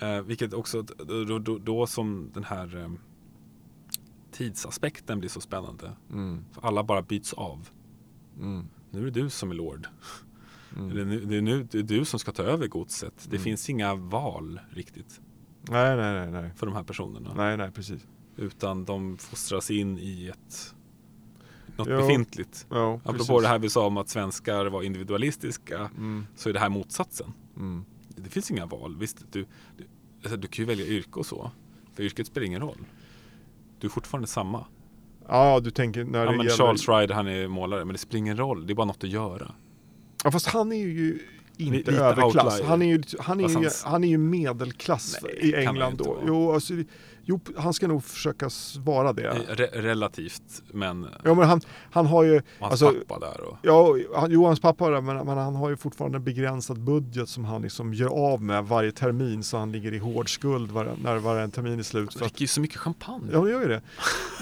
Eh, 0.00 0.20
vilket 0.20 0.52
också 0.52 0.82
då, 0.82 1.38
då, 1.38 1.58
då 1.58 1.86
som 1.86 2.30
den 2.34 2.44
här 2.44 2.76
eh, 2.76 2.90
tidsaspekten 4.32 5.18
blir 5.18 5.30
så 5.30 5.40
spännande. 5.40 5.92
Mm. 6.12 6.44
För 6.52 6.66
alla 6.66 6.84
bara 6.84 7.02
byts 7.02 7.32
av. 7.32 7.68
Mm. 8.40 8.68
Nu 8.90 9.00
är 9.00 9.04
det 9.04 9.10
du 9.10 9.30
som 9.30 9.50
är 9.50 9.54
lord. 9.54 9.88
Mm. 10.76 10.94
Det, 11.28 11.36
är 11.36 11.40
nu, 11.42 11.62
det, 11.70 11.78
är 11.78 11.82
du 11.82 12.04
som 12.04 12.18
ska 12.18 12.32
ta 12.32 12.42
över 12.42 12.66
godset. 12.66 13.14
Det 13.22 13.36
Mm. 13.36 13.44
finns 13.44 13.70
inga 13.70 13.94
val 13.94 14.60
riktigt 14.70 15.20
Nej, 15.70 15.96
nej, 15.96 16.14
nej, 16.14 16.30
nej. 16.42 16.50
för 16.56 16.66
de 16.66 16.74
här 16.74 16.82
personerna. 16.82 17.34
Nej, 17.36 17.56
nej, 17.56 17.70
precis. 17.70 18.06
Utan 18.36 18.84
de 18.84 19.18
fostras 19.18 19.70
in 19.70 19.98
i 19.98 20.26
ett 20.28 20.74
något 21.76 21.88
Jo, 21.90 21.96
befintligt. 21.96 22.66
Ja, 22.70 22.94
Apropå 22.94 23.12
precis. 23.18 23.42
det 23.42 23.48
här 23.48 23.58
vi 23.58 23.70
sa 23.70 23.86
om 23.86 23.96
att 23.96 24.08
svenskar 24.08 24.66
var 24.66 24.82
individualistiska 24.82 25.78
Mm. 25.96 26.26
så 26.36 26.48
är 26.48 26.52
det 26.52 26.60
här 26.60 26.68
motsatsen. 26.68 27.32
Mm. 27.56 27.84
Det 28.08 28.30
finns 28.30 28.50
inga 28.50 28.66
val. 28.66 28.96
Visst, 28.98 29.24
du, 29.32 29.46
du, 29.76 29.84
alltså, 30.22 30.36
du 30.36 30.48
kan 30.48 30.62
ju 30.62 30.66
välja 30.68 30.86
yrke 30.86 31.18
och 31.20 31.26
så. 31.26 31.50
För 31.94 32.02
yrket 32.02 32.26
spelar 32.26 32.46
ingen 32.46 32.60
roll. 32.60 32.86
Du 33.80 33.86
är 33.86 33.90
fortfarande 33.90 34.28
samma. 34.28 34.64
Ja, 35.28 35.60
du 35.60 35.70
tänker 35.70 36.04
när 36.04 36.18
Ja, 36.18 36.24
det 36.30 36.36
men 36.36 36.46
gäller... 36.46 36.56
Charles 36.56 36.88
Ryder 36.88 37.14
han 37.14 37.26
är 37.26 37.48
målare 37.48 37.84
men 37.84 37.92
det 37.92 37.98
spelar 37.98 38.18
ingen 38.18 38.36
roll. 38.36 38.66
Det 38.66 38.72
är 38.72 38.74
bara 38.74 38.86
något 38.86 39.04
att 39.04 39.10
göra. 39.10 39.54
Ja, 40.26 40.30
fast 40.30 40.46
han 40.46 40.72
är 40.72 40.76
ju 40.76 41.18
inte 41.56 41.76
Lite 41.90 41.92
överklass. 42.04 42.44
outlier. 42.54 42.68
Han 42.68 42.82
är 42.82 42.86
ju, 42.86 43.02
han 43.18 43.40
är 43.40 43.48
ju, 43.62 43.70
han 43.84 44.04
är 44.04 44.08
ju 44.08 44.18
medelklass 44.18 45.16
Nej, 45.22 45.38
i 45.40 45.52
han 45.64 45.68
England 45.68 45.96
då. 45.96 46.18
Jo, 46.26 46.52
alltså, 46.52 46.74
jo, 47.24 47.40
han 47.56 47.72
ska 47.74 47.86
nog 47.88 48.04
försöka 48.04 48.50
svara 48.50 49.12
det. 49.12 49.26
Eh, 49.28 49.54
Re 49.54 49.66
relativt, 49.72 50.62
men 50.72 51.06
Ja, 51.24 51.34
men 51.34 51.48
han, 51.48 51.60
han 51.90 52.06
har 52.06 52.22
ju, 52.22 52.42
hans 52.60 52.82
alltså, 52.82 52.98
pappa 53.08 53.26
där 53.26 53.40
och 53.40 53.56
ja, 53.62 53.96
han, 54.16 54.30
jo, 54.30 54.46
hans 54.46 54.60
pappa 54.60 54.90
där, 54.90 55.00
men, 55.00 55.16
men 55.26 55.38
han 55.38 55.56
har 55.56 55.70
ju 55.70 55.76
fortfarande 55.76 56.18
en 56.18 56.24
begränsad 56.24 56.80
budget 56.80 57.28
som 57.28 57.44
han 57.44 57.62
liksom 57.62 57.94
gör 57.94 58.08
av 58.32 58.42
med 58.42 58.64
varje 58.64 58.92
termin 58.92 59.42
så 59.42 59.56
han 59.56 59.72
ligger 59.72 59.94
i 59.94 59.98
hård 59.98 60.34
skuld 60.34 60.70
var, 60.70 60.94
när 61.02 61.16
varje 61.16 61.48
termin 61.48 61.78
är 61.78 61.82
slut. 61.82 62.08
att, 62.08 62.14
dricker 62.18 62.40
ju 62.40 62.46
så 62.46 62.60
mycket 62.60 62.76
champagne. 62.78 63.28
ja, 63.32 63.40
det 63.40 63.50
gör 63.50 63.60
ju 63.60 63.68
det. 63.68 63.82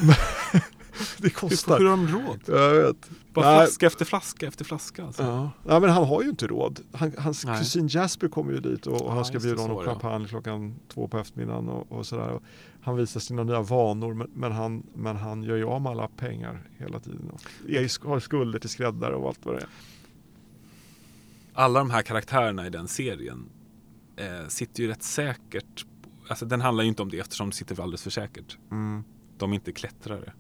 Det 1.18 1.30
kostar. 1.30 1.78
hur 1.78 1.84
har 1.86 1.97
de 1.97 2.09
råd? 2.09 2.40
Jag 2.47 2.74
vet. 2.74 3.11
Bara 3.32 3.51
Nej. 3.51 3.66
flaska 3.66 3.86
efter 3.86 4.05
flaska 4.05 4.47
efter 4.47 4.64
flaska. 4.64 5.05
Alltså. 5.05 5.22
Ja. 5.22 5.51
Nej 5.62 5.80
men 5.80 5.90
han 5.90 6.05
har 6.05 6.22
ju 6.22 6.28
inte 6.28 6.47
råd. 6.47 6.80
Han, 6.92 7.12
hans 7.18 7.45
Nej. 7.45 7.59
kusin 7.59 7.88
Jasper 7.88 8.28
kommer 8.28 8.53
ju 8.53 8.61
dit 8.61 8.86
och, 8.86 8.92
och 8.92 9.09
Ja, 9.09 9.14
han 9.14 9.24
ska 9.24 9.38
bjuda 9.38 9.55
det, 9.57 9.62
honom 9.62 9.84
det. 9.84 9.90
champagne 9.90 10.28
klockan 10.28 10.74
två 10.88 11.09
på 11.09 11.18
eftermiddagen 11.18 11.68
och, 11.68 11.92
och 11.92 12.07
sådär. 12.07 12.28
Och 12.28 12.42
han 12.82 12.97
visar 12.97 13.20
sina 13.20 13.45
nya 13.45 13.62
vanor 13.62 14.14
men, 14.14 14.30
men, 14.34 14.53
han, 14.53 14.82
men 14.95 15.16
han 15.16 15.42
gör 15.42 15.57
ju 15.57 15.64
av 15.64 15.82
med 15.82 15.92
alla 15.92 16.09
pengar 16.09 16.62
hela 16.78 17.01
tiden. 17.01 17.30
Och 17.32 17.40
är, 17.70 18.09
har 18.09 18.20
skulder 18.20 18.59
till 18.59 18.70
skräddare 18.70 19.14
och 19.14 19.28
allt 19.28 19.40
vad 19.47 19.55
det 19.55 19.61
är. 19.61 19.68
Alla 21.55 21.78
de 21.78 21.90
här 21.90 22.03
karaktärerna 22.03 22.66
i 22.66 22.70
den 22.70 22.88
serien 22.88 23.45
eh, 24.16 24.49
sitter 24.49 24.82
ju 24.82 24.88
rätt 24.88 25.03
säkert. 25.03 25.86
Alltså 26.28 26.47
den 26.47 26.61
handlar 26.61 26.84
ju 26.84 26.88
inte 26.88 27.03
om 27.03 27.11
det 27.11 27.18
eftersom 27.18 27.51
de 27.51 27.57
sitter 27.57 27.80
alldeles 27.80 28.03
för 28.03 28.11
säkert. 28.11 28.59
Mm. 28.70 29.05
De 29.38 29.51
är 29.51 29.55
inte 29.55 29.72
klättrare. 29.72 30.32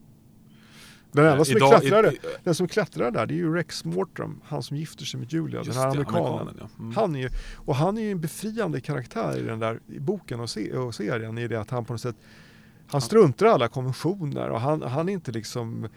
Den 1.14 1.24
enda 1.24 1.36
Eh, 1.38 1.42
som 1.44 1.56
idag- 1.56 1.80
klättrare, 1.80 2.12
i- 2.12 2.18
den 2.44 2.54
som 2.54 2.68
klättrar 2.68 3.10
där 3.10 3.26
det 3.26 3.34
är 3.34 3.36
ju 3.36 3.54
Rex 3.54 3.84
Mortram, 3.84 4.40
han 4.44 4.62
som 4.62 4.76
gifter 4.76 5.04
sig 5.04 5.20
med 5.20 5.32
Julia, 5.32 5.62
den 5.62 5.72
här 5.74 5.82
det, 5.84 5.90
amerikanen. 5.90 6.56
ja. 6.60 6.68
Mm. 6.78 6.92
Han 6.96 7.16
är 7.16 7.20
ju, 7.20 7.28
och 7.56 7.76
han 7.76 7.98
är 7.98 8.02
ju 8.02 8.10
en 8.10 8.20
befriande 8.20 8.80
karaktär 8.80 9.38
i 9.38 9.42
den 9.42 9.58
där 9.58 9.80
i 9.88 9.98
boken 10.00 10.40
och, 10.40 10.50
se, 10.50 10.72
och 10.72 10.94
serien 10.94 11.38
i 11.38 11.48
det 11.48 11.60
att 11.60 11.70
han 11.70 11.84
på 11.84 11.92
något 11.92 12.00
sätt 12.00 12.16
han 12.86 13.00
struntar 13.00 13.46
i 13.46 13.48
alla 13.48 13.68
konventioner 13.68 14.48
och 14.50 14.60
han, 14.60 14.82
han 14.82 15.08
är 15.08 15.12
inte 15.12 15.32
liksom 15.32 15.88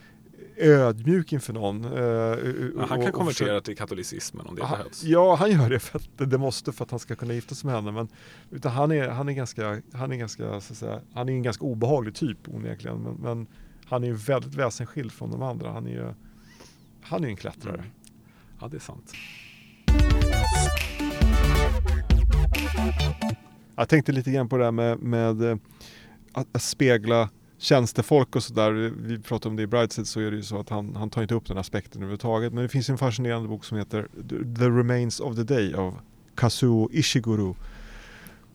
ödmjuk 0.58 1.34
inför 1.34 1.54
någon. 1.54 1.86
eh, 1.86 1.92
Ja, 1.92 2.36
han 2.36 2.82
och- 2.84 2.88
kan 2.90 3.00
och 3.00 3.14
konvertera 3.14 3.26
försöker- 3.34 3.60
till 3.60 3.78
katolicismen 3.78 4.48
om 4.48 4.56
det 4.56 4.64
Han- 4.66 4.78
behövs. 4.78 5.04
Ja, 5.04 5.36
han 5.36 5.52
gör 5.52 5.70
det 5.70 5.80
för 5.80 6.00
att 6.00 6.10
det- 6.18 6.26
det 6.26 6.38
måste 6.38 6.72
för 6.72 6.84
att 6.86 6.92
han 6.92 7.00
ska 7.00 7.16
kunna 7.16 7.34
gifta 7.34 7.56
sig 7.56 7.68
med 7.68 7.76
henne. 7.76 7.92
Men, 7.92 8.08
utan 8.52 8.72
han, 8.72 8.92
är, 8.92 9.08
han 9.10 9.30
är 9.30 9.34
ganska, 9.34 9.82
han 9.94 10.12
är 10.12 10.16
ganska, 10.16 10.44
så 10.62 10.74
att 10.74 10.78
säga, 10.78 11.00
han 11.14 11.30
är 11.30 11.34
en 11.34 11.44
ganska 11.44 11.66
obehaglig 11.66 12.16
typ 12.16 12.38
onekligen. 12.48 12.98
Men, 12.98 13.14
men 13.14 13.48
han 13.88 14.04
är 14.04 14.08
ju 14.08 14.14
väldigt 14.14 14.56
väsensskild 14.56 15.12
från 15.12 15.32
de 15.32 15.42
andra. 15.42 15.72
Han 15.72 15.88
är 15.88 15.92
ju 15.92 16.14
han 17.02 17.24
är 17.24 17.28
ju 17.28 17.32
en 17.32 17.38
klättrare. 17.38 17.78
Mm. 17.78 17.90
Ja, 18.62 18.68
det 18.68 18.78
är 18.78 18.80
sant. 18.80 19.14
Jag 23.76 23.90
tänkte 23.90 24.12
lite 24.12 24.32
grann 24.32 24.50
på 24.50 24.58
det 24.58 24.64
här 24.64 24.72
med, 24.72 25.00
med 25.00 25.42
eh, 25.42 25.58
att, 26.32 26.48
att 26.52 26.62
spegla 26.62 27.30
tjänstefolk 27.58 28.36
och 28.36 28.44
sådär. 28.44 28.72
Vi 28.98 29.20
pratade 29.20 29.50
om 29.50 29.56
det 29.56 29.64
i 29.64 29.68
Brideshead 29.68 30.06
så 30.06 30.20
är 30.20 30.32
det 30.32 30.38
ju 30.38 30.44
så 30.44 30.60
att 30.60 30.70
han, 30.70 30.96
han 30.96 31.10
tar 31.10 31.22
inte 31.22 31.36
upp 31.36 31.48
den 31.48 31.58
aspekten 31.58 32.02
överhuvudtaget. 32.02 32.54
Men 32.54 32.64
det 32.64 32.70
finns 32.70 32.90
en 32.90 32.98
fascinerande 32.98 33.50
bok 33.50 33.66
som 33.66 33.78
heter 33.78 34.08
The 34.58 34.66
Remains 34.66 35.20
of 35.20 35.36
the 35.36 35.44
Day 35.44 35.74
av 35.74 36.00
Kazuo 36.36 36.90
Ishiguro. 36.92 37.56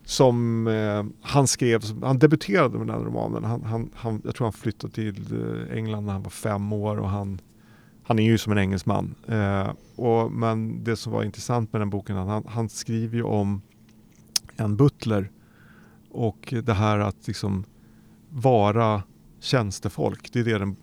Som 0.04 0.66
eh, 0.66 1.04
han 1.20 1.46
skrev, 1.46 1.80
han 2.02 2.18
debuterade 2.18 2.78
med 2.78 2.86
den 2.86 2.96
här 2.96 3.04
romanen. 3.04 3.44
Han, 3.44 3.62
han, 3.62 3.90
han, 3.94 4.22
jag 4.24 4.34
tror 4.34 4.44
han 4.44 4.52
flyttade 4.52 4.92
till 4.92 5.16
eh, 5.32 5.76
England 5.76 6.06
när 6.06 6.12
han 6.12 6.22
var 6.22 6.30
fem 6.30 6.72
år 6.72 6.96
och 6.96 7.08
han 7.08 7.40
han 8.04 8.18
är 8.18 8.22
ju 8.22 8.38
som 8.38 8.52
en 8.52 8.58
engelsman. 8.58 9.14
Eh, 9.28 9.72
och, 9.96 10.32
men 10.32 10.84
det 10.84 10.96
som 10.96 11.12
var 11.12 11.24
intressant 11.24 11.72
med 11.72 11.80
den 11.80 11.90
boken, 11.90 12.16
han, 12.16 12.44
han 12.46 12.68
skriver 12.68 13.16
ju 13.16 13.22
om 13.22 13.62
en 14.56 14.76
butler 14.76 15.30
och 16.10 16.54
det 16.62 16.72
här 16.72 16.98
att 16.98 17.26
liksom 17.26 17.64
vara 18.28 19.02
tjänstefolk. 19.40 20.32
Det 20.32 20.40
är 20.40 20.44
det 20.44 20.58
den, 20.58 20.76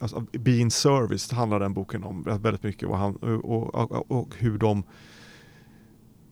alltså, 0.00 0.26
being 0.32 0.70
service 0.70 1.32
handlar 1.32 1.60
den 1.60 1.74
boken 1.74 2.04
om 2.04 2.22
väldigt 2.22 2.62
mycket 2.62 2.88
och, 2.88 2.98
han, 2.98 3.16
och, 3.16 3.74
och, 3.74 4.10
och 4.10 4.34
hur 4.36 4.58
de 4.58 4.82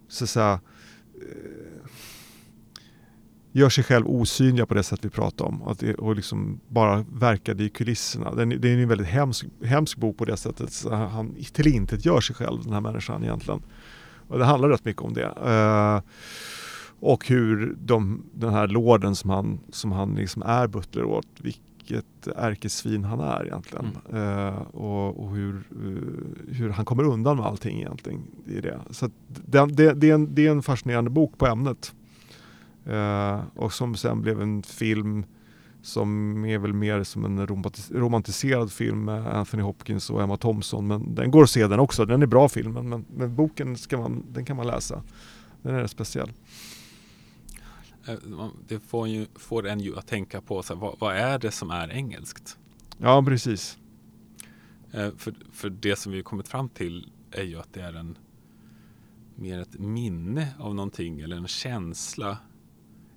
så 0.09 0.25
att 0.25 0.31
säga 0.31 0.61
eh, 1.15 1.72
gör 3.53 3.69
sig 3.69 3.85
själv 3.85 4.07
osynliga 4.07 4.67
på 4.67 4.75
det 4.75 4.83
sätt 4.83 5.05
vi 5.05 5.09
pratar 5.09 5.45
om 5.45 5.63
att 5.63 5.79
det, 5.79 5.95
och 5.95 6.17
liksom 6.17 6.61
bara 6.69 7.05
verkade 7.13 7.65
i 7.65 7.69
kulisserna. 7.69 8.35
Den, 8.35 8.49
det 8.49 8.69
är 8.69 8.79
en 8.79 8.89
väldigt 8.89 9.07
hemsk, 9.07 9.47
hemsk 9.65 9.99
bok 9.99 10.17
på 10.17 10.25
det 10.25 10.37
sättet. 10.37 10.73
Så 10.73 10.95
han 10.95 11.35
tillintetgör 11.53 12.21
sig 12.21 12.37
själv 12.37 12.63
den 12.65 12.73
här 12.73 12.81
människan 12.81 13.23
egentligen. 13.23 13.63
Och 14.29 14.39
det 14.39 14.45
handlar 14.45 14.69
rätt 14.69 14.85
mycket 14.85 15.03
om 15.03 15.15
det. 15.15 15.27
Uh, 15.27 16.03
och 17.01 17.29
hur 17.29 17.77
de, 17.79 18.25
den 18.35 18.53
här 18.53 18.69
lorden 18.69 19.15
som 19.15 19.31
han, 19.31 19.61
som 19.71 19.93
han 19.93 20.15
liksom 20.15 20.43
är 20.43 20.67
butler 20.67 21.05
åt, 21.05 21.27
vilket 21.39 22.27
ärkesvin 22.37 23.05
han 23.05 23.21
är 23.21 23.47
egentligen. 23.47 23.87
Mm. 24.11 24.23
Uh, 24.23 24.63
och, 24.63 25.25
och 25.25 25.31
hur, 25.31 25.55
uh, 25.55 26.03
hur 26.49 26.71
han 26.71 26.85
kommer 26.85 27.05
undan 27.05 27.37
med 27.37 27.47
allting 27.47 27.81
egentligen. 27.81 28.23
Det 28.45 28.59
är 28.59 28.63
det. 28.63 28.81
Så 28.91 29.11
det, 29.27 29.67
det, 29.67 29.93
det, 29.93 30.11
är 30.11 30.15
en, 30.15 30.35
det 30.35 30.47
är 30.47 30.51
en 30.51 30.63
fascinerande 30.63 31.11
bok 31.11 31.39
på 31.39 31.47
ämnet. 31.47 31.95
Uh, 32.89 33.43
och 33.55 33.73
som 33.73 33.95
sen 33.95 34.23
blev 34.23 34.43
en 34.43 34.63
film 34.63 35.25
som 35.83 36.45
är 36.45 36.59
väl 36.59 36.73
mer 36.73 37.05
som 37.05 37.25
en 37.25 37.47
romantiserad 37.91 38.73
film 38.73 39.05
med 39.05 39.27
Anthony 39.27 39.63
Hopkins 39.63 40.11
och 40.11 40.23
Emma 40.23 40.37
Thompson. 40.37 40.87
Men 40.87 41.15
den 41.15 41.31
går 41.31 41.43
att 41.43 41.51
se 41.51 41.67
den 41.67 41.81
också, 41.81 42.05
den 42.05 42.23
är 42.23 42.27
bra 42.27 42.49
filmen 42.49 42.89
men, 42.89 43.05
men 43.17 43.35
boken 43.35 43.77
ska 43.77 43.99
man, 43.99 44.25
den 44.33 44.45
kan 44.45 44.57
man 44.57 44.67
läsa. 44.67 45.03
Den 45.63 45.75
är 45.75 45.87
speciell. 45.87 46.33
Eh, 48.07 48.49
det 48.69 48.81
får, 48.81 49.09
ju, 49.09 49.27
får 49.35 49.67
en 49.67 49.81
ju 49.81 49.99
att 49.99 50.07
tänka 50.07 50.41
på 50.41 50.63
så 50.63 50.75
här, 50.75 50.81
vad, 50.81 50.95
vad, 50.99 51.17
är 51.17 51.39
det 51.39 51.51
som 51.51 51.71
är 51.71 51.91
engelskt? 51.91 52.59
Ja, 52.99 53.23
precis. 53.23 53.79
Eh, 54.93 55.11
för, 55.17 55.35
för 55.53 55.71
det 55.71 55.97
som 55.97 56.13
vi 56.13 56.23
kommit 56.23 56.49
fram 56.49 56.69
till 56.69 57.11
är 57.31 57.43
ju 57.43 57.59
att 57.59 57.73
det 57.73 57.83
är 57.83 57.93
en 57.93 58.19
mer 59.35 59.61
ett 59.61 59.79
minne 59.79 60.49
av 60.59 60.75
någonting 60.75 61.21
eller 61.21 61.37
en 61.37 61.49
känsla 61.49 62.39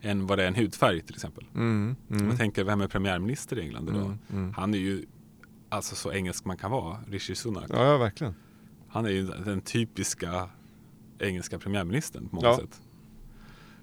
än 0.06 0.28
vad 0.28 0.38
det 0.38 0.44
är 0.44 0.48
en 0.48 0.56
hudfärg 0.56 1.02
till 1.02 1.16
exempel. 1.16 1.46
Mm, 1.56 1.96
mm. 2.10 2.28
Jag 2.28 2.38
tänker, 2.38 2.64
vem 2.64 2.82
är 2.82 2.88
premiärminister 2.88 3.60
i 3.60 3.62
England 3.62 3.90
idag? 3.90 4.02
Mm, 4.02 4.18
mm, 4.32 4.54
Han 4.54 4.74
är 4.74 4.78
ju 4.78 5.06
alltså 5.70 5.96
så 5.96 6.12
engelsk 6.12 6.46
man 6.46 6.58
kan 6.58 6.72
vara, 6.72 6.98
Rishi 7.08 7.36
Sunak. 7.36 7.66
Ja, 7.70 7.86
ja 7.86 7.98
verkligen. 7.98 8.36
Han 8.88 9.06
är 9.06 9.10
ju 9.10 9.28
den 9.28 9.62
typiska 9.62 10.50
engelska 11.20 11.60
premiärministern 11.60 12.30
på 12.30 12.36
många 12.36 12.48
ja. 12.48 12.58
sätt. 12.58 12.82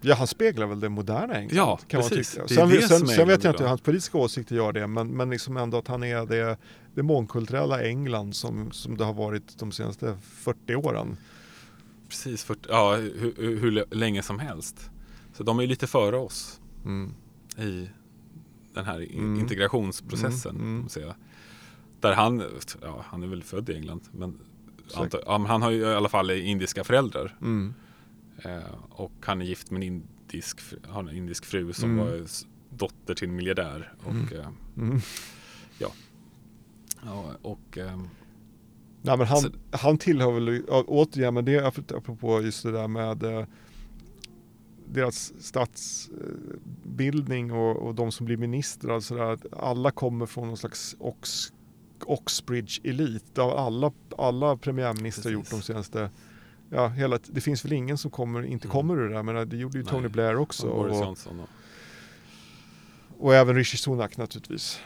Ja, 0.01 0.15
han 0.15 0.27
speglar 0.27 0.67
väl 0.67 0.81
det 0.81 0.89
moderna 0.89 1.35
England. 1.35 1.57
Ja, 1.57 1.77
kan 1.87 2.03
precis. 2.03 2.39
Man 2.39 2.49
tycka. 2.49 2.69
Sen, 2.69 2.89
sen, 2.89 3.09
sen 3.09 3.29
vet 3.29 3.45
jag 3.45 3.53
inte 3.53 3.63
hur 3.63 3.69
hans 3.69 3.81
politiska 3.81 4.19
åsikter 4.19 4.57
gör 4.57 4.73
det, 4.73 4.87
men, 4.87 5.09
men 5.09 5.31
liksom 5.31 5.57
ändå 5.57 5.79
att 5.79 5.89
han 5.89 6.05
är 6.05 6.27
det, 6.27 6.57
det 6.95 7.03
mångkulturella 7.03 7.83
England 7.83 8.37
som, 8.37 8.73
som 8.73 8.97
det 8.97 9.05
har 9.05 9.15
varit 9.15 9.59
de 9.59 9.73
senaste 9.73 10.19
40 10.23 10.75
åren. 10.75 11.17
Precis, 12.09 12.45
40, 12.45 12.61
ja, 12.69 12.95
hur, 12.97 13.59
hur 13.61 13.95
länge 13.95 14.23
som 14.23 14.39
helst. 14.39 14.92
Så 15.43 15.47
de 15.47 15.61
är 15.61 15.67
lite 15.67 15.87
före 15.87 16.17
oss 16.17 16.61
mm. 16.85 17.15
i 17.59 17.89
den 18.75 18.85
här 18.85 18.97
mm. 18.97 19.41
integrationsprocessen. 19.41 20.57
Mm. 20.57 20.89
mm. 20.97 21.15
Där 22.01 22.13
han, 22.13 22.43
ja, 22.83 23.05
han 23.09 23.23
är 23.23 23.27
väl 23.27 23.43
född 23.43 23.69
i 23.69 23.75
England, 23.75 24.01
men 24.13 24.39
antar, 24.95 25.23
ja, 25.27 25.47
han 25.49 25.63
har 25.63 25.71
ju 25.71 25.81
i 25.81 25.95
alla 25.95 26.09
fall 26.09 26.31
indiska 26.31 26.85
föräldrar. 26.85 27.37
Mm. 27.41 27.75
Eh, 28.39 28.75
och 28.91 29.13
han 29.21 29.41
är 29.41 29.45
gift 29.45 29.71
med 29.71 29.83
en 29.83 29.83
indisk, 29.83 30.61
har 30.89 31.01
en 31.01 31.17
indisk 31.17 31.45
fru 31.45 31.73
som 31.73 31.91
mm. 31.91 32.05
var 32.05 32.27
dotter 32.71 33.15
till 33.15 33.29
en 33.29 33.37
miljardär. 33.37 33.93
Och, 34.05 34.33
mm. 34.77 34.97
Eh. 34.97 35.03
Ja. 35.79 35.93
ja. 37.05 37.35
Och 37.43 37.79
eh, 37.79 38.03
Nej, 39.03 39.19
men 39.19 39.27
han, 39.27 39.41
så, 39.41 39.49
han 39.71 39.99
tillhör 39.99 40.33
väl, 40.33 40.63
återigen, 40.69 41.35
men 41.35 41.45
det 41.45 41.55
är 41.55 41.67
apropå 41.97 42.41
just 42.41 42.63
det 42.63 42.73
där 42.73 42.89
med 42.89 43.23
eh, 43.23 43.45
deras 44.93 45.33
statsbildning 45.39 47.53
och, 47.53 47.77
och 47.77 47.95
de 47.95 48.13
som 48.13 48.27
blir 48.27 48.37
ministrar. 48.37 49.01
Så 49.01 49.15
där, 49.15 49.39
alla 49.53 49.91
kommer 49.91 50.27
från 50.27 50.47
någon 50.47 50.57
slags 50.57 50.97
Ox, 50.99 51.53
Oxbridge-elit. 52.01 53.25
Det 53.35 53.41
har 53.41 53.57
alla, 53.57 53.93
alla 54.19 54.57
premiärministrar 54.57 55.33
gjort 55.33 55.51
de 55.51 55.63
senaste 55.63 56.11
Ja, 56.75 56.89
hela, 56.89 57.19
det 57.27 57.41
finns 57.41 57.65
väl 57.65 57.73
ingen 57.73 57.99
som 57.99 58.11
kommer, 58.11 58.43
inte 58.43 58.67
mm. 58.67 58.73
kommer 58.73 58.97
ur 58.97 59.09
det 59.09 59.15
där, 59.15 59.23
men 59.23 59.49
det 59.49 59.57
gjorde 59.57 59.79
ju 59.79 59.85
Tony 59.85 60.09
Blair 60.09 60.37
också. 60.37 60.69
Och, 60.69 60.91
och, 60.91 61.17
och, 63.19 63.35
även 63.35 63.57
Rishi 63.57 63.77
Sunak 63.77 64.17
naturligtvis. 64.17 64.81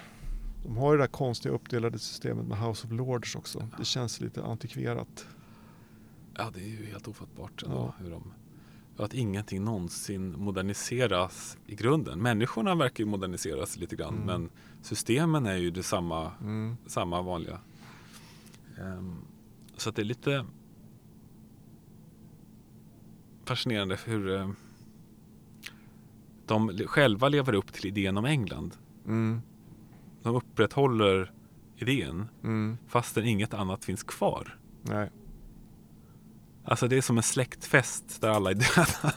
De 0.65 0.77
har 0.77 0.93
ju 0.93 0.99
det 0.99 1.03
där 1.03 1.09
konstiga 1.09 1.55
uppdelade 1.55 1.99
systemet 1.99 2.47
med 2.47 2.59
House 2.59 2.87
of 2.87 2.93
Lords 2.93 3.37
också. 3.37 3.69
Det 3.79 3.85
känns 3.85 4.21
lite 4.21 4.45
antikverat. 4.45 5.27
Ja, 6.35 6.51
det 6.55 6.61
är 6.61 6.69
ju 6.69 6.87
helt 6.87 7.09
ofattbart 7.09 7.63
ändå, 7.63 7.95
ja. 7.99 8.05
hur 8.05 8.11
de 8.11 8.33
att 8.97 9.15
ingenting 9.15 9.65
någonsin 9.65 10.35
moderniseras 10.39 11.59
i 11.67 11.75
grunden. 11.75 12.23
Människorna 12.23 12.75
verkar 12.75 13.05
ju 13.05 13.11
moderniseras 13.11 13.77
lite 13.77 13.97
grann 13.97 14.15
mm. 14.15 14.27
men 14.27 14.51
systemen 14.83 15.47
är 15.47 15.57
ju 15.57 15.71
det 15.71 15.83
samma, 15.83 16.33
mm. 16.41 16.77
samma 16.87 17.23
vanliga. 17.23 17.61
Um, 18.81 19.25
så 19.77 19.91
det 19.91 20.03
är 20.03 20.05
lite 20.05 20.47
fascinerande 23.45 23.99
hur 24.05 24.29
uh, 24.29 24.51
de 26.47 26.79
själva 26.87 27.29
lever 27.29 27.53
upp 27.53 27.73
till 27.73 27.87
idén 27.87 28.17
om 28.17 28.25
England. 28.25 28.77
Mm. 29.07 29.41
De 30.23 30.35
upprätthåller 30.35 31.33
idén 31.77 32.29
mm. 32.43 32.79
fastän 32.89 33.25
inget 33.25 33.55
annat 33.55 33.85
finns 33.85 34.03
kvar. 34.03 34.59
Nej. 34.83 35.11
Alltså 36.69 36.89
det 36.89 36.97
är 36.97 37.03
som 37.03 37.17
en 37.17 37.23
släktfest 37.23 38.21
där 38.21 38.29
alla 38.29 38.51
är 38.51 38.55
döda. 38.55 39.13